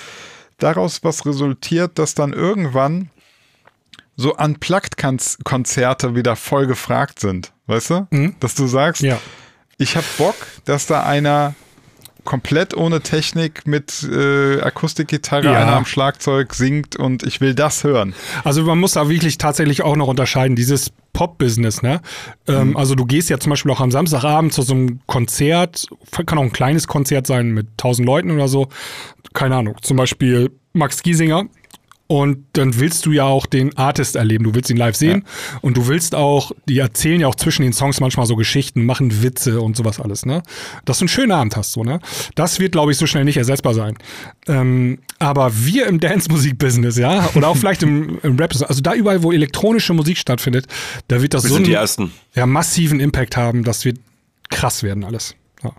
daraus 0.59 1.03
was 1.05 1.27
resultiert, 1.27 1.99
dass 1.99 2.15
dann 2.15 2.33
irgendwann 2.33 3.11
so 4.17 4.35
Unplugged-Konzerte 4.37 6.15
wieder 6.15 6.37
voll 6.37 6.67
gefragt 6.67 7.21
sind. 7.21 7.53
Weißt 7.67 7.91
du? 7.91 8.07
Dass 8.41 8.55
du 8.55 8.67
sagst, 8.67 9.03
Ja. 9.03 9.19
ich 9.79 9.97
habe 9.97 10.07
Bock, 10.19 10.37
dass 10.65 10.87
da 10.87 11.03
einer 11.03 11.55
komplett 12.27 12.77
ohne 12.77 13.01
Technik 13.01 13.67
mit 13.67 14.03
äh, 14.03 14.61
Akustikgitarre, 14.61 15.47
Ja. 15.47 15.53
einer 15.63 15.77
am 15.77 15.87
Schlagzeug 15.87 16.53
singt 16.53 16.97
und 16.97 17.23
ich 17.23 17.41
will 17.41 17.55
das 17.55 17.83
hören. 17.85 18.15
Also 18.45 18.63
man 18.65 18.79
muss 18.79 18.93
da 18.93 19.09
wirklich 19.09 19.39
tatsächlich 19.39 19.83
auch 19.83 19.97
noch 19.97 20.09
unterscheiden, 20.09 20.55
dieses 20.57 20.93
Pop-Business, 21.15 21.81
ne? 21.81 22.03
Ähm, 22.47 22.77
also 22.77 22.95
du 22.95 23.07
gehst 23.07 23.31
ja 23.31 23.39
zum 23.39 23.49
Beispiel 23.51 23.73
auch 23.73 23.81
am 23.81 23.91
Samstagabend 23.91 24.53
zu 24.53 24.61
so 24.61 24.75
einem 24.75 25.01
Konzert, 25.07 25.87
kann 26.27 26.37
auch 26.39 26.43
ein 26.43 26.53
kleines 26.53 26.87
Konzert 26.87 27.27
sein 27.27 27.53
mit 27.53 27.69
1000 27.79 28.05
Leuten 28.07 28.31
oder 28.33 28.49
so, 28.49 28.69
keine 29.33 29.57
Ahnung, 29.57 29.77
zum 29.81 29.97
Beispiel 29.97 30.51
Max 30.75 31.03
Giesinger. 31.03 31.45
Und 32.09 32.45
dann 32.53 32.79
willst 32.79 33.05
du 33.05 33.13
ja 33.13 33.25
auch 33.25 33.47
den 33.47 33.77
Artist 33.77 34.15
erleben. 34.15 34.45
Du 34.45 34.55
willst 34.55 34.71
ihn 34.71 34.77
live 34.77 34.95
sehen 34.95 35.25
und 35.61 35.77
du 35.77 35.89
willst 35.89 36.15
auch, 36.15 36.53
die 36.69 36.79
erzählen 36.79 37.21
ja 37.21 37.27
auch 37.27 37.35
zwischen 37.35 37.63
den 37.63 37.73
Songs 37.73 37.99
manchmal 37.99 38.27
so 38.27 38.37
Geschichten, 38.37 38.85
machen 38.85 39.23
Witze 39.23 39.61
und 39.61 39.77
sowas 39.77 39.99
alles, 40.01 40.25
ne? 40.25 40.43
Dass 40.85 40.99
du 40.99 41.03
einen 41.03 41.09
schönen 41.09 41.33
Abend 41.33 41.57
hast, 41.57 41.73
so, 41.73 41.83
ne? 41.83 41.99
Das 42.37 42.61
wird, 42.61 42.73
glaube 42.73 42.93
ich, 42.93 42.99
so 42.99 43.07
schnell 43.07 43.25
nicht 43.25 43.39
ersetzbar 43.39 43.75
sein. 43.75 43.99
Ähm, 44.47 44.99
aber 45.19 45.51
wir 45.65 45.87
im 45.87 45.99
Dance-Musik-Business, 45.99 46.97
ja, 46.97 47.29
oder 47.35 47.49
auch 47.49 47.57
vielleicht 47.57 47.83
im, 47.83 48.21
im 48.23 48.37
Rap, 48.39 48.55
also 48.69 48.81
da 48.81 48.95
überall, 48.95 49.25
wo 49.25 49.33
elektronische 49.33 49.93
Musik 49.93 50.19
stattfindet, 50.19 50.67
da 51.09 51.21
wird 51.23 51.35
das 51.35 51.43
Wir 51.43 51.49
so 51.49 51.55
sind 51.57 51.67
die 51.67 51.73
einen 51.77 51.83
Ersten. 51.83 52.13
ja, 52.35 52.47
massiven 52.47 53.01
Impact 53.01 53.37
haben. 53.37 53.65
Das 53.65 53.85
wird 53.85 53.99
krass 54.49 54.85
werden 54.85 55.03
alles. 55.03 55.35
Ja. 55.65 55.73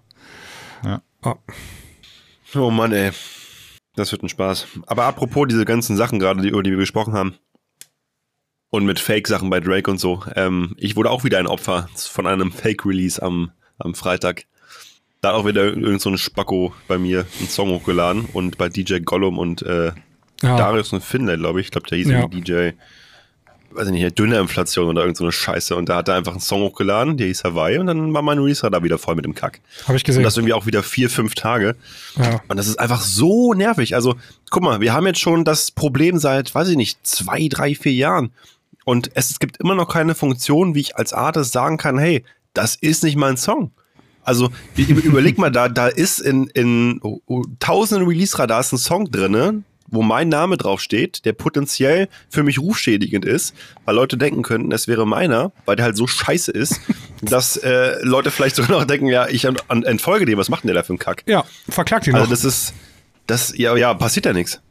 Ja. 0.83 1.01
Ja. 1.23 1.35
Oh 2.55 2.69
Mann, 2.69 2.91
ey. 2.91 3.11
Das 3.97 4.11
wird 4.13 4.23
ein 4.23 4.29
Spaß. 4.29 4.67
Aber 4.85 5.03
apropos 5.05 5.47
diese 5.49 5.65
ganzen 5.65 5.97
Sachen 5.97 6.19
gerade, 6.19 6.41
die, 6.41 6.49
über 6.49 6.63
die 6.63 6.69
wir 6.71 6.77
gesprochen 6.77 7.13
haben. 7.13 7.35
Und 8.69 8.85
mit 8.85 8.99
Fake-Sachen 8.99 9.49
bei 9.49 9.59
Drake 9.59 9.89
und 9.89 9.97
so. 9.97 10.23
Ähm, 10.35 10.75
ich 10.77 10.95
wurde 10.95 11.09
auch 11.09 11.23
wieder 11.23 11.39
ein 11.39 11.47
Opfer 11.47 11.89
von 11.95 12.27
einem 12.27 12.51
Fake-Release 12.51 13.21
am, 13.21 13.51
am 13.79 13.95
Freitag. 13.95 14.43
Da 15.21 15.29
hat 15.29 15.35
auch 15.35 15.45
wieder 15.47 15.63
irgend 15.63 15.99
so 16.01 16.09
ein 16.09 16.17
Spacko 16.17 16.73
bei 16.87 16.97
mir 16.97 17.25
einen 17.39 17.49
Song 17.49 17.69
hochgeladen 17.71 18.25
und 18.33 18.57
bei 18.57 18.69
DJ 18.69 18.99
Gollum 18.99 19.39
und 19.39 19.61
äh, 19.63 19.93
Ja. 20.43 20.57
Darius 20.57 20.93
und 20.93 21.03
Finlay, 21.03 21.37
glaube 21.37 21.59
ich. 21.59 21.67
Ich 21.67 21.71
glaube, 21.71 21.87
der 21.87 21.97
hieß 21.97 22.07
Ja. 22.09 22.27
DJ, 22.27 22.71
weiß 23.77 23.87
ich 23.87 23.93
nicht, 23.93 24.19
dünne 24.19 24.39
Inflation 24.39 24.87
oder 24.89 25.01
irgend 25.01 25.17
so 25.17 25.23
eine 25.23 25.31
Scheiße. 25.31 25.75
Und 25.75 25.89
da 25.89 25.97
hat 25.97 26.09
er 26.09 26.15
einfach 26.15 26.33
einen 26.33 26.41
Song 26.41 26.61
hochgeladen, 26.61 27.17
der 27.17 27.27
hieß 27.27 27.43
Hawaii 27.43 27.77
und 27.77 27.87
dann 27.87 28.13
war 28.13 28.21
mein 28.21 28.39
Release 28.39 28.67
da 28.69 28.83
wieder 28.83 28.97
voll 28.97 29.15
mit 29.15 29.25
dem 29.25 29.35
Kack. 29.35 29.61
Habe 29.87 29.97
ich 29.97 30.03
Und 30.03 30.07
gesehen. 30.07 30.23
das 30.23 30.37
irgendwie 30.37 30.53
auch 30.53 30.65
wieder 30.65 30.83
vier, 30.83 31.09
fünf 31.09 31.35
Tage. 31.35 31.75
Ja. 32.17 32.41
Und 32.47 32.57
das 32.57 32.67
ist 32.67 32.79
einfach 32.79 33.01
so 33.01 33.53
nervig. 33.53 33.95
Also, 33.95 34.15
guck 34.49 34.63
mal, 34.63 34.81
wir 34.81 34.93
haben 34.93 35.05
jetzt 35.05 35.19
schon 35.19 35.45
das 35.45 35.71
Problem 35.71 36.17
seit, 36.17 36.53
weiß 36.53 36.69
ich 36.69 36.77
nicht, 36.77 37.05
zwei, 37.05 37.47
drei, 37.47 37.75
vier 37.75 37.93
Jahren. 37.93 38.31
Und 38.83 39.11
es 39.15 39.39
gibt 39.39 39.57
immer 39.57 39.75
noch 39.75 39.89
keine 39.89 40.15
Funktion, 40.15 40.73
wie 40.73 40.79
ich 40.79 40.95
als 40.95 41.13
Artist 41.13 41.51
sagen 41.51 41.77
kann, 41.77 41.97
hey, 41.97 42.23
das 42.53 42.75
ist 42.75 43.03
nicht 43.03 43.17
mein 43.17 43.37
Song. 43.37 43.71
Also, 44.23 44.49
überleg 44.75 45.37
mal, 45.37 45.51
da, 45.51 45.69
da 45.69 45.87
ist 45.87 46.19
in, 46.19 46.47
in 46.47 46.99
oh, 47.01 47.21
oh, 47.27 47.43
tausenden 47.59 48.07
Release-Radars 48.07 48.73
ein 48.73 48.77
Song 48.77 49.09
drinne, 49.09 49.63
wo 49.87 50.01
mein 50.01 50.29
Name 50.29 50.57
draufsteht, 50.57 51.25
der 51.25 51.33
potenziell 51.33 52.09
für 52.29 52.43
mich 52.43 52.59
rufschädigend 52.59 53.25
ist, 53.25 53.53
weil 53.85 53.95
Leute 53.95 54.17
denken 54.17 54.43
könnten, 54.43 54.71
es 54.71 54.87
wäre 54.87 55.07
meiner, 55.07 55.51
weil 55.65 55.75
der 55.75 55.85
halt 55.85 55.97
so 55.97 56.07
scheiße 56.07 56.51
ist, 56.51 56.79
dass 57.21 57.57
äh, 57.57 57.95
Leute 58.03 58.31
vielleicht 58.31 58.55
sogar 58.55 58.71
noch 58.79 58.85
denken, 58.85 59.07
ja, 59.07 59.27
ich 59.27 59.45
entfolge 59.45 60.25
dem, 60.25 60.37
was 60.37 60.49
macht 60.49 60.63
denn 60.63 60.67
der 60.67 60.75
da 60.75 60.83
für 60.83 60.89
einen 60.89 60.99
Kack? 60.99 61.23
ja, 61.25 61.43
verklagt 61.69 62.07
ihn 62.07 62.13
Also 62.15 62.25
noch. 62.25 62.31
das 62.31 62.43
ist, 62.43 62.73
das, 63.27 63.57
ja, 63.57 63.75
ja, 63.75 63.93
passiert 63.93 64.25
ja 64.25 64.33
nichts. 64.33 64.61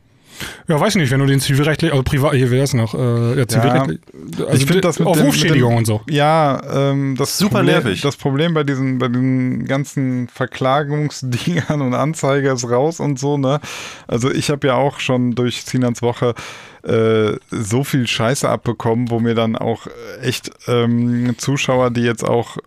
Ja, 0.69 0.81
weiß 0.81 0.97
nicht, 0.97 1.11
wenn 1.11 1.21
du 1.21 1.27
den 1.27 1.41
zivilrechtlich, 1.41 1.93
also 1.93 2.03
privat, 2.03 2.35
hier 2.35 2.51
wäre 2.51 2.65
es 2.65 2.75
noch, 2.75 2.95
äh, 2.95 3.39
ja, 3.39 3.47
zivilrechtlich, 3.47 4.01
also 4.39 4.53
ich 4.53 4.67
finde 4.67 4.81
das 4.81 4.99
mit 4.99 5.09
auf 5.09 5.17
dem, 5.17 5.27
Rufschädigung 5.27 5.71
dem, 5.71 5.79
und 5.79 5.85
so. 5.87 6.01
Ja, 6.09 6.61
ähm, 6.91 7.15
das 7.17 7.39
Super 7.39 7.59
Problem, 7.59 7.75
nervig. 7.75 8.01
Das 8.01 8.17
Problem 8.17 8.55
bei 8.55 8.65
diesen, 8.65 8.99
bei 8.99 9.09
den 9.09 9.67
ganzen 9.67 10.29
Verklagungsdingern 10.29 11.81
und 11.83 11.95
Anzeige 11.95 12.51
ist 12.51 12.69
raus 12.69 13.01
und 13.01 13.19
so, 13.19 13.39
ne? 13.39 13.61
Also 14.07 14.31
ich 14.31 14.51
habe 14.51 14.67
ja 14.67 14.75
auch 14.75 15.01
schon 15.01 15.35
durch 15.35 15.65
Sinans 15.65 16.03
Woche 16.03 16.35
äh, 16.83 17.37
so 17.51 17.85
viel 17.85 18.07
Scheiße 18.07 18.49
abbekommen, 18.49 19.11
wo 19.11 19.21
mir 19.21 19.35
dann 19.35 19.57
auch 19.57 19.87
echt 20.23 20.51
ähm, 20.69 21.35
Zuschauer, 21.39 21.91
die 21.91 22.03
jetzt 22.03 22.25
auch 22.25 22.59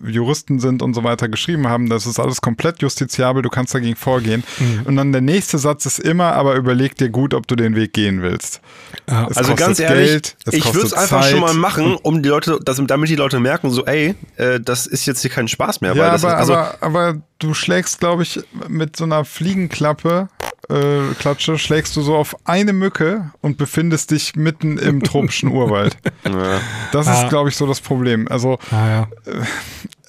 Juristen 0.00 0.58
sind 0.58 0.82
und 0.82 0.94
so 0.94 1.04
weiter 1.04 1.28
geschrieben 1.28 1.68
haben, 1.68 1.88
das 1.88 2.06
ist 2.06 2.18
alles 2.18 2.40
komplett 2.40 2.82
justiziabel, 2.82 3.42
du 3.42 3.48
kannst 3.48 3.74
dagegen 3.74 3.96
vorgehen. 3.96 4.42
Mhm. 4.58 4.82
Und 4.84 4.96
dann 4.96 5.12
der 5.12 5.20
nächste 5.20 5.58
Satz 5.58 5.86
ist 5.86 5.98
immer, 5.98 6.32
aber 6.32 6.56
überleg 6.56 6.96
dir 6.96 7.08
gut, 7.08 7.34
ob 7.34 7.46
du 7.46 7.56
den 7.56 7.76
Weg 7.76 7.92
gehen 7.92 8.22
willst. 8.22 8.60
Ja. 9.08 9.28
Also 9.34 9.54
ganz 9.54 9.78
ehrlich, 9.78 10.10
Geld, 10.10 10.36
ich 10.50 10.74
würde 10.74 10.86
es 10.86 10.92
einfach 10.92 11.22
Zeit. 11.22 11.30
schon 11.30 11.40
mal 11.40 11.54
machen, 11.54 11.96
um 12.02 12.22
die 12.22 12.28
Leute, 12.28 12.58
dass, 12.62 12.80
damit 12.84 13.08
die 13.08 13.16
Leute 13.16 13.40
merken, 13.40 13.70
so, 13.70 13.84
ey, 13.84 14.14
äh, 14.36 14.60
das 14.60 14.86
ist 14.86 15.06
jetzt 15.06 15.22
hier 15.22 15.30
kein 15.30 15.48
Spaß 15.48 15.80
mehr. 15.80 15.94
Ja, 15.94 16.02
weil 16.02 16.10
das 16.10 16.24
aber, 16.24 16.34
ist, 16.34 16.38
also, 16.40 16.54
aber, 16.54 16.76
aber 16.80 17.22
du 17.38 17.54
schlägst, 17.54 18.00
glaube 18.00 18.22
ich, 18.22 18.40
mit 18.68 18.96
so 18.96 19.04
einer 19.04 19.24
Fliegenklappe, 19.24 20.28
äh, 20.70 21.14
Klatsche, 21.18 21.58
schlägst 21.58 21.96
du 21.96 22.02
so 22.02 22.14
auf 22.16 22.36
eine 22.44 22.72
Mücke 22.72 23.30
und 23.40 23.56
befindest 23.58 24.10
dich 24.10 24.36
mitten 24.36 24.78
im 24.78 25.02
tropischen 25.04 25.50
Urwald. 25.50 25.96
ja. 26.24 26.60
Das 26.92 27.06
Ah. 27.08 27.22
ist, 27.22 27.28
glaube 27.28 27.48
ich, 27.48 27.56
so 27.56 27.66
das 27.66 27.80
Problem. 27.80 28.28
Also 28.28 28.58
Ah, 28.70 28.88
ja. 28.88 29.08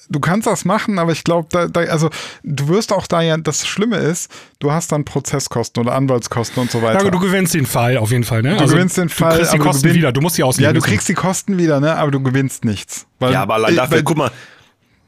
du 0.08 0.20
kannst 0.20 0.46
das 0.46 0.64
machen, 0.64 0.98
aber 0.98 1.12
ich 1.12 1.24
glaube, 1.24 1.48
da, 1.50 1.66
da, 1.66 1.80
also 1.80 2.10
du 2.44 2.68
wirst 2.68 2.92
auch 2.92 3.06
da 3.06 3.22
ja, 3.22 3.36
das 3.36 3.66
Schlimme 3.66 3.96
ist, 3.96 4.30
du 4.60 4.70
hast 4.70 4.92
dann 4.92 5.04
Prozesskosten 5.04 5.82
oder 5.82 5.94
Anwaltskosten 5.94 6.62
und 6.62 6.70
so 6.70 6.80
weiter. 6.82 7.04
Ja, 7.04 7.10
du 7.10 7.18
gewinnst 7.18 7.54
den 7.54 7.66
Fall 7.66 7.96
auf 7.96 8.10
jeden 8.12 8.24
Fall, 8.24 8.42
ne? 8.42 8.56
Du 8.56 8.66
gewinnst 8.66 8.96
den 8.98 9.08
Fall, 9.08 9.32
Du 9.32 9.36
kriegst 9.38 9.52
die 9.52 9.56
aber 9.56 9.64
du 9.64 9.70
Kosten 9.70 9.88
gewinn- 9.88 9.94
wieder, 9.96 10.12
du 10.12 10.20
musst 10.20 10.36
sie 10.36 10.42
ausgeben. 10.44 10.64
ja, 10.64 10.72
du 10.72 10.76
müssen. 10.78 10.86
kriegst 10.90 11.08
die 11.08 11.14
Kosten 11.14 11.58
wieder, 11.58 11.80
ne? 11.80 11.96
aber 11.96 12.10
du 12.12 12.22
gewinnst 12.22 12.64
nichts. 12.64 13.06
Weil, 13.18 13.32
ja, 13.32 13.42
aber 13.42 13.54
allein 13.54 13.72
äh, 13.72 13.76
dafür, 13.76 13.96
bei- 13.98 14.02
guck 14.02 14.16
mal, 14.16 14.30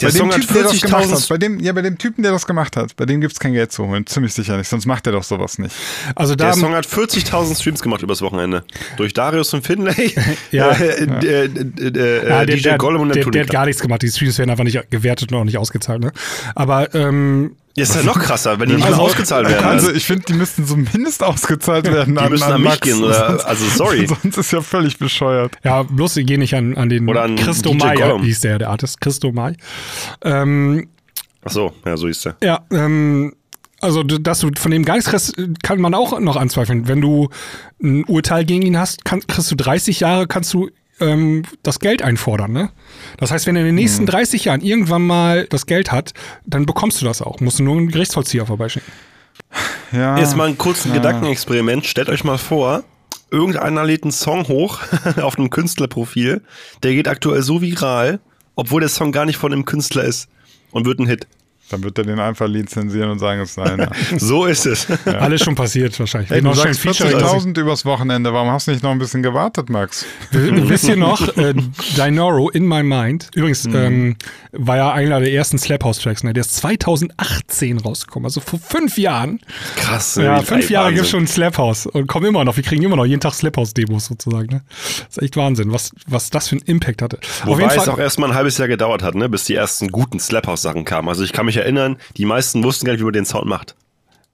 der 0.00 0.08
bei 0.08 0.12
dem 0.12 0.18
Song 0.18 0.32
hat 0.32 0.40
Typen, 0.40 0.54
der 0.54 0.62
das 0.64 0.80
gemacht 0.80 1.04
hat, 1.10 1.18
40.000 1.18 1.28
bei 1.28 1.38
dem, 1.38 1.60
ja, 1.60 1.72
bei 1.72 1.82
dem 1.82 1.98
Typen, 1.98 2.22
der 2.22 2.32
das 2.32 2.46
gemacht 2.46 2.76
hat, 2.76 2.96
bei 2.96 3.04
dem 3.06 3.20
gibt's 3.20 3.38
kein 3.40 3.52
Geld 3.52 3.72
zu 3.72 3.86
holen, 3.86 4.06
ziemlich 4.06 4.32
sicher 4.34 4.56
nicht, 4.56 4.68
sonst 4.68 4.86
macht 4.86 5.06
er 5.06 5.12
doch 5.12 5.22
sowas 5.24 5.58
nicht. 5.58 5.74
Also 6.14 6.34
da, 6.34 6.46
Der 6.46 6.54
Song 6.54 6.72
hat 6.74 6.86
40.000 6.86 7.58
Streams 7.60 7.82
gemacht 7.82 8.02
übers 8.02 8.22
Wochenende. 8.22 8.64
Durch 8.96 9.12
Darius 9.12 9.52
und 9.54 9.66
Finlay, 9.66 10.14
Ja. 10.50 10.70
äh, 10.72 11.04
äh, 11.04 11.44
äh, 11.44 11.46
äh, 11.46 12.28
ja, 12.28 12.44
der, 12.44 12.56
DJ 12.56 12.62
der, 12.62 12.78
Gollum 12.78 13.02
und 13.02 13.08
der, 13.08 13.14
der 13.16 13.24
Neptunik. 13.24 13.42
hat 13.48 13.50
gar 13.52 13.66
nichts 13.66 13.82
gemacht. 13.82 14.02
Die 14.02 14.08
Streams 14.08 14.38
werden 14.38 14.50
einfach 14.50 14.64
nicht 14.64 14.90
gewertet 14.90 15.32
und 15.32 15.38
auch 15.38 15.44
nicht 15.44 15.58
ausgezahlt, 15.58 16.00
ne? 16.00 16.12
Aber 16.54 16.94
ähm, 16.94 17.56
Ist 17.82 17.94
ja 17.94 18.02
noch 18.02 18.18
krasser, 18.18 18.58
wenn 18.60 18.68
die 18.68 18.74
nicht 18.76 18.84
Also, 18.86 18.96
mehr 18.98 19.04
ausgezahlt 19.06 19.48
werden. 19.48 19.64
Also 19.66 19.86
Also, 19.88 19.96
ich 19.96 20.04
finde, 20.06 20.24
die 20.24 20.32
müssten 20.34 20.66
zumindest 20.66 21.22
ausgezahlt 21.22 21.86
werden 21.86 22.14
die 22.14 22.20
an, 22.20 22.30
müssen 22.30 22.44
an, 22.44 22.52
an 22.52 22.60
mich 22.62 22.70
Max. 22.70 22.80
gehen, 22.80 23.02
oder? 23.02 23.46
Also, 23.46 23.64
sorry. 23.68 24.06
Sonst 24.22 24.36
ist 24.38 24.52
ja 24.52 24.60
völlig 24.60 24.98
bescheuert. 24.98 25.56
ja, 25.64 25.82
bloß 25.82 26.14
sie 26.14 26.24
gehen 26.24 26.40
nicht 26.40 26.54
an, 26.54 26.76
an 26.76 26.88
den 26.88 27.08
Oder 27.08 27.22
an 27.22 27.36
Christo 27.36 27.72
Mai, 27.74 27.94
Gollum. 27.96 28.22
hieß 28.22 28.40
der, 28.40 28.58
der 28.58 28.70
Artist, 28.70 29.00
Christo 29.00 29.32
Mai. 29.32 29.54
Ähm, 30.22 30.88
Ach 31.44 31.50
so, 31.50 31.72
ja, 31.86 31.96
so 31.96 32.06
ist 32.08 32.24
der. 32.24 32.36
Ja, 32.42 32.60
ähm, 32.70 33.32
also 33.80 34.02
dass 34.02 34.40
du 34.40 34.50
von 34.58 34.70
dem 34.72 34.84
gar 34.84 34.94
nichts 34.94 35.08
kriegst, 35.08 35.36
kann 35.62 35.80
man 35.80 35.94
auch 35.94 36.18
noch 36.18 36.36
anzweifeln. 36.36 36.88
Wenn 36.88 37.00
du 37.00 37.28
ein 37.82 38.04
Urteil 38.04 38.44
gegen 38.44 38.62
ihn 38.62 38.76
hast, 38.78 39.04
kann, 39.04 39.24
kriegst 39.26 39.50
du 39.50 39.54
30 39.54 40.00
Jahre, 40.00 40.26
kannst 40.26 40.52
du 40.52 40.68
ähm, 41.00 41.44
das 41.62 41.78
Geld 41.80 42.02
einfordern. 42.02 42.52
Ne? 42.52 42.70
Das 43.16 43.30
heißt, 43.30 43.46
wenn 43.46 43.56
er 43.56 43.60
in 43.60 43.66
den 43.66 43.74
nächsten 43.74 44.06
30 44.06 44.44
Jahren 44.44 44.60
irgendwann 44.60 45.06
mal 45.06 45.46
das 45.46 45.66
Geld 45.66 45.92
hat, 45.92 46.12
dann 46.46 46.66
bekommst 46.66 47.00
du 47.00 47.04
das 47.04 47.22
auch. 47.22 47.40
Musst 47.40 47.58
du 47.58 47.62
nur 47.62 47.76
einen 47.76 47.88
Gerichtsvollzieher 47.88 48.46
vorbeischicken. 48.46 48.90
Ja. 49.92 50.18
Jetzt 50.18 50.36
mal 50.36 50.48
ein 50.48 50.58
kurzes 50.58 50.92
Gedankenexperiment. 50.92 51.86
Stellt 51.86 52.08
euch 52.08 52.24
mal 52.24 52.38
vor, 52.38 52.84
irgendeiner 53.30 53.84
lädt 53.84 54.02
einen 54.02 54.12
Song 54.12 54.48
hoch 54.48 54.80
auf 55.20 55.38
einem 55.38 55.50
Künstlerprofil, 55.50 56.42
der 56.82 56.94
geht 56.94 57.08
aktuell 57.08 57.42
so 57.42 57.62
viral, 57.62 58.20
obwohl 58.54 58.80
der 58.80 58.90
Song 58.90 59.12
gar 59.12 59.24
nicht 59.24 59.36
von 59.36 59.52
einem 59.52 59.64
Künstler 59.64 60.04
ist 60.04 60.28
und 60.70 60.86
wird 60.86 60.98
ein 60.98 61.06
Hit. 61.06 61.26
Dann 61.70 61.82
wird 61.84 61.98
er 61.98 62.04
den 62.04 62.18
einfach 62.18 62.46
lizenzieren 62.48 63.10
und 63.10 63.18
sagen, 63.18 63.40
es 63.42 63.54
sei 63.54 63.64
einer. 63.64 63.90
So 64.18 64.46
ist 64.46 64.66
es. 64.66 64.86
Alles 65.06 65.42
schon 65.42 65.54
passiert 65.54 65.98
wahrscheinlich. 66.00 66.30
Hey, 66.30 66.42
Wird 66.42 66.54
du 66.54 66.58
sagst 66.60 66.86
ein 66.86 66.94
Featuring- 66.94 67.18
40.000 67.18 67.58
übers 67.60 67.84
Wochenende. 67.84 68.32
Warum 68.32 68.50
hast 68.50 68.66
du 68.66 68.70
nicht 68.72 68.82
noch 68.82 68.90
ein 68.90 68.98
bisschen 68.98 69.22
gewartet, 69.22 69.68
Max? 69.68 70.04
Wisst 70.30 70.84
ihr 70.88 70.96
noch, 70.96 71.36
äh, 71.36 71.54
Dinoro, 71.96 72.48
In 72.50 72.66
My 72.66 72.82
Mind, 72.82 73.28
übrigens 73.34 73.66
Mhm. 73.66 73.74
ähm, 73.76 74.16
war 74.52 74.76
ja 74.76 74.92
einer 74.92 75.20
der 75.20 75.32
ersten 75.32 75.58
Slap 75.58 75.84
House 75.84 75.98
Tracks, 75.98 76.24
ne? 76.24 76.32
der 76.32 76.40
ist 76.42 76.56
2018 76.56 77.78
rausgekommen, 77.78 78.26
also 78.26 78.40
vor 78.40 78.58
fünf 78.58 78.96
Jahren. 78.98 79.40
Krass. 79.76 80.16
Ja, 80.16 80.38
ey, 80.38 80.44
fünf 80.44 80.70
Jahre 80.70 80.92
gibt 80.92 81.04
es 81.04 81.10
schon 81.10 81.26
Slap 81.26 81.58
House 81.58 81.86
und 81.86 82.06
kommen 82.06 82.26
immer 82.26 82.44
noch, 82.44 82.56
wir 82.56 82.64
kriegen 82.64 82.82
immer 82.82 82.96
noch 82.96 83.04
jeden 83.06 83.20
Tag 83.20 83.34
Slap 83.34 83.56
House 83.56 83.74
Demos 83.74 84.06
sozusagen. 84.06 84.46
Ne? 84.48 84.62
Das 85.06 85.16
ist 85.18 85.22
echt 85.22 85.36
Wahnsinn, 85.36 85.72
was, 85.72 85.90
was 86.06 86.30
das 86.30 86.48
für 86.48 86.56
einen 86.56 86.62
Impact 86.64 87.02
hatte. 87.02 87.18
Wobei 87.44 87.64
es 87.74 87.88
auch 87.88 87.98
erstmal 87.98 88.30
ein 88.30 88.36
halbes 88.36 88.58
Jahr 88.58 88.68
gedauert 88.68 89.02
hat, 89.02 89.14
ne, 89.14 89.28
bis 89.28 89.44
die 89.44 89.54
ersten 89.54 89.88
guten 89.92 90.18
Slap-House-Sachen 90.18 90.84
kamen. 90.84 91.08
Also 91.08 91.24
ich 91.24 91.32
kann 91.32 91.46
mich 91.46 91.57
erinnern, 91.58 91.96
die 92.16 92.24
meisten 92.24 92.62
wussten 92.64 92.86
gar 92.86 92.92
nicht, 92.92 93.00
wie 93.00 93.04
man 93.04 93.12
den 93.12 93.24
Sound 93.26 93.46
macht. 93.46 93.74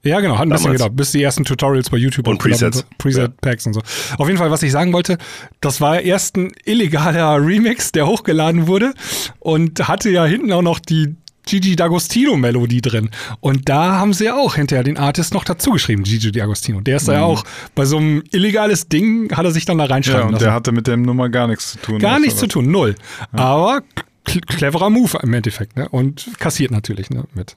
Ja, 0.03 0.21
genau, 0.21 0.35
hat 0.35 0.43
ein 0.43 0.51
bisschen 0.51 0.65
Damals. 0.65 0.79
gedauert, 0.83 0.97
bis 0.97 1.13
die 1.13 1.23
ersten 1.23 1.45
Tutorials 1.45 1.89
bei 1.89 1.97
YouTube 1.97 2.29
Und 2.29 2.37
Presets. 2.39 2.85
Preset-Packs 2.99 3.67
und 3.67 3.73
so. 3.73 3.81
Auf 4.19 4.27
jeden 4.29 4.37
Fall, 4.39 4.51
was 4.51 4.63
ich 4.63 4.71
sagen 4.71 4.93
wollte, 4.93 5.17
das 5.63 5.81
war 5.81 5.99
erst 6.03 6.37
ein 6.37 6.53
illegaler 6.67 7.37
Remix, 7.47 7.91
der 7.93 8.07
hochgeladen 8.07 8.67
wurde 8.67 8.93
und 9.39 9.89
hatte 9.89 10.11
ja 10.11 10.27
hinten 10.27 10.53
auch 10.53 10.61
noch 10.61 10.79
die 10.79 11.15
Gigi 11.47 11.75
D'Agostino-Melodie 11.75 12.81
drin. 12.81 13.11
Und 13.41 13.69
da 13.69 13.99
haben 13.99 14.15
sie 14.15 14.25
ja 14.25 14.35
auch 14.35 14.55
hinterher 14.55 14.83
den 14.83 14.97
Artist 14.97 15.35
noch 15.35 15.45
dazu 15.45 15.73
geschrieben, 15.73 16.03
Gigi 16.03 16.29
D'Agostino. 16.31 16.83
Der 16.83 16.97
ist 16.97 17.07
da 17.09 17.13
ja 17.15 17.19
Mhm. 17.21 17.25
auch 17.25 17.45
bei 17.75 17.85
so 17.85 17.99
einem 17.99 18.23
illegales 18.31 18.89
Ding, 18.89 19.31
hat 19.37 19.45
er 19.45 19.51
sich 19.51 19.67
dann 19.67 19.77
da 19.79 19.85
Ja, 19.85 19.91
reinschreiben 19.91 20.25
und 20.29 20.33
lassen. 20.33 20.45
der 20.45 20.53
hatte 20.55 20.73
mit 20.73 20.87
dem 20.87 21.03
Nummer 21.03 21.29
gar 21.29 21.47
nichts 21.47 21.73
zu 21.73 21.79
tun. 21.79 21.99
Gar 21.99 22.19
nichts 22.21 22.39
zu 22.41 22.47
tun, 22.47 22.71
null. 22.71 22.95
Aber 23.33 23.81
cl 23.94 23.94
cleverer 24.25 24.91
Move 24.91 25.19
im 25.23 25.33
Endeffekt, 25.35 25.77
ne? 25.77 25.89
Und 25.89 26.31
kassiert 26.39 26.71
natürlich, 26.71 27.11
ne? 27.11 27.25
Mit. 27.35 27.57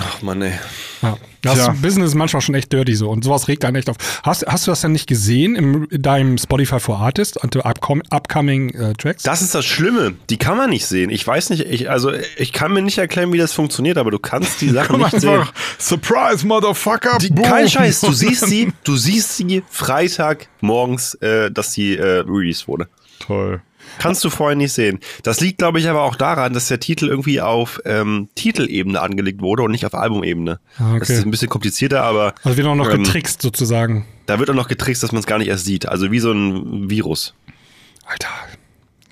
Ach 0.00 0.22
man, 0.22 0.40
ey. 0.40 0.52
Ja. 1.02 1.18
Das 1.42 1.54
Tja. 1.54 1.76
Business 1.82 2.08
ist 2.08 2.14
manchmal 2.14 2.40
schon 2.40 2.54
echt 2.54 2.72
dirty 2.72 2.94
so 2.94 3.10
und 3.10 3.22
sowas 3.22 3.46
regt 3.46 3.64
einen 3.64 3.76
echt 3.76 3.90
auf. 3.90 3.96
Hast, 4.22 4.46
hast 4.46 4.66
du 4.66 4.70
das 4.70 4.80
denn 4.80 4.92
nicht 4.92 5.06
gesehen 5.06 5.86
in 5.90 6.02
deinem 6.02 6.38
Spotify 6.38 6.80
for 6.80 6.98
Artists 6.98 7.36
und 7.36 7.54
upcom 7.56 8.02
upcoming 8.08 8.70
äh, 8.70 8.94
Tracks? 8.94 9.22
Das 9.22 9.42
ist 9.42 9.54
das 9.54 9.66
Schlimme. 9.66 10.14
Die 10.30 10.38
kann 10.38 10.56
man 10.56 10.70
nicht 10.70 10.86
sehen. 10.86 11.10
Ich 11.10 11.26
weiß 11.26 11.50
nicht, 11.50 11.66
ich, 11.66 11.90
also 11.90 12.10
ich 12.38 12.52
kann 12.52 12.72
mir 12.72 12.82
nicht 12.82 12.96
erklären, 12.96 13.32
wie 13.34 13.38
das 13.38 13.52
funktioniert, 13.52 13.98
aber 13.98 14.10
du 14.10 14.18
kannst 14.18 14.62
die 14.62 14.70
Sachen 14.70 14.98
nicht 14.98 15.20
sehen. 15.20 15.44
Surprise, 15.78 16.46
Motherfucker. 16.46 17.18
Die, 17.18 17.34
kein 17.34 17.68
Scheiß, 17.68 18.00
du 18.00 18.12
siehst 18.12 18.46
sie, 18.46 18.72
du 18.84 18.96
siehst 18.96 19.36
sie 19.36 19.62
Freitag 19.70 20.48
morgens, 20.62 21.14
äh, 21.16 21.50
dass 21.50 21.74
sie 21.74 21.96
äh, 21.96 22.20
released 22.26 22.66
wurde. 22.66 22.88
Toll. 23.20 23.60
Kannst 23.98 24.24
du 24.24 24.30
vorher 24.30 24.56
nicht 24.56 24.72
sehen. 24.72 25.00
Das 25.22 25.40
liegt, 25.40 25.58
glaube 25.58 25.78
ich, 25.78 25.88
aber 25.88 26.02
auch 26.02 26.16
daran, 26.16 26.52
dass 26.52 26.68
der 26.68 26.80
Titel 26.80 27.08
irgendwie 27.08 27.40
auf 27.40 27.80
ähm, 27.84 28.28
Titelebene 28.34 29.00
angelegt 29.00 29.40
wurde 29.40 29.62
und 29.62 29.70
nicht 29.70 29.86
auf 29.86 29.94
Albumebene. 29.94 30.60
Ah, 30.78 30.90
okay. 30.90 30.98
Das 31.00 31.10
ist 31.10 31.24
ein 31.24 31.30
bisschen 31.30 31.48
komplizierter, 31.48 32.02
aber 32.02 32.34
also 32.44 32.56
wird 32.56 32.66
auch 32.66 32.74
noch 32.74 32.90
ähm, 32.90 33.04
getrickst 33.04 33.42
sozusagen. 33.42 34.06
da 34.26 34.38
wird 34.38 34.50
auch 34.50 34.54
noch 34.54 34.68
getrickst, 34.68 35.02
dass 35.02 35.12
man 35.12 35.20
es 35.20 35.26
gar 35.26 35.38
nicht 35.38 35.48
erst 35.48 35.64
sieht. 35.64 35.88
Also 35.88 36.10
wie 36.10 36.20
so 36.20 36.32
ein 36.32 36.90
Virus. 36.90 37.34
Alter. 38.06 38.28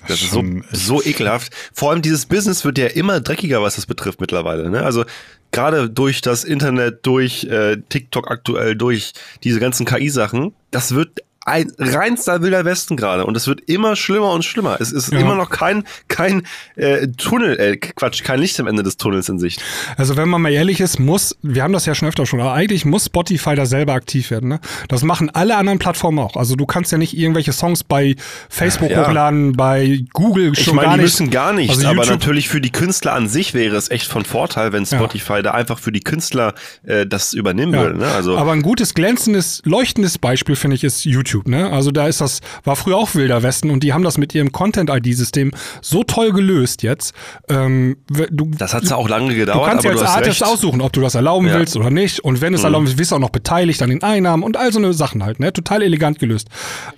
Das 0.07 0.21
ist 0.21 0.31
so, 0.31 0.43
so 0.71 1.01
ekelhaft. 1.03 1.51
Vor 1.73 1.91
allem 1.91 2.01
dieses 2.01 2.27
Business 2.27 2.63
wird 2.63 2.77
ja 2.77 2.87
immer 2.87 3.21
dreckiger, 3.21 3.61
was 3.61 3.75
das 3.75 3.85
betrifft 3.85 4.21
mittlerweile. 4.21 4.69
Ne? 4.69 4.83
Also 4.83 5.03
gerade 5.51 5.89
durch 5.89 6.21
das 6.21 6.43
Internet, 6.43 7.05
durch 7.05 7.45
äh, 7.45 7.77
TikTok 7.89 8.29
aktuell, 8.29 8.75
durch 8.75 9.13
diese 9.43 9.59
ganzen 9.59 9.85
KI-Sachen, 9.85 10.53
das 10.71 10.93
wird 10.93 11.21
ein 11.45 11.71
reinster 11.77 12.41
wilder 12.41 12.65
Westen 12.65 12.97
gerade 12.97 13.25
und 13.25 13.37
es 13.37 13.47
wird 13.47 13.61
immer 13.69 13.95
schlimmer 13.95 14.31
und 14.31 14.43
schlimmer. 14.43 14.77
Es 14.79 14.91
ist 14.91 15.13
Ja. 15.13 15.19
immer 15.19 15.35
noch 15.35 15.49
kein 15.49 15.83
kein 16.07 16.41
äh, 16.75 17.07
Tunnel, 17.17 17.59
äh, 17.59 17.77
Quatsch, 17.77 18.23
kein 18.23 18.39
Licht 18.39 18.59
am 18.59 18.67
Ende 18.67 18.81
des 18.83 18.97
Tunnels 18.97 19.29
in 19.29 19.37
Sicht. 19.39 19.61
Also 19.97 20.17
wenn 20.17 20.27
man 20.27 20.41
mal 20.41 20.51
ehrlich 20.51 20.79
ist, 20.79 20.99
muss, 20.99 21.37
wir 21.43 21.61
haben 21.63 21.71
das 21.73 21.85
ja 21.85 21.93
schon 21.95 22.07
öfter 22.07 22.25
schon, 22.25 22.41
aber 22.41 22.53
eigentlich 22.53 22.83
muss 22.83 23.05
Spotify 23.05 23.55
da 23.55 23.65
selber 23.65 23.93
aktiv 23.93 24.31
werden. 24.31 24.49
Ne? 24.49 24.59
Das 24.87 25.03
machen 25.03 25.29
alle 25.29 25.55
anderen 25.55 25.77
Plattformen 25.79 26.17
auch. 26.19 26.35
Also 26.35 26.55
du 26.55 26.65
kannst 26.65 26.91
ja 26.91 26.97
nicht 26.97 27.15
irgendwelche 27.15 27.53
Songs 27.53 27.83
bei 27.83 28.15
Facebook 28.49 28.89
Ja. 28.89 29.05
hochladen, 29.07 29.53
bei 29.53 30.03
Google 30.13 30.51
Ich 30.53 30.63
schon 30.63 30.75
meine, 30.75 30.87
gar 30.87 30.95
die 30.97 31.03
müssen 31.03 31.29
gar 31.29 31.53
nicht, 31.53 31.69
Also 31.69 31.85
aber 31.87 31.97
YouTube- 31.97 32.09
natürlich 32.09 32.49
für 32.49 32.59
die 32.61 32.71
Künstler 32.71 33.13
an 33.13 33.27
sich 33.27 33.53
wäre 33.53 33.75
es 33.75 33.91
echt 33.91 34.07
von 34.07 34.25
Vorteil, 34.25 34.73
wenn 34.73 34.85
Spotify 34.85 35.43
da 35.43 35.51
einfach 35.51 35.77
für 35.77 35.91
die 35.91 36.01
Künstler 36.01 36.55
äh, 36.85 37.05
das 37.05 37.33
übernehmen 37.33 37.73
Ja. 37.75 37.81
würde. 37.81 37.99
Ne? 37.99 38.07
Also 38.07 38.35
Aber 38.37 38.51
ein 38.53 38.63
gutes, 38.63 38.95
glänzendes, 38.95 39.61
leuchtendes 39.65 40.17
Beispiel, 40.17 40.55
finde 40.55 40.75
ich, 40.75 40.83
ist 40.83 41.05
YouTube. 41.05 41.34
Ne? 41.45 41.69
Also 41.71 41.91
da 41.91 42.07
ist 42.07 42.21
das, 42.21 42.41
war 42.63 42.75
früher 42.75 42.97
auch 42.97 43.15
Wilder 43.15 43.43
Westen 43.43 43.69
und 43.69 43.81
die 43.83 43.93
haben 43.93 44.03
das 44.03 44.17
mit 44.17 44.33
ihrem 44.33 44.51
Content-ID-System 44.51 45.51
so 45.81 46.03
toll 46.03 46.31
gelöst 46.31 46.83
jetzt. 46.83 47.13
Ähm, 47.49 47.97
du, 48.31 48.51
das 48.57 48.73
hat 48.73 48.85
zwar 48.85 48.97
auch 48.97 49.09
lange 49.09 49.29
du 49.31 49.35
gedauert, 49.35 49.67
kannst 49.69 49.85
ja 49.85 49.91
als 49.91 49.99
du 50.01 50.05
Artist 50.07 50.41
recht. 50.41 50.51
aussuchen, 50.51 50.81
ob 50.81 50.93
du 50.93 51.01
das 51.01 51.15
erlauben 51.15 51.47
Ja. 51.47 51.55
willst 51.59 51.75
oder 51.75 51.89
nicht. 51.89 52.19
Und 52.21 52.41
wenn 52.41 52.53
du 52.53 52.59
es 52.59 52.63
erlauben 52.63 52.85
willst, 52.85 52.97
bist 52.97 53.11
du 53.11 53.15
auch 53.15 53.19
noch 53.19 53.29
beteiligt 53.29 53.81
an 53.81 53.89
den 53.89 54.03
Einnahmen 54.03 54.43
und 54.43 54.57
all 54.57 54.71
so 54.71 54.79
eine 54.79 54.93
Sachen 54.93 55.23
halt. 55.23 55.39
Ne? 55.39 55.51
Total 55.53 55.81
elegant 55.81 56.19
gelöst. 56.19 56.47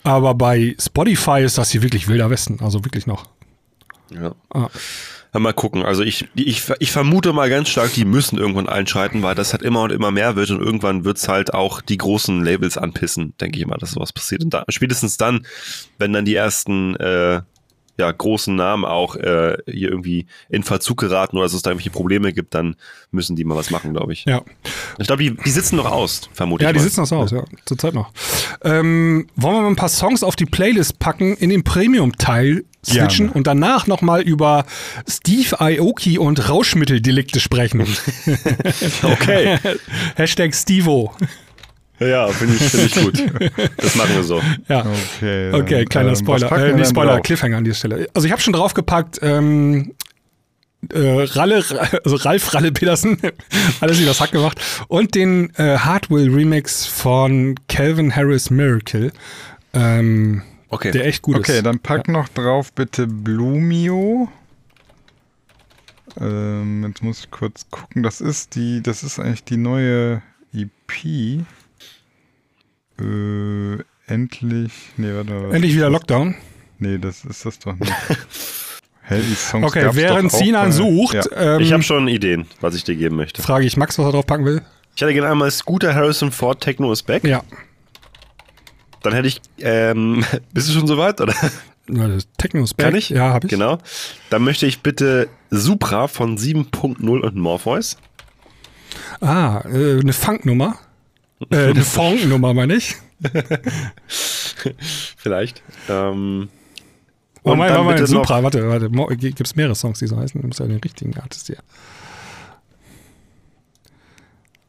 Aber 0.03 0.33
bei 0.33 0.75
Spotify 0.79 1.41
ist 1.43 1.57
das 1.57 1.71
hier 1.71 1.81
wirklich 1.83 2.07
Wilder 2.07 2.29
Westen. 2.29 2.59
Also 2.61 2.83
wirklich 2.85 3.07
noch. 3.07 3.25
Ja. 4.13 4.33
Ah. 4.53 4.67
Ja, 5.33 5.39
mal 5.39 5.53
gucken. 5.53 5.83
Also 5.83 6.03
ich, 6.03 6.27
ich, 6.35 6.63
ich 6.79 6.91
vermute 6.91 7.33
mal 7.33 7.49
ganz 7.49 7.69
stark, 7.69 7.93
die 7.93 8.05
müssen 8.05 8.37
irgendwann 8.37 8.69
einschreiten, 8.69 9.23
weil 9.23 9.35
das 9.35 9.51
halt 9.51 9.61
immer 9.61 9.81
und 9.81 9.91
immer 9.91 10.11
mehr 10.11 10.35
wird 10.35 10.49
und 10.51 10.61
irgendwann 10.61 11.05
wird's 11.05 11.27
halt 11.27 11.53
auch 11.53 11.81
die 11.81 11.97
großen 11.97 12.43
Labels 12.43 12.77
anpissen, 12.77 13.33
denke 13.39 13.59
ich 13.59 13.65
mal, 13.65 13.77
dass 13.77 13.91
sowas 13.91 14.13
passiert. 14.13 14.43
Und 14.43 14.53
da, 14.53 14.63
spätestens 14.69 15.17
dann, 15.17 15.45
wenn 15.97 16.13
dann 16.13 16.25
die 16.25 16.35
ersten 16.35 16.95
äh, 16.95 17.41
ja, 17.99 18.11
großen 18.11 18.55
Namen 18.55 18.85
auch 18.85 19.15
äh, 19.15 19.57
hier 19.67 19.89
irgendwie 19.89 20.27
in 20.49 20.63
Verzug 20.63 20.99
geraten 20.99 21.37
oder 21.37 21.45
dass 21.45 21.53
es 21.53 21.61
da 21.63 21.71
irgendwelche 21.71 21.89
Probleme 21.89 22.31
gibt, 22.33 22.53
dann 22.53 22.75
müssen 23.11 23.35
die 23.35 23.43
mal 23.43 23.55
was 23.55 23.69
machen, 23.71 23.93
glaube 23.93 24.13
ich. 24.13 24.25
Ja. 24.25 24.41
Ich 24.99 25.07
glaube, 25.07 25.23
die, 25.23 25.35
die 25.35 25.49
sitzen 25.49 25.77
noch 25.77 25.91
aus, 25.91 26.29
vermute 26.33 26.63
Ja, 26.63 26.71
die 26.71 26.79
mal. 26.79 26.83
sitzen 26.83 27.01
noch 27.01 27.11
aus, 27.11 27.31
ja, 27.31 27.43
zurzeit 27.65 27.93
noch. 27.93 28.11
Ähm, 28.63 29.27
wollen 29.35 29.55
wir 29.55 29.61
mal 29.61 29.67
ein 29.69 29.75
paar 29.75 29.89
Songs 29.89 30.23
auf 30.23 30.35
die 30.35 30.45
Playlist 30.45 30.99
packen, 30.99 31.35
in 31.37 31.49
den 31.49 31.63
Premium-Teil 31.63 32.65
switchen 32.85 33.25
Gerne. 33.27 33.31
und 33.33 33.47
danach 33.47 33.87
nochmal 33.87 34.21
über 34.21 34.65
Steve 35.09 35.59
Aoki 35.59 36.17
und 36.19 36.47
Rauschmitteldelikte 36.49 37.39
sprechen. 37.39 37.85
Okay. 39.03 39.57
Hashtag 40.15 40.53
Stevo. 40.53 41.13
Ja, 41.99 42.27
finde 42.27 42.55
ich, 42.55 42.61
find 42.63 42.83
ich 42.85 42.95
gut. 43.03 43.23
Das 43.77 43.95
machen 43.95 44.15
wir 44.15 44.23
so. 44.23 44.41
Ja. 44.67 44.85
Okay, 45.17 45.51
Okay, 45.53 45.75
dann, 45.79 45.85
kleiner 45.85 46.07
ähm, 46.09 46.11
was 46.13 46.19
Spoiler. 46.19 46.51
Äh, 46.51 46.73
nicht 46.73 46.89
Spoiler, 46.89 47.13
drauf? 47.13 47.23
Cliffhanger 47.23 47.57
an 47.57 47.63
dieser 47.63 47.75
Stelle. 47.77 48.07
Also 48.13 48.25
ich 48.25 48.31
habe 48.31 48.41
schon 48.41 48.53
draufgepackt, 48.53 49.19
ähm, 49.23 49.93
äh, 50.93 50.99
Ralle, 51.23 51.63
also 52.05 52.15
Ralf 52.17 52.53
Ralle 52.53 52.71
Petersen, 52.71 53.17
alles 53.81 54.03
das 54.05 54.21
Hack 54.21 54.31
gemacht. 54.31 54.61
Und 54.87 55.15
den 55.15 55.49
äh, 55.55 55.77
Hardwell 55.77 56.29
Remix 56.33 56.85
von 56.85 57.55
Calvin 57.67 58.15
Harris 58.15 58.49
Miracle. 58.49 59.11
Ähm, 59.73 60.43
Okay. 60.69 60.91
Der 60.91 61.05
echt 61.05 61.21
gut 61.21 61.37
Okay, 61.37 61.57
ist. 61.59 61.65
dann 61.65 61.79
pack 61.79 62.09
noch 62.09 62.27
drauf 62.27 62.73
bitte 62.73 63.07
Blumio. 63.07 64.27
Ähm, 66.19 66.83
jetzt 66.85 67.01
muss 67.01 67.19
ich 67.21 67.31
kurz 67.31 67.67
gucken. 67.69 68.03
Das 68.03 68.19
ist 68.21 68.55
die, 68.55 68.81
das 68.83 69.03
ist 69.03 69.17
eigentlich 69.17 69.43
die 69.45 69.55
neue 69.57 70.21
EP. 70.53 71.45
Äh, 72.99 73.77
endlich. 74.07 74.71
Nee, 74.97 75.13
warte 75.13 75.31
mal. 75.31 75.47
was 75.47 75.53
Endlich 75.55 75.73
wieder? 75.75 75.89
Lockdown. 75.89 76.35
Nee, 76.79 76.97
das 76.97 77.25
ist 77.25 77.45
das 77.45 77.59
doch 77.59 77.75
nicht. 77.75 77.91
Hä, 79.03 79.21
die 79.21 79.35
Songs 79.35 79.65
Okay, 79.67 79.87
während 79.93 80.31
doch 80.33 80.37
auch 80.37 80.43
Sinan 80.43 80.65
bei- 80.65 80.71
sucht, 80.71 81.13
Ja. 81.31 81.55
ähm, 81.55 81.61
Ich 81.61 81.71
habe 81.71 81.81
schon 81.83 82.07
Ideen, 82.07 82.45
was 82.59 82.75
ich 82.75 82.83
dir 82.83 82.95
geben 82.95 83.15
möchte. 83.15 83.41
frage 83.41 83.65
ich 83.65 83.77
Max, 83.77 83.97
was 83.97 84.05
er 84.05 84.11
drauf 84.11 84.25
packen 84.27 84.43
will. 84.45 84.61
Ich 84.95 85.01
hätte 85.01 85.13
gerne 85.13 85.29
einmal 85.29 85.49
Scooter 85.51 85.93
Harrison 85.95 86.31
Ford 86.31 86.59
Techno 86.61 86.91
is 86.91 87.03
Back. 87.03 87.23
Ja. 87.23 87.41
Dann 89.03 89.13
hätte 89.13 89.27
ich, 89.29 89.39
ähm, 89.59 90.25
bist 90.53 90.67
du 90.67 90.73
schon 90.73 90.87
soweit, 90.87 91.21
oder? 91.21 91.33
Ja, 91.89 92.07
das 92.09 92.27
Techno 92.37 92.65
Spec. 92.65 92.85
Kann 92.85 92.95
ich? 92.95 93.09
Ja, 93.09 93.29
habe 93.29 93.47
ich. 93.47 93.51
Genau. 93.51 93.77
Dann 94.29 94.43
möchte 94.43 94.65
ich 94.65 94.81
bitte 94.81 95.29
Supra 95.51 96.07
von 96.09 96.37
7.0 96.37 97.19
und 97.21 97.35
Morpheus. 97.37 97.95
Ah, 99.21 99.61
äh, 99.71 99.99
eine 100.01 100.11
Funknummer. 100.11 100.77
Äh, 101.49 101.55
eine 101.69 101.81
Funknummer, 101.83 102.53
meine 102.53 102.75
ich. 102.75 102.95
Vielleicht. 105.17 105.61
Ähm, 105.89 106.49
Oh, 107.43 107.51
und 107.51 107.59
mein, 107.59 107.71
dann 107.73 107.85
mein, 107.85 108.05
Supra, 108.05 108.43
warte, 108.43 108.67
warte. 108.67 108.89
Mo- 108.89 109.05
g- 109.07 109.31
Gibt's 109.31 109.55
mehrere 109.55 109.73
Songs, 109.73 109.99
die 109.99 110.07
so 110.07 110.17
heißen? 110.17 110.41
Du 110.41 110.47
musst 110.47 110.59
ja 110.59 110.65
den 110.65 110.79
richtigen 110.81 111.17
Artist 111.17 111.47
hier. 111.47 111.55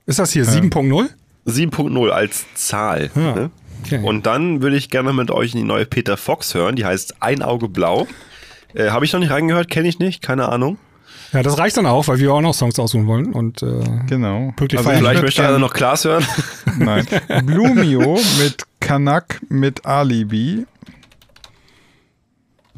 Ist 0.07 0.21
das 0.21 0.31
hier 0.33 0.45
7.0? 0.45 1.09
7.0 1.47 2.09
als 2.11 2.45
Zahl. 2.55 3.11
Ja, 3.17 3.35
Ne? 3.35 3.51
okay. 3.85 4.01
Und 4.05 4.27
dann 4.27 4.63
würde 4.63 4.77
ich 4.77 4.91
gerne 4.91 5.13
mit 5.13 5.33
euch 5.33 5.55
in 5.55 5.61
die 5.63 5.67
neue 5.67 5.87
Peter 5.87 6.17
Fox 6.17 6.55
hören. 6.55 6.77
Die 6.77 6.85
heißt 6.85 7.17
Ein 7.21 7.43
Auge 7.43 7.69
Blau. 7.69 8.07
Äh, 8.75 8.91
Habe 8.91 9.05
ich 9.05 9.13
noch 9.13 9.19
nicht 9.21 9.31
reingehört, 9.33 9.71
kenne 9.71 9.89
ich 9.89 9.99
nicht, 9.99 10.23
keine 10.23 10.49
Ahnung. 10.49 10.79
Ja, 11.33 11.43
das 11.43 11.59
reicht 11.59 11.77
dann 11.77 11.87
auch, 11.87 12.09
weil 12.09 12.19
wir 12.19 12.33
auch 12.33 12.41
noch 12.41 12.55
Songs 12.55 12.79
aussuchen 12.79 13.07
wollen. 13.07 13.33
Und 13.33 13.63
äh, 13.63 13.81
Genau. 14.07 14.53
Pünktlich 14.57 14.79
Also 14.79 14.89
feiern. 14.91 14.99
Vielleicht 15.01 15.23
möchte 15.23 15.47
einer 15.47 15.59
noch 15.59 15.73
Klaas 15.75 16.05
hören. 16.05 16.27
Nein. 16.79 17.07
Blumio 17.45 18.19
mit 18.39 18.65
Kanak 18.81 19.41
mit 19.49 19.85
Alibi 19.85 20.67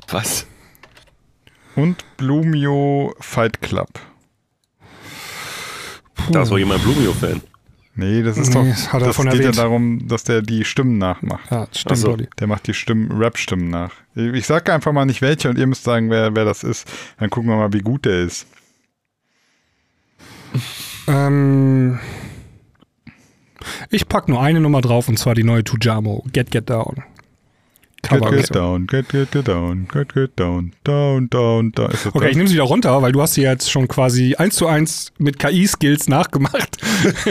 Was? 0.09 0.47
und 1.77 2.05
Blumio 2.17 3.15
Fight 3.21 3.63
Club. 3.63 3.89
Da 6.31 6.43
ist 6.43 6.51
wohl 6.51 6.59
jemand 6.59 6.83
Blumio-Fan. 6.83 7.41
Nee, 8.01 8.23
das 8.23 8.37
ist 8.39 8.49
Nee, 8.55 8.55
doch. 8.55 8.65
das 8.69 8.93
er 8.93 8.99
das 9.01 9.17
von 9.17 9.27
geht 9.27 9.41
erwähnt. 9.41 9.57
ja 9.57 9.63
darum, 9.63 10.09
dass 10.09 10.25
der 10.25 10.43
die 10.43 10.65
Stimmen 10.65 10.99
nachmacht. 10.99 11.51
ja, 11.51 11.67
stimmt, 11.73 11.93
Ach 11.93 11.97
so. 11.97 12.09
Dolly. 12.09 12.29
Der 12.39 12.47
macht 12.47 12.67
die 12.67 12.75
Stimmen, 12.75 13.13
Rap-Stimmen 13.13 13.71
nach. 13.71 13.93
Ich 14.15 14.47
sage 14.47 14.73
einfach 14.73 14.93
mal 14.93 15.05
nicht 15.07 15.23
welche 15.23 15.49
und 15.51 15.59
ihr 15.59 15.67
müsst 15.67 15.85
sagen, 15.85 16.11
wer, 16.11 16.35
wer 16.35 16.45
das 16.45 16.65
ist. 16.65 16.89
Dann 17.19 17.31
gucken 17.31 17.49
wir 17.51 17.57
mal, 17.57 17.73
wie 17.73 17.81
gut 17.81 18.05
der 18.07 18.21
ist. 18.23 18.47
Ähm, 21.07 21.99
ich 23.91 24.09
pack 24.09 24.29
nur 24.29 24.41
eine 24.43 24.61
Nummer 24.61 24.81
drauf 24.81 25.09
und 25.09 25.19
zwar 25.19 25.35
die 25.35 25.45
neue 25.45 25.65
Tujamo. 25.65 26.25
Get 26.33 26.51
Get 26.51 26.69
Down. 26.71 27.03
Get, 28.11 28.31
get 28.31 28.55
down, 28.55 28.87
get, 28.87 29.09
get, 29.09 29.31
get 29.31 29.47
down, 29.47 29.87
get, 29.93 30.13
get 30.13 30.37
down, 30.37 30.73
down, 30.85 31.29
down, 31.31 31.71
down. 31.73 31.91
Ist 31.91 32.07
das 32.07 32.15
Okay, 32.15 32.25
ich 32.27 32.31
das? 32.31 32.37
nehme 32.37 32.49
sie 32.49 32.55
wieder 32.55 32.65
runter, 32.65 33.01
weil 33.03 33.13
du 33.13 33.23
hast 33.23 33.35
sie 33.35 33.43
jetzt 33.43 33.71
schon 33.71 33.87
quasi 33.89 34.35
eins 34.37 34.57
zu 34.57 34.67
eins 34.67 35.13
mit 35.19 35.39
KI-Skills 35.39 36.09
nachgemacht. 36.09 36.79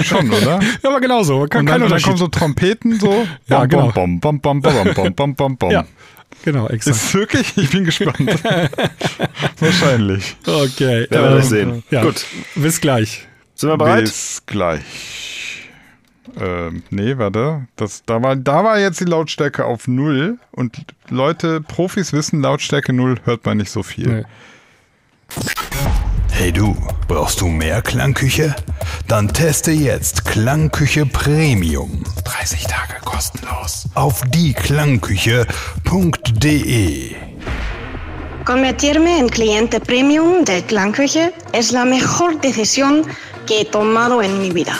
Schon, 0.03 0.31
oder? 0.31 0.59
ja, 0.83 0.89
aber 0.89 1.01
genauso. 1.01 1.45
Kein, 1.47 1.61
Und 1.61 1.65
kein 1.67 1.81
dann, 1.81 1.83
und 1.83 1.91
dann 1.91 2.01
kommen 2.01 2.17
so 2.17 2.27
Trompeten 2.27 2.99
so. 2.99 3.25
Ja, 3.47 3.59
Bom, 3.59 3.67
genau. 3.69 3.91
Bom, 3.91 4.19
bom, 4.19 4.39
bom, 4.41 4.61
bom, 4.61 4.93
bom, 4.95 5.13
bom, 5.13 5.35
bom, 5.35 5.57
bom. 5.57 5.71
ja, 5.71 5.85
genau, 6.45 6.67
exakt. 6.67 6.95
Ist 6.95 7.13
wirklich? 7.13 7.57
Ich 7.57 7.69
bin 7.69 7.83
gespannt. 7.85 8.17
Wahrscheinlich. 9.59 10.35
Okay. 10.45 11.07
Werden 11.09 11.11
wir 11.11 11.19
ähm, 11.25 11.33
gleich 11.33 11.45
sehen. 11.45 11.83
Ja, 11.91 12.03
Gut. 12.03 12.25
Bis 12.55 12.79
gleich. 12.79 13.27
Sind 13.55 13.69
wir 13.69 13.77
bereit? 13.77 14.01
Bis 14.03 14.41
gleich. 14.45 14.81
Ähm, 16.39 16.83
nee, 16.89 17.17
warte. 17.17 17.67
Das, 17.75 18.03
da, 18.05 18.21
war, 18.21 18.35
da 18.35 18.63
war 18.63 18.79
jetzt 18.79 18.99
die 18.99 19.05
Lautstärke 19.05 19.65
auf 19.65 19.87
null. 19.87 20.37
Und 20.51 20.77
Leute, 21.09 21.61
Profis 21.61 22.13
wissen, 22.13 22.41
Lautstärke 22.41 22.93
null 22.93 23.15
hört 23.23 23.45
man 23.45 23.57
nicht 23.57 23.71
so 23.71 23.83
viel. 23.83 24.07
Nee. 24.07 24.23
Hey 26.31 26.51
du, 26.51 26.75
brauchst 27.07 27.41
du 27.41 27.47
mehr 27.47 27.81
Klangküche? 27.81 28.55
Dann 29.07 29.27
teste 29.27 29.71
jetzt 29.71 30.25
Klangküche 30.25 31.05
Premium. 31.05 32.03
30 32.23 32.67
Tage 32.67 32.93
kostenlos. 33.03 33.89
Auf 33.95 34.21
dieklangküche.de. 34.29 37.15
Convertirme 38.45 39.19
en 39.19 39.29
cliente 39.29 39.79
premium 39.79 40.43
del 40.43 40.63
Clan 40.63 40.91
Küche 40.91 41.31
es 41.51 41.71
la 41.71 41.85
mejor 41.85 42.39
decisión 42.41 43.03
que 43.45 43.61
he 43.61 43.65
tomado 43.65 44.23
en 44.23 44.39
mi 44.39 44.51
vida. 44.51 44.73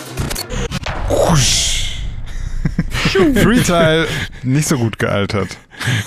Freetile 3.36 4.08
nicht 4.44 4.68
so 4.68 4.78
gut 4.78 5.00
gealtert. 5.00 5.58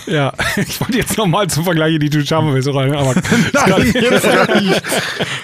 Ja, 0.06 0.34
ich 0.56 0.78
wollte 0.80 0.98
jetzt 0.98 1.16
nochmal 1.16 1.46
zum 1.48 1.64
Vergleich 1.64 1.94
in 1.94 2.00
die 2.00 2.10
Tujamo-Version 2.10 2.76
rein, 2.76 2.94
aber 2.94 3.14
Nein, 3.54 3.92
jetzt. 3.94 4.26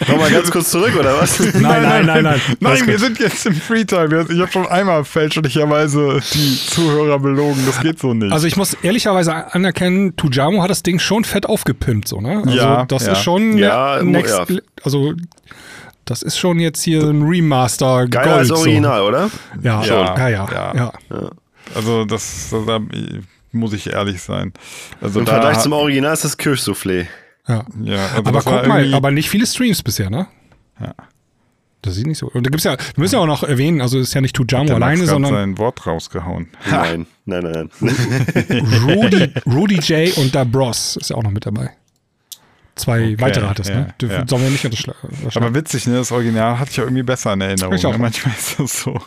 Nochmal 0.07 0.31
ganz 0.31 0.51
kurz 0.51 0.71
zurück, 0.71 0.93
oder 0.99 1.19
was? 1.19 1.39
nein, 1.41 1.63
nein, 1.63 2.05
nein, 2.07 2.23
nein. 2.25 2.27
Alles 2.27 2.43
Nein, 2.61 2.87
wir 2.87 2.99
sind 2.99 3.19
jetzt 3.21 3.47
im 3.47 3.55
Freetime. 3.55 4.27
Ich 4.29 4.39
habe 4.39 4.53
schon 4.53 4.67
einmal 4.67 5.05
fälschlicherweise 5.05 6.21
die 6.35 6.59
Zuhörer 6.67 7.19
belogen. 7.19 7.63
Das 7.65 7.81
geht 7.81 7.99
so 7.99 8.13
nicht. 8.13 8.31
Also 8.33 8.47
ich 8.47 8.57
muss 8.57 8.75
ehrlicherweise 8.83 9.55
anerkennen, 9.55 10.15
Tujamo 10.17 10.63
hat 10.63 10.71
das 10.71 10.83
Ding 10.83 10.99
schon 10.99 11.25
fett 11.25 11.47
aufgepimpt, 11.47 12.07
so, 12.09 12.21
ne? 12.21 12.43
Also 12.45 12.51
Ja, 12.57 12.85
das 12.85 13.07
ja. 13.07 13.13
ist 13.13 13.23
schon 13.23 13.57
Ja, 13.57 14.03
next, 14.03 14.35
ja. 14.37 14.45
also 14.85 15.15
das 16.11 16.23
ist 16.23 16.39
schon 16.39 16.59
jetzt 16.59 16.83
hier 16.83 17.03
ein 17.03 17.23
Remaster 17.23 18.07
Geiler 18.09 18.25
Gold. 18.27 18.39
als 18.39 18.51
Original, 18.51 19.03
oder? 19.03 19.29
So. 19.29 19.39
Ja, 19.63 19.83
Schon. 19.83 19.97
ja, 19.97 20.29
ja, 20.29 20.29
ja, 20.29 20.75
Ja. 20.75 20.93
ja. 21.11 21.31
Also 21.75 22.05
das, 22.07 22.55
da 22.67 22.81
muss 23.53 23.73
ich 23.75 23.93
ehrlich 23.93 24.23
sein. 24.23 24.53
Also 25.03 25.21
Im 25.21 25.27
da, 25.27 25.33
Vergleich 25.33 25.59
zum 25.59 25.73
Original 25.73 26.15
ist 26.15 26.25
das 26.25 26.39
Kirschsoufflé. 26.39 27.07
ja. 27.47 27.65
ja, 27.83 28.07
also 28.07 28.17
aber 28.25 28.43
guck 28.43 28.67
mal, 28.67 28.95
aber 28.95 29.11
nicht 29.11 29.29
viele 29.29 29.47
Streams 29.47 29.83
bisher, 29.83 30.09
ne? 30.09 30.27
Ja. 30.81 30.95
Das 31.83 31.95
sieht 31.95 32.07
nicht 32.07 32.19
so. 32.19 32.29
Und 32.29 32.45
da 32.45 32.51
gibt's 32.51 32.65
ja, 32.65 32.73
wir 32.73 32.79
müssen 32.97 33.15
ja 33.15 33.21
auch 33.21 33.27
noch 33.27 33.43
erwähnen, 33.45 33.81
also 33.81 33.99
ist 33.99 34.13
ja 34.15 34.21
nicht 34.21 34.39
Max 34.39 34.53
alleine, 34.71 35.07
sondern 35.07 35.33
sein 35.33 35.59
Wort 35.59 35.87
rausgehauen. 35.87 36.49
Nein, 36.71 37.07
nein, 37.27 37.45
nein, 37.45 37.71
nein. 37.81 38.67
Rudy, 38.89 39.33
Rudy 39.47 39.77
J 39.77 40.17
und 40.17 40.35
Da 40.35 40.45
Bros 40.45 40.97
ist 40.97 41.11
ja 41.11 41.17
auch 41.17 41.23
noch 41.23 41.31
mit 41.31 41.47
dabei. 41.47 41.71
Zwei 42.79 43.19
weitere 43.21 43.47
hat 43.47 43.59
es, 43.61 43.69
ja, 43.69 43.75
ne? 43.81 43.95
Dürfen, 44.01 44.17
ja. 44.21 44.25
Sollen 44.27 44.43
wir 44.45 44.51
nicht 44.51 44.65
unterschla- 44.65 44.95
unterschlagen. 45.03 45.47
Aber 45.47 45.55
witzig, 45.55 45.87
ne? 45.87 45.97
Das 45.97 46.13
Original 46.13 46.59
hatte 46.59 46.71
ich 46.71 46.77
ja 46.79 46.85
irgendwie 46.85 47.03
besser 47.03 47.33
in 47.35 47.41
Erinnerung. 47.41 47.75
Ich 47.75 47.85
auch. 47.85 47.93
Ne? 47.93 47.99
Manchmal 47.99 48.35
ist 48.39 48.59
das 48.59 48.81
so. 48.83 48.99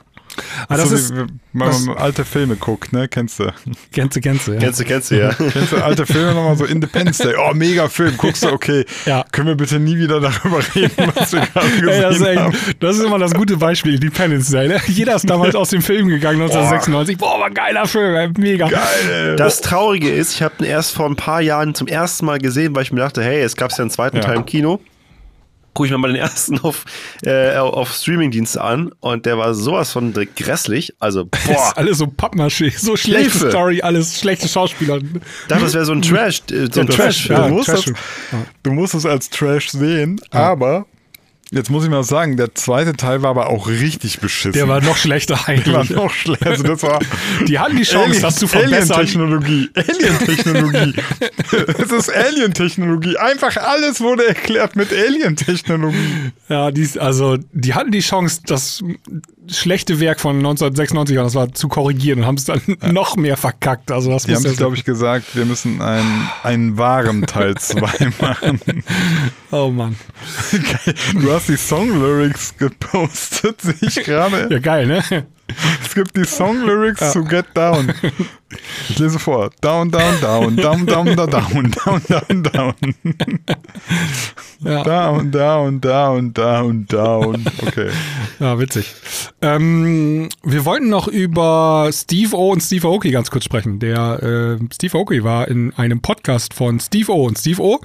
Ah, 0.70 0.78
das 0.78 0.90
so 0.90 0.96
ist, 0.96 1.14
wie, 1.14 1.18
wenn 1.20 1.28
man 1.54 1.70
das- 1.70 1.88
alte 1.98 2.26
Filme 2.26 2.56
guckt, 2.56 2.94
ne? 2.94 3.08
Kennst 3.08 3.40
du? 3.40 3.52
kennst 3.92 4.16
du, 4.16 4.22
kennst 4.22 4.48
du, 4.48 4.54
ja. 4.54 4.60
Kennst 4.60 4.80
du, 4.80 4.84
kennst 4.86 5.12
du, 5.12 5.16
ja. 5.20 5.30
Kennst 5.52 5.72
du 5.74 5.78
alte 5.84 6.06
Filme 6.06 6.34
nochmal 6.34 6.56
so 6.58 6.66
Independence 6.66 7.18
Day? 7.18 7.34
Oh, 7.38 7.54
mega 7.54 7.90
Film. 7.90 8.16
Guckst 8.18 8.44
du, 8.44 8.50
okay. 8.52 8.86
Ja. 9.06 9.26
Können 9.32 9.48
wir 9.48 9.56
bitte 9.56 9.80
nie 9.80 9.98
wieder 9.98 10.20
darüber 10.22 10.60
reden, 10.76 11.12
was 11.16 11.34
wir 11.34 11.42
gerade 11.42 11.70
gesehen 11.70 11.88
Ey, 11.90 12.02
das, 12.02 12.18
ist 12.20 12.38
haben? 12.38 12.58
das 12.80 12.98
ist 12.98 13.04
immer 13.04 13.20
das 13.20 13.34
gute 13.34 13.58
Beispiel, 13.58 13.96
Independence 13.96 14.50
Day. 14.50 14.68
Ne? 14.68 14.80
Jeder 14.88 15.16
ist 15.16 15.30
damals 15.30 15.56
aus 15.56 15.70
dem 15.70 15.82
Film 15.82 16.08
gegangen, 16.08 16.42
1996. 16.42 17.18
Boah, 17.18 17.40
war 17.40 17.48
ein 17.48 17.54
geiler 17.54 17.86
Film, 17.86 18.34
mega. 18.38 18.68
Geil. 18.70 19.36
Das 19.36 19.62
Traurige 19.62 20.10
ist, 20.12 20.34
ich 20.34 20.42
habe 20.42 20.54
ihn 20.60 20.66
erst 20.66 20.94
vor 20.94 21.08
ein 21.08 21.16
paar 21.16 21.42
Jahren 21.42 21.76
zum 21.76 21.88
ersten 21.88 22.26
Mal 22.26 22.40
gesehen, 22.40 22.74
weil 22.76 22.84
ich 22.84 22.92
mir 22.92 23.00
dachte, 23.02 23.22
hey, 23.24 23.42
es 23.42 23.56
gab 23.56 23.72
ja 23.72 23.80
einen 23.80 23.90
zweiten 23.90 24.18
Ja. 24.18 24.24
Teil 24.24 24.38
im 24.38 24.46
Kino. 24.46 24.80
Gucke 25.74 25.88
ich 25.88 25.92
mir 25.92 25.98
mal 25.98 26.08
den 26.12 26.18
ersten 26.22 26.60
auf, 26.60 26.86
äh, 27.24 27.56
auf 27.56 27.94
Streamingdienste 27.94 28.62
an 28.62 28.92
und 29.00 29.26
der 29.26 29.38
war 29.38 29.54
sowas 29.54 29.92
von 29.92 30.14
grässlich. 30.36 30.94
Also, 31.00 31.26
boah. 31.46 31.52
Ist 31.52 31.78
alles 31.78 31.98
so 32.00 32.06
Pappmaché, 32.06 32.78
so 32.78 32.96
schlechte 32.98 33.32
Hilfe. 33.32 33.50
Story, 33.50 33.82
alles 33.82 34.20
schlechte 34.20 34.48
Schauspieler. 34.48 34.98
Ich 34.98 35.04
dachte, 35.48 35.64
das 35.64 35.74
wäre 35.74 35.86
so 35.86 35.94
ein 35.94 36.02
Trash, 36.02 36.42
äh, 36.52 36.68
so 36.72 36.82
ein 36.82 36.88
das- 36.88 36.96
Trash. 36.96 37.30
ja, 37.30 37.48
du, 37.48 37.54
musst 37.54 37.70
Trash. 37.70 37.86
das, 37.86 37.94
du 38.64 38.72
musst 38.72 38.94
es 38.96 39.06
als 39.06 39.30
Trash 39.30 39.70
sehen, 39.70 40.20
aber 40.32 40.86
jetzt 41.52 41.70
muss 41.70 41.84
ich 41.84 41.90
mal 41.90 42.04
sagen, 42.04 42.38
der 42.38 42.56
zweite 42.56 42.94
Teil 42.94 43.22
war 43.22 43.30
aber 43.32 43.50
auch 43.50 43.68
richtig 43.68 44.20
beschissen. 44.20 44.54
Der 44.54 44.68
war 44.68 44.82
noch 44.82 44.98
schlechter 44.98 45.36
Der 45.48 45.66
war 45.74 45.80
eigentlich. 45.82 45.90
noch 45.92 46.12
schlechter. 46.12 46.48
Also 46.50 46.64
das 46.64 46.84
war 46.84 47.00
Die 47.48 47.60
hatten 47.60 47.76
die 47.78 47.84
Chance, 47.84 48.08
Alien- 48.10 48.22
das 48.22 48.36
zu 48.38 48.48
verbessern. 48.48 48.92
Alien-Technologie. 48.98 49.70
Alien-Technologie. 49.76 50.94
es 51.78 51.92
ist 51.92 52.10
Alien-Technologie. 52.14 53.18
Einfach 53.18 53.56
alles 53.58 54.02
wurde 54.02 54.28
erklärt 54.28 54.76
mit 54.76 54.92
Alien-Technologie. 54.92 56.32
Ja, 56.50 56.72
die, 56.72 56.90
also 57.00 57.38
die 57.52 57.74
hatten 57.74 57.92
die 57.92 58.00
Chance, 58.00 58.42
das 58.46 58.84
schlechte 59.48 60.00
Werk 60.00 60.20
von 60.20 60.38
1996, 60.38 61.16
das 61.16 61.36
war 61.36 61.52
zu 61.54 61.68
korrigieren 61.68 62.20
und 62.20 62.26
haben 62.26 62.38
es 62.38 62.46
dann 62.46 62.62
noch 62.92 63.16
mehr 63.16 63.38
verkackt. 63.38 63.92
Also 63.92 64.12
das 64.12 64.24
Die 64.24 64.36
haben 64.36 64.44
ja 64.44 64.50
sich, 64.50 64.58
glaube 64.58 64.76
ich, 64.76 64.84
gesagt, 64.84 65.36
wir 65.36 65.46
müssen 65.46 65.82
einen, 65.82 66.30
einen 66.44 66.78
wahren 66.78 67.26
Teil 67.26 67.56
2 67.56 67.80
machen. 68.22 68.62
Oh 69.52 69.70
Mann. 69.70 69.96
Du 71.14 71.32
hast 71.32 71.50
die 71.50 71.58
Song-Lyrics 71.58 72.58
gepostet, 72.58 73.62
sehe 73.62 73.76
ich 73.82 73.96
gerade. 74.04 74.48
Ja, 74.52 74.60
geil, 74.60 74.88
ne? 74.88 75.04
Es 75.84 75.94
gibt 75.94 76.16
die 76.16 76.26
Song-Lyrics 76.26 77.12
zu 77.12 77.24
Get 77.24 77.46
Down. 77.54 77.94
Ich 78.90 79.00
lese 79.00 79.20
vor. 79.20 79.50
Down, 79.62 79.92
down, 79.92 80.20
down, 80.22 80.56
down, 80.58 80.86
down, 80.86 81.16
down, 81.16 81.32
down, 81.32 81.72
down, 81.72 82.02
down, 82.08 82.44
down. 82.44 82.76
Ja, 84.64 84.84
Down, 84.84 85.32
down, 85.32 85.82
down, 85.82 86.34
down, 86.34 86.86
down. 86.86 87.46
Okay. 87.66 87.90
ja 88.40 88.60
witzig. 88.60 88.94
Ähm, 89.42 90.30
wir 90.44 90.66
wollten 90.66 90.90
noch 90.90 91.08
über 91.08 91.90
Steve 91.92 92.36
O 92.36 92.52
und 92.52 92.62
Steve 92.62 92.88
Aoki 92.88 93.10
ganz 93.12 93.32
kurz 93.32 93.46
sprechen. 93.46 93.80
Der 93.80 94.22
äh, 94.22 94.64
Steve 94.72 94.98
Aoki 94.98 95.24
war 95.24 95.48
in 95.48 95.74
einem 95.78 96.02
Podcast 96.02 96.54
von 96.54 96.80
Steve 96.80 97.12
O 97.12 97.26
und 97.26 97.40
Steve 97.40 97.62
O. 97.62 97.80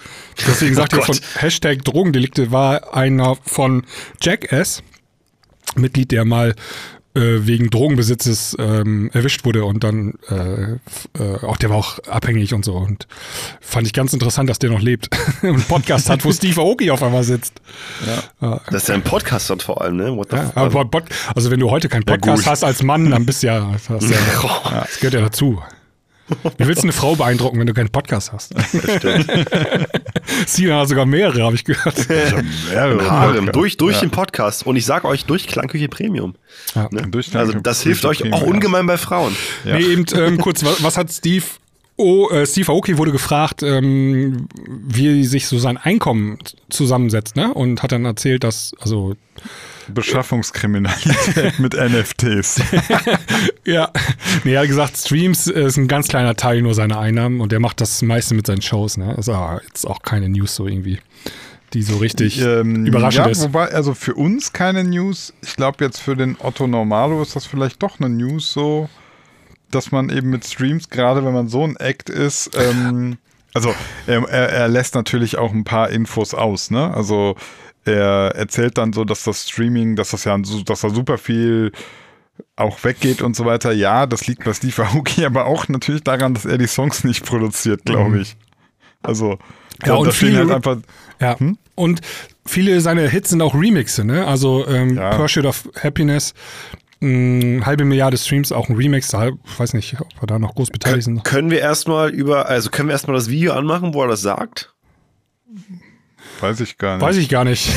Deswegen 0.46 0.74
sagt 0.76 0.92
Oh 0.94 0.98
er 0.98 1.02
von. 1.04 1.18
Hashtag 1.36 1.82
Drogendelikte 1.84 2.52
war 2.52 2.94
einer 2.94 3.36
von 3.42 3.84
Jackass. 4.20 4.82
Mitglied, 5.76 6.10
der 6.10 6.24
mal 6.24 6.54
wegen 7.46 7.70
Drogenbesitzes 7.70 8.56
ähm, 8.58 9.10
erwischt 9.12 9.44
wurde 9.44 9.64
und 9.64 9.82
dann 9.84 10.14
äh, 10.28 10.72
äh, 11.22 11.44
auch 11.44 11.56
der 11.56 11.70
war 11.70 11.76
auch 11.78 11.98
abhängig 12.08 12.52
und 12.54 12.64
so 12.64 12.74
und 12.74 13.06
fand 13.60 13.86
ich 13.86 13.92
ganz 13.92 14.12
interessant, 14.12 14.48
dass 14.50 14.58
der 14.58 14.70
noch 14.70 14.80
lebt 14.80 15.08
und 15.42 15.48
einen 15.48 15.62
Podcast 15.62 16.10
hat, 16.10 16.24
wo 16.24 16.32
Steve 16.36 16.60
Aoki 16.60 16.90
auf 16.90 17.02
einmal 17.02 17.24
sitzt. 17.24 17.60
Das 18.70 18.82
ist 18.82 18.88
ja 18.88 18.94
ein 18.94 19.02
Podcast 19.02 19.50
dann 19.50 19.60
vor 19.60 19.80
allem, 19.80 19.96
ne? 19.96 20.16
What 20.16 20.28
the 20.30 20.36
Ja, 20.36 20.42
fuck? 20.46 20.56
aber 20.56 20.84
Pod, 20.84 21.04
also 21.34 21.50
wenn 21.50 21.60
du 21.60 21.70
heute 21.70 21.88
keinen 21.88 22.04
Podcast 22.04 22.42
gut. 22.44 22.46
hast 22.50 22.64
als 22.64 22.82
Mann, 22.82 23.10
dann 23.10 23.24
bist 23.26 23.42
du 23.42 23.48
ja, 23.48 23.72
das, 23.72 23.88
ja, 24.10 24.18
das 24.82 24.96
gehört 25.00 25.14
ja 25.14 25.20
dazu. 25.22 25.60
Wie 26.58 26.66
willst 26.66 26.82
du 26.82 26.86
eine 26.86 26.92
Frau 26.92 27.14
beeindrucken, 27.14 27.58
wenn 27.60 27.66
du 27.66 27.74
keinen 27.74 27.90
Podcast 27.90 28.32
hast? 28.32 28.52
Sina 30.46 30.80
hat 30.80 30.88
sogar 30.88 31.06
mehrere, 31.06 31.42
habe 31.44 31.54
ich 31.54 31.64
gehört. 31.64 32.08
Mehrere 32.08 33.08
Harem, 33.10 33.52
durch, 33.52 33.76
durch 33.76 33.96
Ja. 33.96 34.00
den 34.00 34.10
Podcast. 34.10 34.66
Und 34.66 34.76
ich 34.76 34.84
sage 34.86 35.06
euch, 35.06 35.24
durch 35.24 35.46
Klangküche 35.46 35.88
Premium. 35.88 36.34
Ja. 36.74 36.88
Ne? 36.90 37.02
Durch 37.08 37.34
also 37.36 37.52
Klangküche- 37.52 37.62
das 37.62 37.82
hilft 37.82 38.04
euch 38.06 38.18
Premium, 38.18 38.34
auch 38.40 38.42
ja. 38.42 38.48
ungemein 38.52 38.86
bei 38.86 38.96
Frauen. 38.96 39.36
Ja. 39.64 39.76
Nee, 39.78 39.84
eben 39.84 40.04
ähm, 40.16 40.38
kurz, 40.38 40.64
was, 40.64 40.82
was 40.82 40.96
hat 40.96 41.12
Steve 41.12 41.44
O, 41.98 42.28
äh, 42.28 42.46
Steve 42.46 42.70
Aoki 42.72 42.98
wurde 42.98 43.10
gefragt, 43.12 43.62
ähm, 43.62 44.48
wie 44.68 45.24
sich 45.24 45.46
so 45.46 45.58
sein 45.58 45.78
Einkommen 45.78 46.38
zusammensetzt, 46.68 47.36
ne? 47.36 47.54
Und 47.54 47.82
hat 47.82 47.92
dann 47.92 48.04
erzählt, 48.04 48.44
dass, 48.44 48.72
also, 48.80 49.14
Beschaffungskriminalität 49.88 51.58
mit 51.58 51.74
NFTs. 51.78 52.60
ja, 53.64 53.90
nee, 54.44 54.54
er 54.54 54.60
hat 54.60 54.68
gesagt, 54.68 54.96
Streams 54.96 55.46
äh, 55.46 55.66
ist 55.66 55.76
ein 55.76 55.88
ganz 55.88 56.08
kleiner 56.08 56.34
Teil 56.34 56.62
nur 56.62 56.74
seiner 56.74 56.98
Einnahmen 56.98 57.40
und 57.40 57.52
der 57.52 57.60
macht 57.60 57.80
das 57.80 58.02
meiste 58.02 58.34
mit 58.34 58.46
seinen 58.46 58.62
Shows, 58.62 58.96
ne? 58.96 59.14
Ist 59.14 59.28
aber 59.28 59.62
jetzt 59.66 59.86
auch 59.86 60.02
keine 60.02 60.28
News 60.28 60.54
so 60.54 60.66
irgendwie, 60.66 60.98
die 61.72 61.82
so 61.82 61.96
richtig 61.96 62.40
Ähm, 62.40 62.86
überraschend 62.86 63.26
ja, 63.26 63.32
ist. 63.32 63.42
wobei, 63.42 63.68
also 63.68 63.94
für 63.94 64.14
uns 64.14 64.52
keine 64.52 64.84
News. 64.84 65.32
Ich 65.42 65.56
glaube, 65.56 65.84
jetzt 65.84 66.00
für 66.00 66.16
den 66.16 66.36
Otto 66.40 66.66
Normalo 66.66 67.22
ist 67.22 67.36
das 67.36 67.46
vielleicht 67.46 67.82
doch 67.82 68.00
eine 68.00 68.08
News 68.08 68.52
so, 68.52 68.88
dass 69.70 69.92
man 69.92 70.10
eben 70.10 70.30
mit 70.30 70.44
Streams, 70.44 70.90
gerade 70.90 71.24
wenn 71.24 71.32
man 71.32 71.48
so 71.48 71.64
ein 71.64 71.76
Act 71.76 72.10
ist, 72.10 72.50
ähm, 72.56 73.18
also 73.54 73.74
er, 74.06 74.22
er, 74.28 74.48
er 74.50 74.68
lässt 74.68 74.94
natürlich 74.94 75.38
auch 75.38 75.52
ein 75.52 75.64
paar 75.64 75.90
Infos 75.90 76.34
aus, 76.34 76.70
ne? 76.70 76.92
Also 76.94 77.36
er 77.86 78.32
erzählt 78.34 78.78
dann 78.78 78.92
so, 78.92 79.04
dass 79.04 79.24
das 79.24 79.48
Streaming, 79.48 79.96
dass 79.96 80.10
das 80.10 80.24
ja 80.24 80.36
dass 80.38 80.80
da 80.80 80.90
super 80.90 81.18
viel 81.18 81.72
auch 82.56 82.82
weggeht 82.84 83.22
und 83.22 83.34
so 83.36 83.44
weiter. 83.46 83.72
Ja, 83.72 84.06
das 84.06 84.26
liegt 84.26 84.44
bei 84.44 84.52
Steve 84.52 84.84
Aoki, 84.84 85.24
aber 85.26 85.46
auch 85.46 85.68
natürlich 85.68 86.02
daran, 86.02 86.34
dass 86.34 86.44
er 86.44 86.58
die 86.58 86.66
Songs 86.66 87.04
nicht 87.04 87.24
produziert, 87.24 87.84
glaube 87.84 88.20
ich. 88.20 88.36
Also 89.02 89.38
Mhm. 89.82 89.86
Ja, 89.88 89.94
und 89.96 90.12
stehen 90.14 90.28
viele- 90.30 90.38
halt 90.40 90.50
einfach 90.52 90.76
Ja. 91.20 91.36
Und 91.74 92.00
viele 92.46 92.80
seiner 92.80 93.06
Hits 93.08 93.28
sind 93.30 93.42
auch 93.42 93.54
Remixe, 93.54 94.04
ne? 94.04 94.26
Also 94.26 94.66
ähm, 94.66 94.96
Ja. 94.96 95.10
Pursuit 95.16 95.44
of 95.44 95.68
Happiness, 95.82 96.32
mh, 97.00 97.66
halbe 97.66 97.84
Milliarde 97.84 98.16
Streams, 98.16 98.52
auch 98.52 98.70
ein 98.70 98.76
Remix, 98.76 99.08
da, 99.08 99.28
ich 99.28 99.58
weiß 99.58 99.74
nicht, 99.74 100.00
ob 100.00 100.08
wir 100.22 100.26
da 100.26 100.38
noch 100.38 100.54
groß 100.54 100.70
beteiligt 100.70 101.04
sind. 101.04 101.24
Können 101.24 101.50
wir 101.50 101.60
erstmal 101.60 102.08
über, 102.08 102.46
also 102.48 102.70
können 102.70 102.88
wir 102.88 102.94
erstmal 102.94 103.16
das 103.16 103.28
Video 103.28 103.52
anmachen, 103.52 103.92
wo 103.92 104.00
er 104.02 104.08
das 104.08 104.22
sagt? 104.22 104.72
Weiß 106.40 106.60
ich 106.60 106.78
gar 106.78 106.96
nicht. 106.96 107.06
Weiß 107.06 107.16
ich 107.16 107.28
gar 107.28 107.44
nicht. 107.44 107.68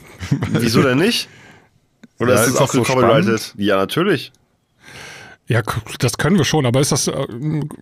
Wieso 0.50 0.82
denn 0.82 0.98
nicht? 0.98 1.28
Oder 2.18 2.34
Ja, 2.34 2.40
ist 2.40 2.48
ist 2.48 2.54
es 2.54 2.60
auch 2.60 2.72
so 2.72 2.82
gecopyrighted? 2.82 3.54
Ja, 3.58 3.76
natürlich. 3.76 4.32
ja, 5.48 5.62
das 5.98 6.16
können 6.18 6.38
wir 6.38 6.44
schon, 6.44 6.66
aber 6.66 6.80
ist 6.80 6.92
das, 6.92 7.08
äh, 7.08 7.26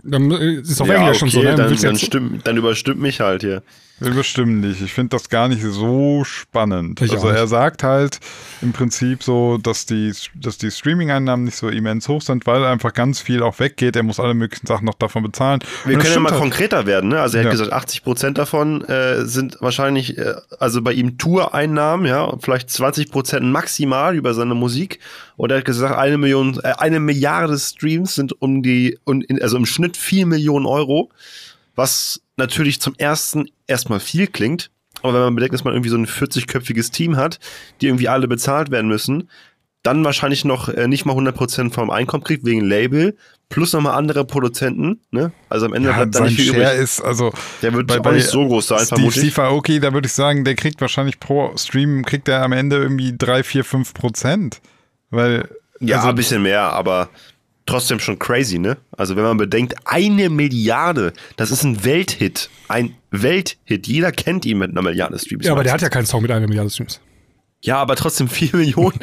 dann 0.02 0.30
ist 0.30 0.80
auf 0.80 0.88
ja, 0.88 0.96
Englisch 0.96 1.18
schon 1.18 1.30
so, 1.30 1.40
ne? 1.40 1.54
dann, 1.54 1.74
dann, 1.76 1.96
stimmt, 1.96 2.46
dann 2.46 2.56
überstimmt 2.56 3.00
mich 3.00 3.20
halt 3.20 3.42
hier. 3.42 3.62
Wir 4.00 4.10
bestimmen 4.10 4.60
nicht. 4.60 4.80
Ich 4.82 4.92
finde 4.92 5.10
das 5.10 5.28
gar 5.28 5.46
nicht 5.48 5.62
so 5.62 6.24
spannend. 6.24 7.00
Ich 7.00 7.12
also 7.12 7.28
er 7.28 7.46
sagt 7.46 7.84
halt 7.84 8.18
im 8.60 8.72
Prinzip 8.72 9.22
so, 9.22 9.56
dass 9.56 9.86
die, 9.86 10.12
dass 10.34 10.58
die 10.58 10.72
Streaming-Einnahmen 10.72 11.44
nicht 11.44 11.56
so 11.56 11.68
immens 11.68 12.08
hoch 12.08 12.20
sind, 12.20 12.44
weil 12.46 12.64
einfach 12.64 12.92
ganz 12.92 13.20
viel 13.20 13.42
auch 13.42 13.60
weggeht. 13.60 13.94
Er 13.94 14.02
muss 14.02 14.18
alle 14.18 14.34
möglichen 14.34 14.66
Sachen 14.66 14.84
noch 14.84 14.94
davon 14.94 15.22
bezahlen. 15.22 15.60
Wir 15.84 15.96
können 15.98 16.12
ja 16.12 16.18
mal 16.20 16.32
halt. 16.32 16.40
konkreter 16.40 16.86
werden. 16.86 17.10
Ne? 17.10 17.20
Also 17.20 17.36
er 17.38 17.42
hat 17.44 17.46
Ja. 17.46 17.50
gesagt, 17.52 17.72
80 17.72 18.02
Prozent 18.02 18.36
davon 18.38 18.82
äh, 18.84 19.24
sind 19.26 19.58
wahrscheinlich, 19.60 20.18
äh, 20.18 20.34
also 20.58 20.82
bei 20.82 20.92
ihm 20.92 21.16
Tour-Einnahmen, 21.16 22.04
ja, 22.06 22.36
vielleicht 22.40 22.70
20 22.70 23.12
Prozent 23.12 23.46
maximal 23.46 24.16
über 24.16 24.34
seine 24.34 24.54
Musik. 24.54 24.98
Und 25.36 25.52
er 25.52 25.58
hat 25.58 25.64
gesagt, 25.64 25.96
eine 25.96 26.18
Million, 26.18 26.58
äh, 26.64 26.72
eine 26.78 26.98
Milliarde 26.98 27.56
Streams 27.58 28.16
sind 28.16 28.40
um 28.42 28.60
die, 28.62 28.98
und 29.04 29.22
in, 29.24 29.40
also 29.40 29.56
im 29.56 29.66
Schnitt 29.66 29.96
4 29.96 30.26
Millionen 30.26 30.66
Euro, 30.66 31.10
was 31.76 32.20
natürlich 32.36 32.80
zum 32.80 32.94
ersten 32.98 33.46
erstmal 33.66 34.00
viel 34.00 34.26
klingt. 34.26 34.70
Aber 35.02 35.14
wenn 35.14 35.20
man 35.22 35.34
bedenkt, 35.34 35.54
dass 35.54 35.64
man 35.64 35.74
irgendwie 35.74 35.90
so 35.90 35.96
ein 35.96 36.06
40-köpfiges 36.06 36.90
Team 36.92 37.16
hat, 37.16 37.38
die 37.80 37.86
irgendwie 37.88 38.08
alle 38.08 38.26
bezahlt 38.28 38.70
werden 38.70 38.88
müssen, 38.88 39.28
dann 39.82 40.02
wahrscheinlich 40.02 40.46
noch 40.46 40.70
äh, 40.70 40.88
nicht 40.88 41.04
mal 41.04 41.14
100% 41.14 41.72
vom 41.74 41.90
Einkommen 41.90 42.24
kriegt, 42.24 42.46
wegen 42.46 42.62
Label, 42.64 43.14
plus 43.50 43.74
nochmal 43.74 43.98
andere 43.98 44.24
Produzenten. 44.24 45.00
Ne? 45.10 45.30
Also 45.50 45.66
am 45.66 45.74
Ende 45.74 45.90
Ja, 45.90 45.96
bleibt 45.96 46.14
da 46.14 46.20
nicht 46.20 46.36
viel 46.36 46.46
Share 46.54 46.72
übrig. 46.72 46.82
ist, 46.84 47.00
also 47.02 47.32
Der 47.60 47.74
wird 47.74 47.88
bei- 47.88 47.98
bei 47.98 48.12
nicht 48.14 48.28
so 48.28 48.46
groß 48.46 48.66
sein, 48.68 48.78
Steve, 48.78 48.88
vermutlich. 48.96 49.32
Steve 49.32 49.46
Aoki, 49.46 49.80
da 49.80 49.92
würde 49.92 50.06
ich 50.06 50.14
sagen, 50.14 50.44
der 50.44 50.54
kriegt 50.54 50.80
wahrscheinlich 50.80 51.20
pro 51.20 51.54
Stream, 51.58 52.02
kriegt 52.06 52.28
er 52.28 52.42
am 52.42 52.52
Ende 52.52 52.76
irgendwie 52.76 53.14
3, 53.16 53.42
4, 53.42 53.62
5 53.62 53.92
Prozent. 53.92 54.62
Weil, 55.10 55.50
Ja, 55.80 55.96
also, 55.96 56.08
ein 56.08 56.14
bisschen 56.14 56.42
mehr, 56.42 56.62
aber 56.72 57.10
trotzdem 57.66 57.98
schon 57.98 58.18
crazy, 58.18 58.58
ne? 58.58 58.76
Also 58.96 59.16
wenn 59.16 59.24
man 59.24 59.36
bedenkt, 59.36 59.74
eine 59.84 60.28
Milliarde, 60.30 61.12
das 61.36 61.50
ist 61.50 61.64
ein 61.64 61.84
Welthit. 61.84 62.50
Ein 62.68 62.94
Welthit. 63.10 63.86
Jeder 63.86 64.12
kennt 64.12 64.44
ihn 64.44 64.58
mit 64.58 64.70
einer 64.70 64.82
Milliarde 64.82 65.18
Streams. 65.18 65.46
ja, 65.46 65.52
aber 65.52 65.62
der 65.62 65.72
hat 65.72 65.80
meistens. 65.80 65.94
ja 65.94 65.98
keinen 65.98 66.06
Song 66.06 66.22
mit 66.22 66.30
einer 66.30 66.46
Milliarde 66.46 66.70
Streams. 66.70 67.00
Ja, 67.62 67.76
aber 67.78 67.96
trotzdem 67.96 68.28
4 68.28 68.50
Millionen. 68.56 68.98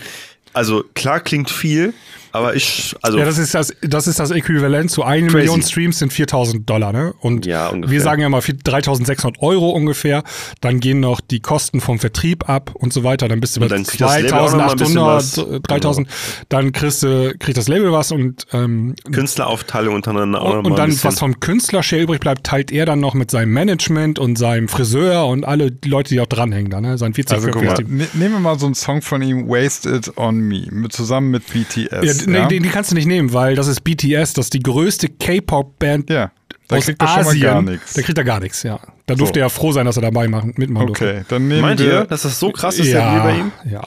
Also 0.53 0.84
klar 0.93 1.20
klingt 1.22 1.49
viel, 1.49 1.93
aber 2.32 2.55
ich, 2.55 2.95
also 3.01 3.17
Ja, 3.17 3.25
das 3.25 3.38
ist 3.38 3.53
das, 3.53 3.73
das 3.82 4.07
ist 4.07 4.19
das 4.19 4.32
Äquivalent 4.32 4.91
zu 4.91 5.03
einer 5.03 5.27
Crazy. 5.27 5.38
Million 5.38 5.61
Streams 5.61 5.99
sind 5.99 6.13
4000 6.13 6.69
Dollar, 6.69 6.93
ne? 6.93 7.13
Und 7.19 7.45
Ja, 7.45 7.69
ungefähr. 7.69 7.91
wir 7.91 8.01
sagen 8.01 8.21
ja 8.21 8.29
mal 8.29 8.41
3600 8.41 9.41
Euro 9.41 9.69
ungefähr. 9.71 10.23
Dann 10.61 10.79
gehen 10.79 10.99
noch 10.99 11.21
die 11.21 11.39
Kosten 11.39 11.82
vom 11.82 11.99
Vertrieb 11.99 12.49
ab 12.49 12.71
und 12.73 12.93
so 12.93 13.03
weiter. 13.03 13.27
Dann 13.27 13.39
bist 13.39 13.55
du 13.55 13.59
bei 13.59 13.65
Und 13.65 13.71
dann 13.71 13.84
kriegt 13.84 14.01
das 14.01 14.19
Label 14.21 14.34
auch 14.34 14.51
noch 14.51 14.57
mal 14.57 14.71
ein 14.71 14.77
bisschen 14.77 14.93
2800, 14.95 15.57
was. 15.57 15.61
3000. 15.67 16.07
Dann 16.49 16.71
kriegst 16.71 17.03
du, 17.03 17.34
kriegt 17.39 17.57
das 17.57 17.67
Label 17.67 17.91
was 17.91 18.11
und, 18.11 18.47
ähm, 18.53 18.95
Künstleraufteilung 19.11 19.95
untereinander 19.95 20.41
auch 20.41 20.55
noch 20.55 20.63
und 20.63 20.71
ein 20.73 20.75
dann, 20.75 21.03
was 21.03 21.19
vom 21.19 21.39
Künstlershare 21.39 22.01
übrig 22.01 22.19
bleibt, 22.19 22.45
teilt 22.45 22.71
er 22.71 22.86
dann 22.86 22.99
noch 22.99 23.13
mit 23.13 23.32
seinem 23.32 23.51
Management 23.53 24.19
und 24.19 24.38
seinem 24.38 24.67
Friseur 24.67 25.27
und 25.27 25.45
alle 25.45 25.71
Leute, 25.86 26.09
die 26.13 26.21
auch 26.21 26.27
dranhängen 26.27 26.71
da, 26.71 26.82
ne? 26.82 26.97
Sein 26.97 27.13
40 27.13 27.36
also 27.36 27.49
guck 27.51 27.63
mal, 27.63 27.77
ne, 27.88 28.07
nehmen 28.13 28.34
wir 28.34 28.39
mal 28.39 28.59
so 28.59 28.65
einen 28.65 28.75
Song 28.75 29.01
von 29.01 29.21
ihm, 29.21 29.47
Waste 29.47 29.89
It 29.89 30.17
On 30.17 30.39
Me, 30.39 30.67
mit, 30.71 30.93
zusammen 30.93 31.32
mit 31.32 31.43
BTS. 31.47 31.89
Ja, 31.91 32.20
nee, 32.28 32.38
ja? 32.38 32.47
den, 32.47 32.63
den 32.63 32.72
kannst 32.72 32.91
du 32.91 32.95
nicht 32.95 33.05
nehmen, 33.07 33.34
weil 33.34 33.55
das 33.55 33.67
ist 33.67 33.82
BTS, 33.84 34.34
das 34.34 34.45
ist 34.47 34.53
die 34.53 34.59
größte 34.61 35.09
K-Pop-Band 35.09 36.09
Ja. 36.09 36.32
Da 36.67 36.78
aus 36.78 36.86
kriegt 36.86 37.01
er 37.01 37.07
schon 37.09 37.24
mal 37.24 37.30
Asien, 37.32 37.41
gar 37.43 37.61
nichts. 37.61 37.93
Da 37.93 38.01
kriegt 38.01 38.17
er 38.17 38.24
gar 38.24 38.39
nichts, 38.39 38.63
ja. 38.63 38.80
Da 39.05 39.15
durfte 39.15 39.39
So. 39.39 39.43
er 39.43 39.49
froh 39.49 39.72
sein, 39.74 39.86
dass 39.86 39.97
er 39.97 40.03
dabei 40.03 40.28
machen, 40.30 40.53
mitmachen 40.55 40.88
durfte. 40.88 41.09
Okay, 41.09 41.26
dann 41.28 41.47
nehmen 41.49 41.61
Meint 41.61 41.80
wir. 41.82 41.88
ihr, 41.88 42.05
dass 42.05 42.22
das 42.22 42.39
so 42.39 42.51
krass 42.51 42.80
ist, 42.80 42.91
der 42.93 43.01
ja, 43.01 43.11
Deal 43.13 43.24
bei 43.24 43.38
ihm? 43.39 43.51
ja. 43.72 43.82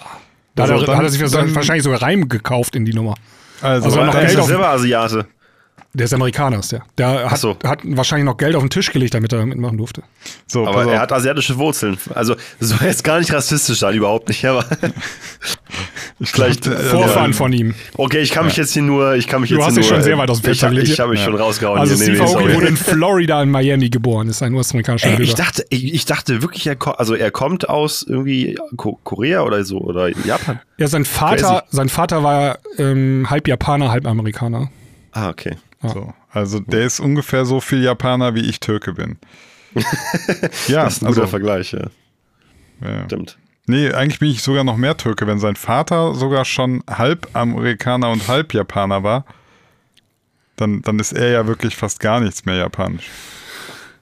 Da 0.54 0.62
Also 0.64 0.74
hat, 0.74 0.80
er, 0.82 0.86
dann- 0.86 0.96
hat 0.98 1.04
er 1.04 1.08
sich 1.10 1.30
dann- 1.30 1.54
wahrscheinlich 1.54 1.82
sogar 1.82 2.02
reingekauft 2.02 2.76
in 2.76 2.84
die 2.84 2.92
Nummer. 2.92 3.14
Also, 3.62 3.86
Also 3.86 4.00
noch 4.04 4.12
Der 4.12 4.20
Geld 4.20 4.32
ist 4.32 4.36
ja 4.38 4.42
selber 4.44 4.68
Asiate. 4.68 5.26
Der 5.96 6.06
ist 6.06 6.12
Amerikaner, 6.12 6.58
ist 6.58 6.72
der. 6.72 6.82
Der 6.98 7.30
hat, 7.30 7.38
so. 7.38 7.56
hat 7.64 7.78
wahrscheinlich 7.84 8.24
noch 8.24 8.36
Geld 8.36 8.56
auf 8.56 8.62
den 8.64 8.70
Tisch 8.70 8.90
gelegt, 8.92 9.14
damit 9.14 9.32
er 9.32 9.46
mitmachen 9.46 9.78
durfte. 9.78 10.02
so, 10.46 10.66
Aber 10.66 10.90
er 10.92 11.00
hat 11.00 11.12
asiatische 11.12 11.56
Wurzeln. 11.56 11.96
Also, 12.14 12.34
soll 12.58 12.78
jetzt 12.82 13.04
gar 13.04 13.20
nicht 13.20 13.32
rassistisch 13.32 13.78
sein, 13.78 13.94
überhaupt 13.94 14.26
nicht. 14.28 14.44
Aber 14.44 14.64
vielleicht. 16.22 16.62
glaub, 16.62 16.78
Vorfahren 16.78 17.30
ja. 17.30 17.36
von 17.36 17.52
ihm. 17.52 17.74
Okay, 17.96 18.18
ich 18.18 18.30
kann 18.32 18.46
mich 18.46 18.56
jetzt 18.56 18.72
hier 18.72 18.82
nur. 18.82 19.14
Ich 19.14 19.26
kann 19.28 19.40
mich 19.40 19.50
Du 19.50 19.56
jetzt 19.56 19.66
hast 19.66 19.76
dich 19.76 19.86
schon 19.86 20.02
sehr 20.02 20.18
weit 20.18 20.30
aus 20.30 20.40
dem 20.40 20.46
Fenster 20.46 20.66
Ich, 20.68 20.74
gelegt. 20.74 20.88
ich 20.92 21.00
habe 21.00 21.10
mich 21.12 21.20
schon 21.22 21.36
rausgehauen. 21.36 21.78
Also 21.78 21.94
hier. 21.94 22.08
Nee, 22.08 22.16
Steve 22.16 22.28
nee, 22.28 22.34
Aoki 22.44 22.54
wurde 22.54 22.66
in 22.66 22.76
Florida 22.76 23.42
in 23.42 23.50
Miami 23.50 23.88
geboren, 23.90 24.28
ist 24.28 24.42
ein 24.42 24.52
US-amerikanischer 24.54 25.06
Ey, 25.08 25.12
ich 25.22 25.30
Bürger. 25.30 25.42
dachte, 25.44 25.64
ich, 25.68 25.94
ich 25.94 26.04
dachte 26.06 26.42
wirklich, 26.42 26.66
er, 26.66 26.76
ko- 26.76 26.90
also 26.92 27.14
er 27.14 27.30
kommt 27.30 27.68
aus 27.68 28.02
irgendwie 28.02 28.58
Ko 28.76 28.98
Korea 29.04 29.42
oder 29.42 29.64
so 29.64 29.78
oder 29.78 30.08
Japan. 30.26 30.60
Ja, 30.78 30.88
sein 30.88 31.04
Vater, 31.04 31.60
Crazy. 31.60 31.76
sein 31.76 31.88
Vater 31.88 32.22
war 32.22 32.58
ähm, 32.78 33.26
halb 33.30 33.46
Japaner, 33.48 33.90
halb 33.90 34.06
Amerikaner. 34.06 34.70
Ah, 35.12 35.28
okay. 35.30 35.56
So, 35.92 36.14
also 36.30 36.60
der 36.60 36.84
ist 36.84 37.00
ungefähr 37.00 37.44
so 37.44 37.60
viel 37.60 37.82
Japaner, 37.82 38.34
wie 38.34 38.40
ich 38.48 38.60
Türke 38.60 38.92
bin. 38.92 39.18
ja, 40.68 40.84
Das 40.84 40.96
ist 40.96 41.02
ein 41.02 41.08
guter 41.08 41.20
also, 41.22 41.26
Vergleich, 41.26 41.72
ja. 41.72 41.86
ja. 42.80 43.04
Stimmt. 43.06 43.38
Nee, 43.66 43.90
eigentlich 43.92 44.18
bin 44.20 44.30
ich 44.30 44.42
sogar 44.42 44.62
noch 44.62 44.76
mehr 44.76 44.96
Türke, 44.96 45.26
wenn 45.26 45.38
sein 45.38 45.56
Vater 45.56 46.14
sogar 46.14 46.44
schon 46.44 46.82
halb 46.88 47.28
Amerikaner 47.32 48.10
und 48.10 48.28
halb 48.28 48.52
Japaner 48.52 49.02
war. 49.02 49.24
Dann, 50.56 50.82
dann 50.82 50.98
ist 50.98 51.12
er 51.12 51.30
ja 51.30 51.46
wirklich 51.46 51.74
fast 51.74 51.98
gar 51.98 52.20
nichts 52.20 52.44
mehr 52.44 52.56
japanisch. 52.56 53.08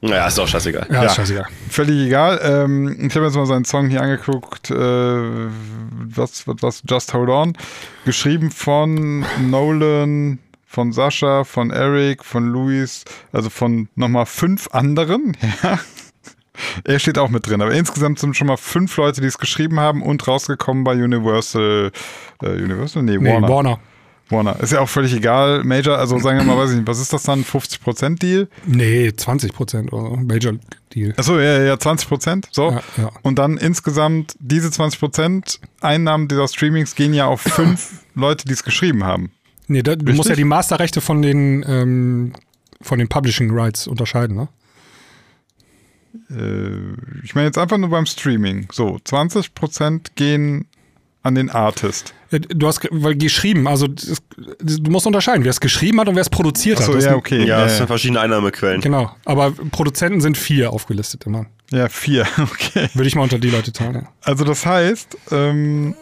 Naja, 0.04 0.26
ist 0.26 0.38
auch 0.40 0.48
scheißegal. 0.48 0.88
Ja, 0.90 0.94
Ja. 0.96 1.04
ist 1.04 1.14
scheißegal. 1.14 1.46
Völlig 1.70 2.06
egal. 2.08 2.40
Ähm, 2.42 3.06
ich 3.06 3.14
habe 3.14 3.24
jetzt 3.24 3.36
mal 3.36 3.46
seinen 3.46 3.64
Song 3.64 3.88
hier 3.88 4.02
angeguckt. 4.02 4.68
Äh, 4.70 4.74
was, 4.74 6.46
was, 6.48 6.56
was? 6.60 6.82
Just 6.88 7.14
Hold 7.14 7.28
On. 7.30 7.56
Geschrieben 8.04 8.50
von 8.50 9.24
Nolan, 9.48 10.40
von 10.72 10.92
Sascha, 10.92 11.44
von 11.44 11.70
Eric, 11.70 12.24
von 12.24 12.48
Luis, 12.48 13.04
also 13.30 13.50
von 13.50 13.88
nochmal 13.94 14.26
fünf 14.26 14.68
anderen. 14.72 15.36
Ja. 15.62 15.78
Er 16.84 16.98
steht 16.98 17.16
auch 17.16 17.30
mit 17.30 17.46
drin, 17.46 17.62
aber 17.62 17.72
insgesamt 17.72 18.18
sind 18.18 18.36
schon 18.36 18.46
mal 18.46 18.58
fünf 18.58 18.96
Leute, 18.98 19.22
die 19.22 19.26
es 19.26 19.38
geschrieben 19.38 19.80
haben 19.80 20.02
und 20.02 20.28
rausgekommen 20.28 20.84
bei 20.84 20.92
Universal. 20.92 21.90
Äh, 22.42 22.46
Universal? 22.46 23.02
Nee, 23.02 23.16
Nee, 23.16 23.32
Warner. 23.32 23.48
Warner. 23.48 23.80
Warner. 24.28 24.60
Ist 24.60 24.72
ja 24.72 24.80
auch 24.80 24.88
völlig 24.88 25.14
egal. 25.14 25.64
Major, 25.64 25.96
also 25.98 26.18
sagen 26.18 26.38
wir 26.38 26.44
mal, 26.44 26.58
weiß 26.58 26.70
ich 26.70 26.76
nicht, 26.76 26.86
was 26.86 27.00
ist 27.00 27.12
das 27.12 27.22
dann? 27.22 27.42
50% 27.42 28.18
Deal? 28.18 28.48
Nee, 28.66 29.12
20 29.14 29.52
Prozent 29.54 29.92
oder 29.92 30.10
so. 30.10 30.16
Major 30.16 30.52
Deal. 30.94 31.14
Achso, 31.16 31.38
ja, 31.38 31.62
ja, 31.62 31.78
20 31.78 32.08
Prozent. 32.08 32.48
So. 32.52 32.70
Ja, 32.70 32.82
ja. 32.98 33.10
Und 33.22 33.38
dann 33.38 33.56
insgesamt 33.56 34.34
diese 34.38 34.70
20 34.70 35.00
Prozent 35.00 35.60
Einnahmen 35.80 36.28
dieser 36.28 36.48
Streamings 36.48 36.94
gehen 36.94 37.14
ja 37.14 37.26
auf 37.26 37.40
fünf 37.40 38.04
Leute, 38.14 38.46
die 38.46 38.52
es 38.52 38.62
geschrieben 38.62 39.04
haben. 39.04 39.32
Nee, 39.68 39.82
da, 39.82 39.94
du 39.94 40.00
Richtig? 40.00 40.16
musst 40.16 40.28
ja 40.28 40.36
die 40.36 40.44
Masterrechte 40.44 41.00
von 41.00 41.22
den, 41.22 41.64
ähm, 41.66 42.32
von 42.80 42.98
den 42.98 43.08
Publishing 43.08 43.50
Rights 43.50 43.86
unterscheiden, 43.86 44.36
ne? 44.36 44.48
Äh, 46.30 47.24
ich 47.24 47.34
meine 47.34 47.46
jetzt 47.46 47.58
einfach 47.58 47.78
nur 47.78 47.90
beim 47.90 48.06
Streaming. 48.06 48.68
So, 48.72 48.98
20 49.04 49.54
Prozent 49.54 50.16
gehen 50.16 50.66
an 51.22 51.34
den 51.34 51.50
Artist. 51.50 52.14
Du 52.30 52.66
hast 52.66 52.80
weil 52.90 53.14
geschrieben, 53.14 53.68
also 53.68 53.86
das, 53.86 54.22
du 54.58 54.90
musst 54.90 55.06
unterscheiden, 55.06 55.44
wer 55.44 55.50
es 55.50 55.60
geschrieben 55.60 56.00
hat 56.00 56.08
und 56.08 56.14
wer 56.16 56.22
es 56.22 56.30
produziert 56.30 56.78
Achso, 56.78 56.88
hat. 56.88 56.96
Das 56.96 57.04
ja, 57.04 57.10
sind- 57.10 57.18
okay. 57.18 57.44
Ja, 57.46 57.66
es 57.66 57.76
sind 57.76 57.86
verschiedene 57.86 58.20
Einnahmequellen. 58.20 58.80
Genau, 58.80 59.14
aber 59.26 59.52
Produzenten 59.52 60.20
sind 60.20 60.36
vier 60.36 60.72
aufgelistet 60.72 61.26
immer. 61.26 61.46
ja, 61.70 61.88
vier. 61.88 62.26
Okay. 62.38 62.88
Würde 62.94 63.06
ich 63.08 63.14
mal 63.14 63.22
unter 63.22 63.38
die 63.38 63.50
Leute 63.50 63.70
teilen. 63.72 63.94
Ja. 63.94 64.12
Also 64.22 64.44
das 64.44 64.64
heißt, 64.66 65.16
ähm, 65.30 65.94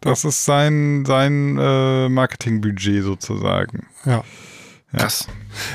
Das 0.00 0.24
ist 0.24 0.44
sein, 0.44 1.04
sein 1.06 1.56
äh, 1.58 2.08
Marketingbudget 2.08 3.02
sozusagen. 3.02 3.86
Ja. 4.04 4.22
Krass. 4.96 5.26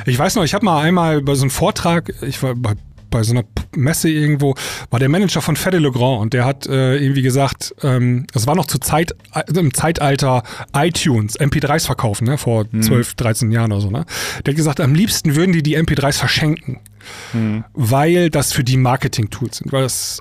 Ich 0.05 0.17
weiß 0.17 0.35
noch, 0.35 0.43
ich 0.43 0.53
habe 0.53 0.63
mal 0.65 0.81
einmal 0.81 1.21
bei 1.21 1.35
so 1.35 1.41
einem 1.43 1.49
Vortrag, 1.51 2.13
ich 2.21 2.41
war 2.43 2.55
bei, 2.55 2.73
bei 3.09 3.23
so 3.23 3.31
einer 3.33 3.43
Messe 3.75 4.07
irgendwo, 4.09 4.55
war 4.91 4.99
der 4.99 5.09
Manager 5.09 5.41
von 5.41 5.55
Fede 5.55 5.79
Legrand 5.79 6.21
und 6.21 6.33
der 6.33 6.45
hat 6.45 6.67
äh, 6.67 6.97
irgendwie 6.97 7.21
gesagt, 7.23 7.73
ähm, 7.81 8.27
das 8.33 8.45
war 8.45 8.55
noch 8.55 8.67
zur 8.67 8.81
Zeit, 8.81 9.15
also 9.31 9.59
im 9.59 9.73
Zeitalter 9.73 10.43
iTunes, 10.73 11.39
MP3s 11.39 11.85
verkaufen, 11.87 12.25
ne, 12.25 12.37
vor 12.37 12.65
12, 12.79 13.15
13 13.15 13.51
Jahren 13.51 13.71
oder 13.71 13.81
so, 13.81 13.89
ne. 13.89 14.05
Der 14.45 14.51
hat 14.53 14.57
gesagt, 14.57 14.79
am 14.79 14.93
liebsten 14.93 15.35
würden 15.35 15.53
die 15.53 15.63
die 15.63 15.77
MP3s 15.77 16.17
verschenken, 16.19 16.79
weil 17.73 18.29
das 18.29 18.53
für 18.53 18.63
die 18.63 18.77
Marketing-Tools 18.77 19.57
sind, 19.57 19.71
weil 19.73 19.83
das 19.83 20.19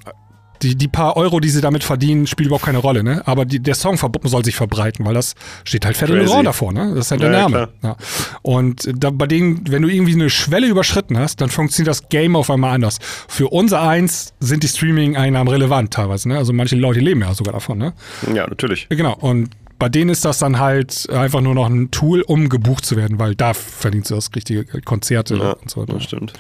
die, 0.62 0.74
die 0.76 0.88
paar 0.88 1.16
Euro, 1.16 1.40
die 1.40 1.48
sie 1.48 1.61
damit 1.61 1.84
verdienen, 1.84 2.26
spielt 2.26 2.46
überhaupt 2.46 2.64
keine 2.64 2.78
Rolle, 2.78 3.02
ne? 3.02 3.22
Aber 3.26 3.44
die, 3.44 3.61
der 3.61 3.74
Song 3.74 3.98
soll 4.24 4.44
sich 4.44 4.56
verbreiten, 4.56 5.04
weil 5.06 5.14
das 5.14 5.34
steht 5.64 5.84
halt 5.86 5.96
Fede 5.96 6.12
Crazy. 6.12 6.24
Legrand 6.26 6.46
davor, 6.46 6.72
ne? 6.72 6.92
Das 6.94 7.06
ist 7.06 7.11
halt 7.11 7.22
der 7.22 7.32
Ja, 7.32 7.42
Name. 7.48 7.68
Ja. 7.82 7.96
Und 8.42 8.88
da, 8.96 9.11
bei 9.11 9.26
denen, 9.26 9.62
wenn 9.70 9.82
du 9.82 9.88
irgendwie 9.88 10.14
eine 10.14 10.30
Schwelle 10.30 10.66
überschritten 10.66 11.18
hast, 11.18 11.40
dann 11.40 11.48
funktioniert 11.50 11.88
das 11.90 12.09
Game 12.09 12.36
auf 12.36 12.50
einmal 12.50 12.74
anders. 12.74 12.98
Für 13.28 13.48
unser 13.48 13.82
eins 13.82 14.32
sind 14.40 14.62
die 14.62 14.68
Streaming-Einnahmen 14.68 15.48
relevant 15.48 15.92
teilweise, 15.92 16.28
ne? 16.28 16.38
Also 16.38 16.52
manche 16.52 16.76
Leute 16.76 17.00
leben 17.00 17.20
ja 17.20 17.34
sogar 17.34 17.52
davon, 17.54 17.78
ne? 17.78 17.92
Ja, 18.34 18.46
natürlich. 18.46 18.86
Genau. 18.88 19.14
Und 19.14 19.50
bei 19.78 19.88
denen 19.88 20.11
ist 20.11 20.24
das 20.24 20.38
dann 20.38 20.59
halt 20.59 21.09
einfach 21.11 21.40
nur 21.40 21.54
noch 21.54 21.66
ein 21.70 21.92
Tool, 21.92 22.22
um 22.22 22.48
gebucht 22.48 22.84
zu 22.84 22.96
werden, 22.96 23.20
weil 23.20 23.36
da 23.36 23.54
verdienst 23.54 24.11
du 24.11 24.16
das 24.16 24.30
richtige 24.34 24.64
Konzerte 24.82 25.36
Ja, 25.36 25.52
und 25.52 25.70
so 25.70 25.80
weiter. 25.82 25.92
das 25.94 26.02
stimmt. 26.04 26.32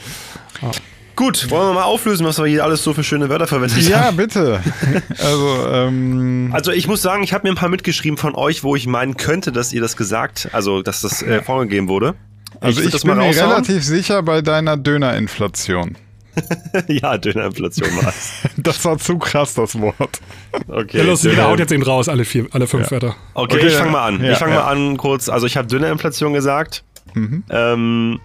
Gut, 1.18 1.50
wollen 1.50 1.70
wir 1.70 1.74
mal 1.74 1.82
auflösen, 1.82 2.24
was 2.24 2.38
wir 2.38 2.46
hier 2.46 2.62
alles 2.62 2.84
so 2.84 2.94
für 2.94 3.02
schöne 3.02 3.28
Wörter 3.28 3.48
verwendet 3.48 3.82
Ja, 3.88 4.02
haben? 4.04 4.16
bitte. 4.16 4.60
Also, 5.18 5.66
ähm, 5.72 6.50
Also 6.52 6.70
ich 6.70 6.86
muss 6.86 7.02
sagen, 7.02 7.24
ich 7.24 7.32
habe 7.32 7.44
mir 7.48 7.52
ein 7.52 7.56
paar 7.56 7.68
mitgeschrieben 7.68 8.16
von 8.16 8.36
euch, 8.36 8.62
wo 8.62 8.76
ich 8.76 8.86
meinen 8.86 9.16
könnte, 9.16 9.50
dass 9.50 9.72
ihr 9.72 9.80
das 9.80 9.96
gesagt, 9.96 10.48
also 10.52 10.80
dass 10.80 11.00
das 11.00 11.20
äh, 11.22 11.42
vorgegeben 11.42 11.88
wurde. 11.88 12.14
also 12.60 12.80
ich, 12.82 12.90
das 12.90 13.02
bin 13.02 13.16
mir 13.16 13.24
relativ 13.36 13.82
sicher 13.82 14.22
bei 14.22 14.42
deiner 14.42 14.76
Dönerinflation. 14.76 15.96
ja, 16.86 17.18
Dönerinflation 17.18 17.88
war 18.00 18.10
es. 18.10 18.34
Das 18.56 18.84
war 18.84 18.96
zu 18.98 19.18
krass, 19.18 19.54
das 19.54 19.76
Wort. 19.80 20.20
Okay. 20.68 20.98
Ja, 20.98 21.02
los, 21.04 21.24
jeder 21.24 21.34
Döner- 21.34 21.48
haut 21.48 21.58
jetzt 21.58 21.72
eben 21.72 21.82
raus, 21.82 22.08
alle 22.08 22.24
vier, 22.24 22.46
alle 22.52 22.68
fünf 22.68 22.92
Wörter. 22.92 23.16
Okay, 23.34 23.56
Okay, 23.56 23.66
ich 23.66 23.72
ja. 23.72 23.78
fange 23.80 23.90
mal 23.90 24.06
an. 24.06 24.22
Ja, 24.22 24.32
ich 24.34 24.38
fange 24.38 24.54
ja. 24.54 24.60
mal 24.60 24.70
an 24.70 24.96
kurz. 24.96 25.28
Also 25.28 25.46
ich 25.46 25.56
habe 25.56 25.66
Dönnerinflation 25.66 26.32
gesagt. 26.32 26.84
Mhm. 27.14 27.42
Ähm, 27.50 28.20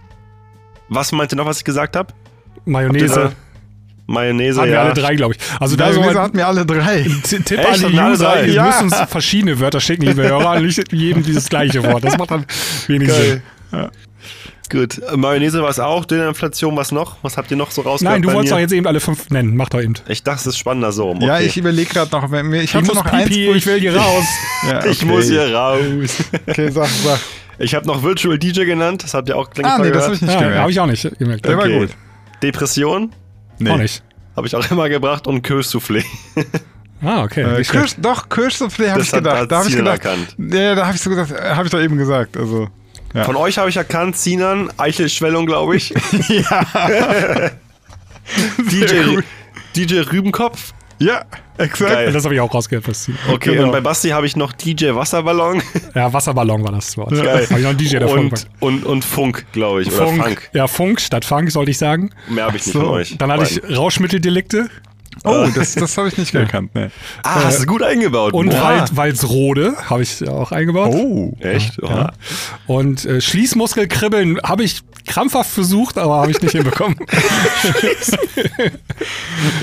Was 0.90 1.12
meint 1.12 1.34
ihr 1.34 1.38
noch, 1.38 1.48
was 1.48 1.58
ich 1.58 1.64
gesagt 1.64 1.96
habe? 1.96 2.14
Mayonnaise. 2.66 3.32
Mayonnaise, 4.06 4.60
Haben 4.60 4.68
wir 4.68 4.74
ja. 4.74 4.82
alle 4.84 4.94
drei, 4.94 5.16
glaube 5.16 5.36
ich. 5.36 5.40
Also 5.62 5.76
da 5.78 5.88
Mayonnaise 5.90 6.20
hatten 6.20 6.38
wir 6.38 6.48
alle 6.48 6.66
drei. 6.66 7.04
Tipp 7.24 7.52
Echt? 7.58 7.84
an 7.86 7.92
die 7.92 8.00
Hatten 8.00 8.12
User, 8.14 8.44
ihr 8.46 8.54
Ja. 8.54 8.66
müsst 8.66 8.82
uns 8.82 8.96
verschiedene 9.10 9.60
Wörter 9.60 9.80
schicken, 9.80 10.04
liebe 10.06 10.24
Hörer, 10.24 10.60
nicht 10.62 10.92
jedem 10.92 11.24
dieses 11.24 11.48
gleiche 11.50 11.84
Wort. 11.84 12.04
Das 12.04 12.18
macht 12.18 12.32
dann 12.32 12.46
wenig 12.88 13.08
Geil. 13.08 13.42
Sinn. 13.72 13.90
Gut. 14.70 14.98
Äh, 15.12 15.18
Mayonnaise 15.18 15.62
war 15.62 15.70
es 15.70 15.80
auch. 15.80 16.04
Döner-Inflation, 16.06 16.76
was 16.76 16.92
noch? 16.92 17.18
Was 17.22 17.38
habt 17.38 17.52
ihr 17.52 17.58
noch 17.58 17.70
so 17.72 17.82
rausgehört 17.82 18.14
Nein, 18.16 18.22
du 18.24 18.30
wolltest 18.34 18.46
mir? 18.52 18.56
doch 18.58 18.60
jetzt 18.62 18.72
eben 18.74 18.88
alle 18.88 19.00
fünf 19.00 19.30
nennen. 19.30 19.56
Mach 19.56 19.70
doch 19.70 19.82
eben. 19.82 19.94
Ich 20.08 20.24
dachte, 20.24 20.40
es 20.40 20.48
ist 20.48 20.58
spannender 20.58 20.92
so. 20.92 21.10
Okay. 21.12 21.26
Ja, 21.26 21.40
ich 21.40 21.56
überlege 21.58 21.94
gerade 21.94 22.10
noch. 22.12 22.32
wenn 22.32 22.48
mir- 22.48 22.58
Ich 22.58 22.64
Ich 22.66 22.76
hatte 22.76 22.86
muss 22.88 22.96
noch 22.96 23.04
pipi, 23.06 23.48
eins. 23.50 23.58
ich 23.58 23.66
will 23.68 23.80
hier 23.80 23.96
raus. 23.96 24.24
Ja, 24.70 24.86
Ich 24.86 24.98
okay. 25.04 25.06
muss 25.06 25.26
hier 25.30 25.54
raus. 25.54 25.80
Okay, 26.48 26.72
sag, 26.72 26.88
sag. 26.88 27.20
Ich 27.60 27.76
habe 27.76 27.86
noch 27.86 28.02
Virtual 28.04 28.38
DJ 28.40 28.64
genannt. 28.66 29.04
Das 29.04 29.14
habt 29.14 29.30
ihr 29.30 29.38
auch 29.38 29.50
klingt 29.50 29.70
Ah, 29.70 29.78
nee, 29.78 29.92
das 29.92 30.06
habe 30.06 30.16
ich 30.16 30.22
nicht 30.22 30.34
Ja, 30.34 30.40
gemerkt. 30.40 30.60
habe 30.60 30.72
ich 30.72 30.80
auch 30.80 30.88
nicht 30.88 31.20
gemerkt. 31.20 31.46
Der 31.46 31.58
war 31.58 31.66
Okay. 31.66 31.80
gut. 31.80 31.90
Depression 32.44 33.12
Nee. 33.60 33.70
Auch 33.70 33.78
nicht. 33.78 34.04
habe 34.36 34.48
ich 34.48 34.56
auch 34.56 34.70
immer 34.72 34.90
gebracht 34.90 35.28
und 35.28 35.46
Kirschsoufflé. 35.46 36.04
Ah, 37.06 37.24
okay. 37.24 37.42
Äh, 37.42 37.64
Kirsch, 37.64 37.96
doch, 37.98 38.30
Kirschsoufflé 38.30 38.92
habe 38.92 39.02
ich 39.02 39.12
gedacht. 39.12 39.52
Da 39.52 39.58
habe 39.58 39.68
ich 39.68 39.76
gedacht. 39.76 40.06
erkannt. 40.06 40.38
Ja, 40.38 40.74
da 40.74 40.86
habe 40.86 40.96
ich 40.96 41.02
so 41.02 41.10
gesagt, 41.10 41.34
habe 41.38 41.66
ich 41.66 41.72
doch 41.72 41.82
eben 41.82 41.98
gesagt. 41.98 42.38
Also, 42.38 42.70
ja. 43.14 43.26
Von 43.26 43.36
euch 43.36 43.58
habe 43.58 43.70
ich 43.70 43.76
erkannt, 43.76 44.16
Sinan, 44.16 44.72
Eichelschwellung, 44.78 45.46
glaube 45.46 45.76
ich. 45.76 45.90
ja. 46.30 46.66
DJ, 48.58 49.20
DJ 49.76 50.00
Rübenkopf. 50.00 50.74
Ja, 51.06 51.24
exakt. 51.58 51.92
Geil. 51.92 52.12
Das 52.12 52.24
habe 52.26 52.34
ich 52.36 52.42
auch 52.42 52.54
rausgehört. 52.54 52.86
Okay, 53.32 53.52
Genau. 53.54 53.66
und 53.66 53.72
bei 53.72 53.82
Basti 53.82 54.10
habe 54.10 54.26
ich 54.26 54.36
noch 54.36 54.54
DJ 54.54 54.94
Wasserballon 54.94 55.62
Ja, 55.96 56.12
Wasserballon 56.12 56.64
war 56.64 56.72
das 56.72 56.96
Wort. 56.98 57.12
Geil. 57.12 57.46
Habe 57.50 57.60
ich 57.60 57.64
noch 57.64 57.70
einen 57.70 57.78
DJ 57.78 57.98
davon 58.00 58.20
und, 58.20 58.30
gepackt. 58.32 58.48
und, 58.60 58.86
und 58.86 59.06
Funk, 59.06 59.46
glaube 59.52 59.82
ich. 59.82 59.88
Oder 59.90 60.06
Funk. 60.08 60.24
Funk. 60.24 60.50
Ja, 60.54 60.68
Funk 60.68 61.02
statt 61.02 61.26
Funk, 61.26 61.52
sollte 61.52 61.72
ich 61.72 61.78
sagen. 61.78 62.10
Mehr 62.30 62.46
habe 62.46 62.58
ich 62.58 62.66
nicht 62.66 62.74
So, 62.74 62.80
von 62.82 62.90
euch. 62.90 63.18
Dann 63.18 63.32
hatte 63.32 63.44
ich 63.44 63.78
Rauschmitteldelikte 63.78 64.70
Oh, 65.26 65.46
das, 65.54 65.76
das 65.76 65.96
habe 65.98 66.08
ich 66.08 66.18
nicht 66.18 66.32
gekannt. 66.32 66.74
Ne. 66.74 66.90
Ah, 67.22 67.44
hast 67.46 67.62
du 67.62 67.66
gut 67.68 67.84
eingebaut. 67.84 68.34
und. 68.34 68.52
Wald, 68.52 68.96
Walsrode 68.98 69.76
habe 69.88 70.02
ich 70.02 70.28
auch 70.28 70.52
eingebaut. 70.52 70.92
Oh. 70.92 71.38
Echt? 71.40 71.78
Ja. 71.82 71.88
Oha. 71.88 72.12
Und 72.66 73.06
äh, 73.06 73.22
Schließmuskelkribbeln 73.22 74.40
habe 74.44 74.64
ich 74.64 74.82
krampfhaft 75.14 75.52
versucht, 75.52 75.98
aber 75.98 76.16
habe 76.22 76.32
ich 76.32 76.42
nicht 76.42 76.54
hinbekommen. 76.54 76.98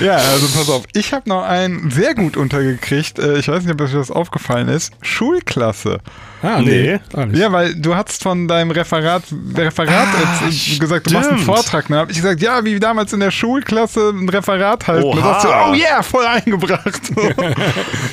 Ja, 0.01 0.13
also 0.15 0.47
pass 0.57 0.69
auf. 0.69 0.83
Ich 0.93 1.13
habe 1.13 1.27
noch 1.29 1.43
einen 1.43 1.91
sehr 1.91 2.13
gut 2.15 2.37
untergekriegt. 2.37 3.19
Äh, 3.19 3.39
Ich 3.39 3.47
weiß 3.47 3.63
nicht, 3.63 3.73
ob 3.73 3.81
euch 3.81 3.93
das 3.93 4.11
aufgefallen 4.11 4.67
ist. 4.67 4.91
Schulklasse. 5.01 5.99
Ah, 6.41 6.59
Nee. 6.61 6.99
Auch 7.13 7.25
nicht. 7.25 7.37
Ja, 7.39 7.51
weil 7.51 7.75
du 7.75 7.95
hattest 7.95 8.23
von 8.23 8.47
deinem 8.47 8.71
Referat, 8.71 9.23
Referat 9.55 10.07
Ah, 10.07 10.45
jetzt 10.49 10.79
gesagt, 10.79 11.07
du 11.09 11.13
machst 11.13 11.29
einen. 11.29 11.39
Vortrag. 11.39 11.89
Ne? 11.89 11.97
Hab 11.97 12.09
ich 12.09 12.17
gesagt, 12.17 12.41
ja, 12.41 12.63
wie 12.65 12.79
damals 12.79 13.13
in 13.13 13.19
der 13.19 13.31
Schulklasse 13.31 14.09
ein 14.09 14.27
Referat 14.29 14.87
halten. 14.87 15.05
Oha. 15.05 15.15
Und 15.17 15.23
sagst 15.23 15.45
du, 15.45 15.49
oh 15.49 15.73
yeah, 15.75 16.01
voll 16.03 16.25
eingebracht. 16.25 17.01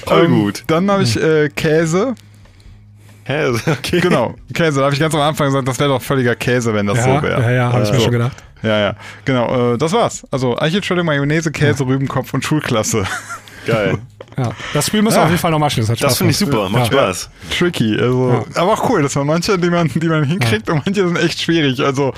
Voll 0.07 0.25
Ähm, 0.25 0.43
gut. 0.43 0.65
Dann 0.67 0.91
habe 0.91 1.03
ich 1.03 1.17
äh, 1.21 1.49
Käse. 1.51 2.15
Hä? 3.29 3.53
Okay. 3.67 4.01
Genau, 4.01 4.35
Käse. 4.55 4.79
Da 4.81 4.85
habe 4.87 4.95
ich 4.95 5.01
ganz 5.01 5.15
am 5.15 5.21
Anfang 5.21 5.49
gesagt, 5.49 5.69
das 5.69 5.79
wäre 5.79 5.91
doch 5.91 6.03
völliger 6.03 6.35
Käse, 6.35 6.73
wenn 6.75 6.87
das 6.87 6.97
ja, 6.99 7.05
so 7.05 7.23
wäre. 7.23 7.43
ja, 7.43 7.51
ja, 7.51 7.73
habe 7.73 7.83
ich 7.85 7.91
mir 7.91 7.97
So. 7.99 8.03
schon 8.05 8.13
gedacht. 8.13 8.37
Ja, 8.63 8.79
ja. 8.79 8.95
Genau, 9.25 9.75
äh, 9.75 9.79
das 9.79 9.93
war's. 9.93 10.27
Also 10.31 10.59
Eichelschwelle, 10.59 11.05
Mayonnaise, 11.05 11.53
Käse, 11.53 11.87
Rübenkopf 11.87 12.33
und 12.35 12.45
Schulklasse. 12.45 13.05
Geil. 13.67 13.99
Ja. 14.39 14.51
Das 14.75 14.87
Spiel 14.87 15.03
müssen 15.03 15.17
wir 15.17 15.19
Ja. 15.19 15.25
auf 15.25 15.31
jeden 15.31 15.41
Fall 15.41 15.51
nochmal 15.51 15.71
spielen. 15.71 15.87
Das, 15.87 15.99
Das 15.99 16.19
finde 16.19 16.31
ich 16.31 16.37
super. 16.39 16.69
Macht 16.69 16.93
Ja. 16.93 16.99
Spaß. 17.01 17.31
Tricky. 17.59 17.97
Also, 18.01 18.45
Aber 18.55 18.73
auch 18.73 18.89
cool, 18.91 19.03
dass 19.03 19.15
man 19.17 19.27
manche, 19.27 19.59
die 19.59 19.71
man, 19.71 19.89
die 19.95 20.09
man 20.09 20.25
hinkriegt 20.25 20.71
und 20.71 20.83
manche 20.87 21.07
sind 21.07 21.17
echt 21.19 21.41
schwierig. 21.43 21.81
Also 21.81 22.13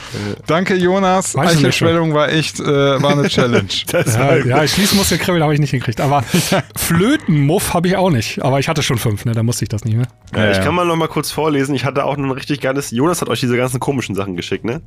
danke 0.47 0.75
Jonas. 0.77 1.37
Eichelschwellung 1.37 2.15
war 2.15 2.31
echt, 2.31 2.61
äh, 2.61 2.65
war 3.03 3.11
eine 3.13 3.29
Challenge. 3.29 3.69
Ja, 3.93 4.37
ja, 4.37 4.67
Schließmuskelkribbeln 4.69 5.43
habe 5.43 5.55
ich 5.55 5.61
nicht 5.61 5.71
hingekriegt. 5.71 6.01
Aber 6.01 6.23
Flötenmuff 6.77 7.75
habe 7.75 7.89
ich 7.89 7.97
auch 7.97 8.11
nicht. 8.11 8.43
Aber 8.43 8.59
ich 8.59 8.69
hatte 8.69 8.83
schon 8.83 8.99
fünf, 8.99 9.25
ne? 9.25 9.33
Da 9.33 9.43
musste 9.43 9.65
ich 9.65 9.69
das 9.69 9.85
nicht 9.85 9.97
mehr. 9.97 10.07
Ja, 10.35 10.45
Ja, 10.47 10.51
ich 10.53 10.61
kann 10.63 10.75
mal 10.75 10.85
noch 10.87 10.97
mal 10.97 11.09
kurz 11.09 11.31
vorlesen. 11.31 11.75
Ich 11.75 11.85
hatte 11.85 12.05
auch 12.05 12.17
noch 12.17 12.25
ein 12.27 12.31
richtig 12.33 12.61
geiles. 12.61 12.91
Jonas 12.91 13.21
hat 13.21 13.29
euch 13.29 13.41
diese 13.41 13.57
ganzen 13.57 13.81
komischen 13.81 14.15
Sachen 14.15 14.37
geschickt, 14.37 14.65
ne? 14.65 14.81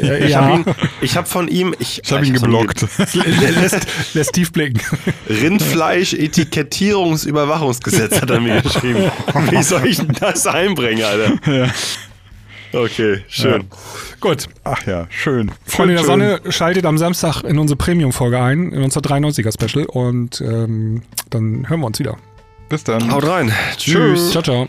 Äh, 0.00 0.26
Ich 0.28 0.36
habe 0.36 0.64
ich 1.00 1.16
habe 1.16 1.26
von 1.26 1.48
ihm, 1.48 1.74
ich, 1.78 2.00
Ich 2.04 2.12
habe 2.12 2.24
ihn 2.24 2.32
noch 2.34 2.42
geblockt. 2.42 2.86
lässt, 3.60 3.86
lässt 4.14 4.32
tief 4.32 4.52
blicken. 4.52 4.80
Rindfleisch-Etikettierungsüberwachungsgesetz 6.62 8.20
hat 8.20 8.30
er 8.30 8.40
mir 8.40 8.60
geschrieben. 8.62 9.10
Wie 9.50 9.62
soll 9.62 9.86
ich 9.86 9.98
denn 9.98 10.16
das 10.18 10.46
einbringen, 10.46 11.04
Alter? 11.04 11.52
Ja. 11.52 11.66
Okay, 12.74 13.22
schön. 13.28 13.64
Gut. 14.20 14.46
Ach 14.64 14.86
ja, 14.86 15.06
schön. 15.10 15.50
Freunde 15.66 15.94
der. 15.94 16.04
Sonne 16.04 16.40
schaltet 16.48 16.86
am 16.86 16.96
Samstag 16.96 17.42
in 17.42 17.58
unsere 17.58 17.76
Premium-Folge 17.76 18.40
ein, 18.40 18.72
in 18.72 18.82
unser 18.82 19.00
93er 19.00 19.52
Special. 19.52 19.84
Und 19.86 20.40
ähm, 20.40 21.02
dann 21.28 21.68
hören 21.68 21.80
wir 21.80 21.86
uns 21.86 21.98
wieder. 21.98 22.16
Bis 22.70 22.84
dann. 22.84 23.12
Haut 23.12 23.26
rein. 23.26 23.52
Tschüss. 23.76 24.30
Ciao, 24.30 24.42
ciao. 24.42 24.68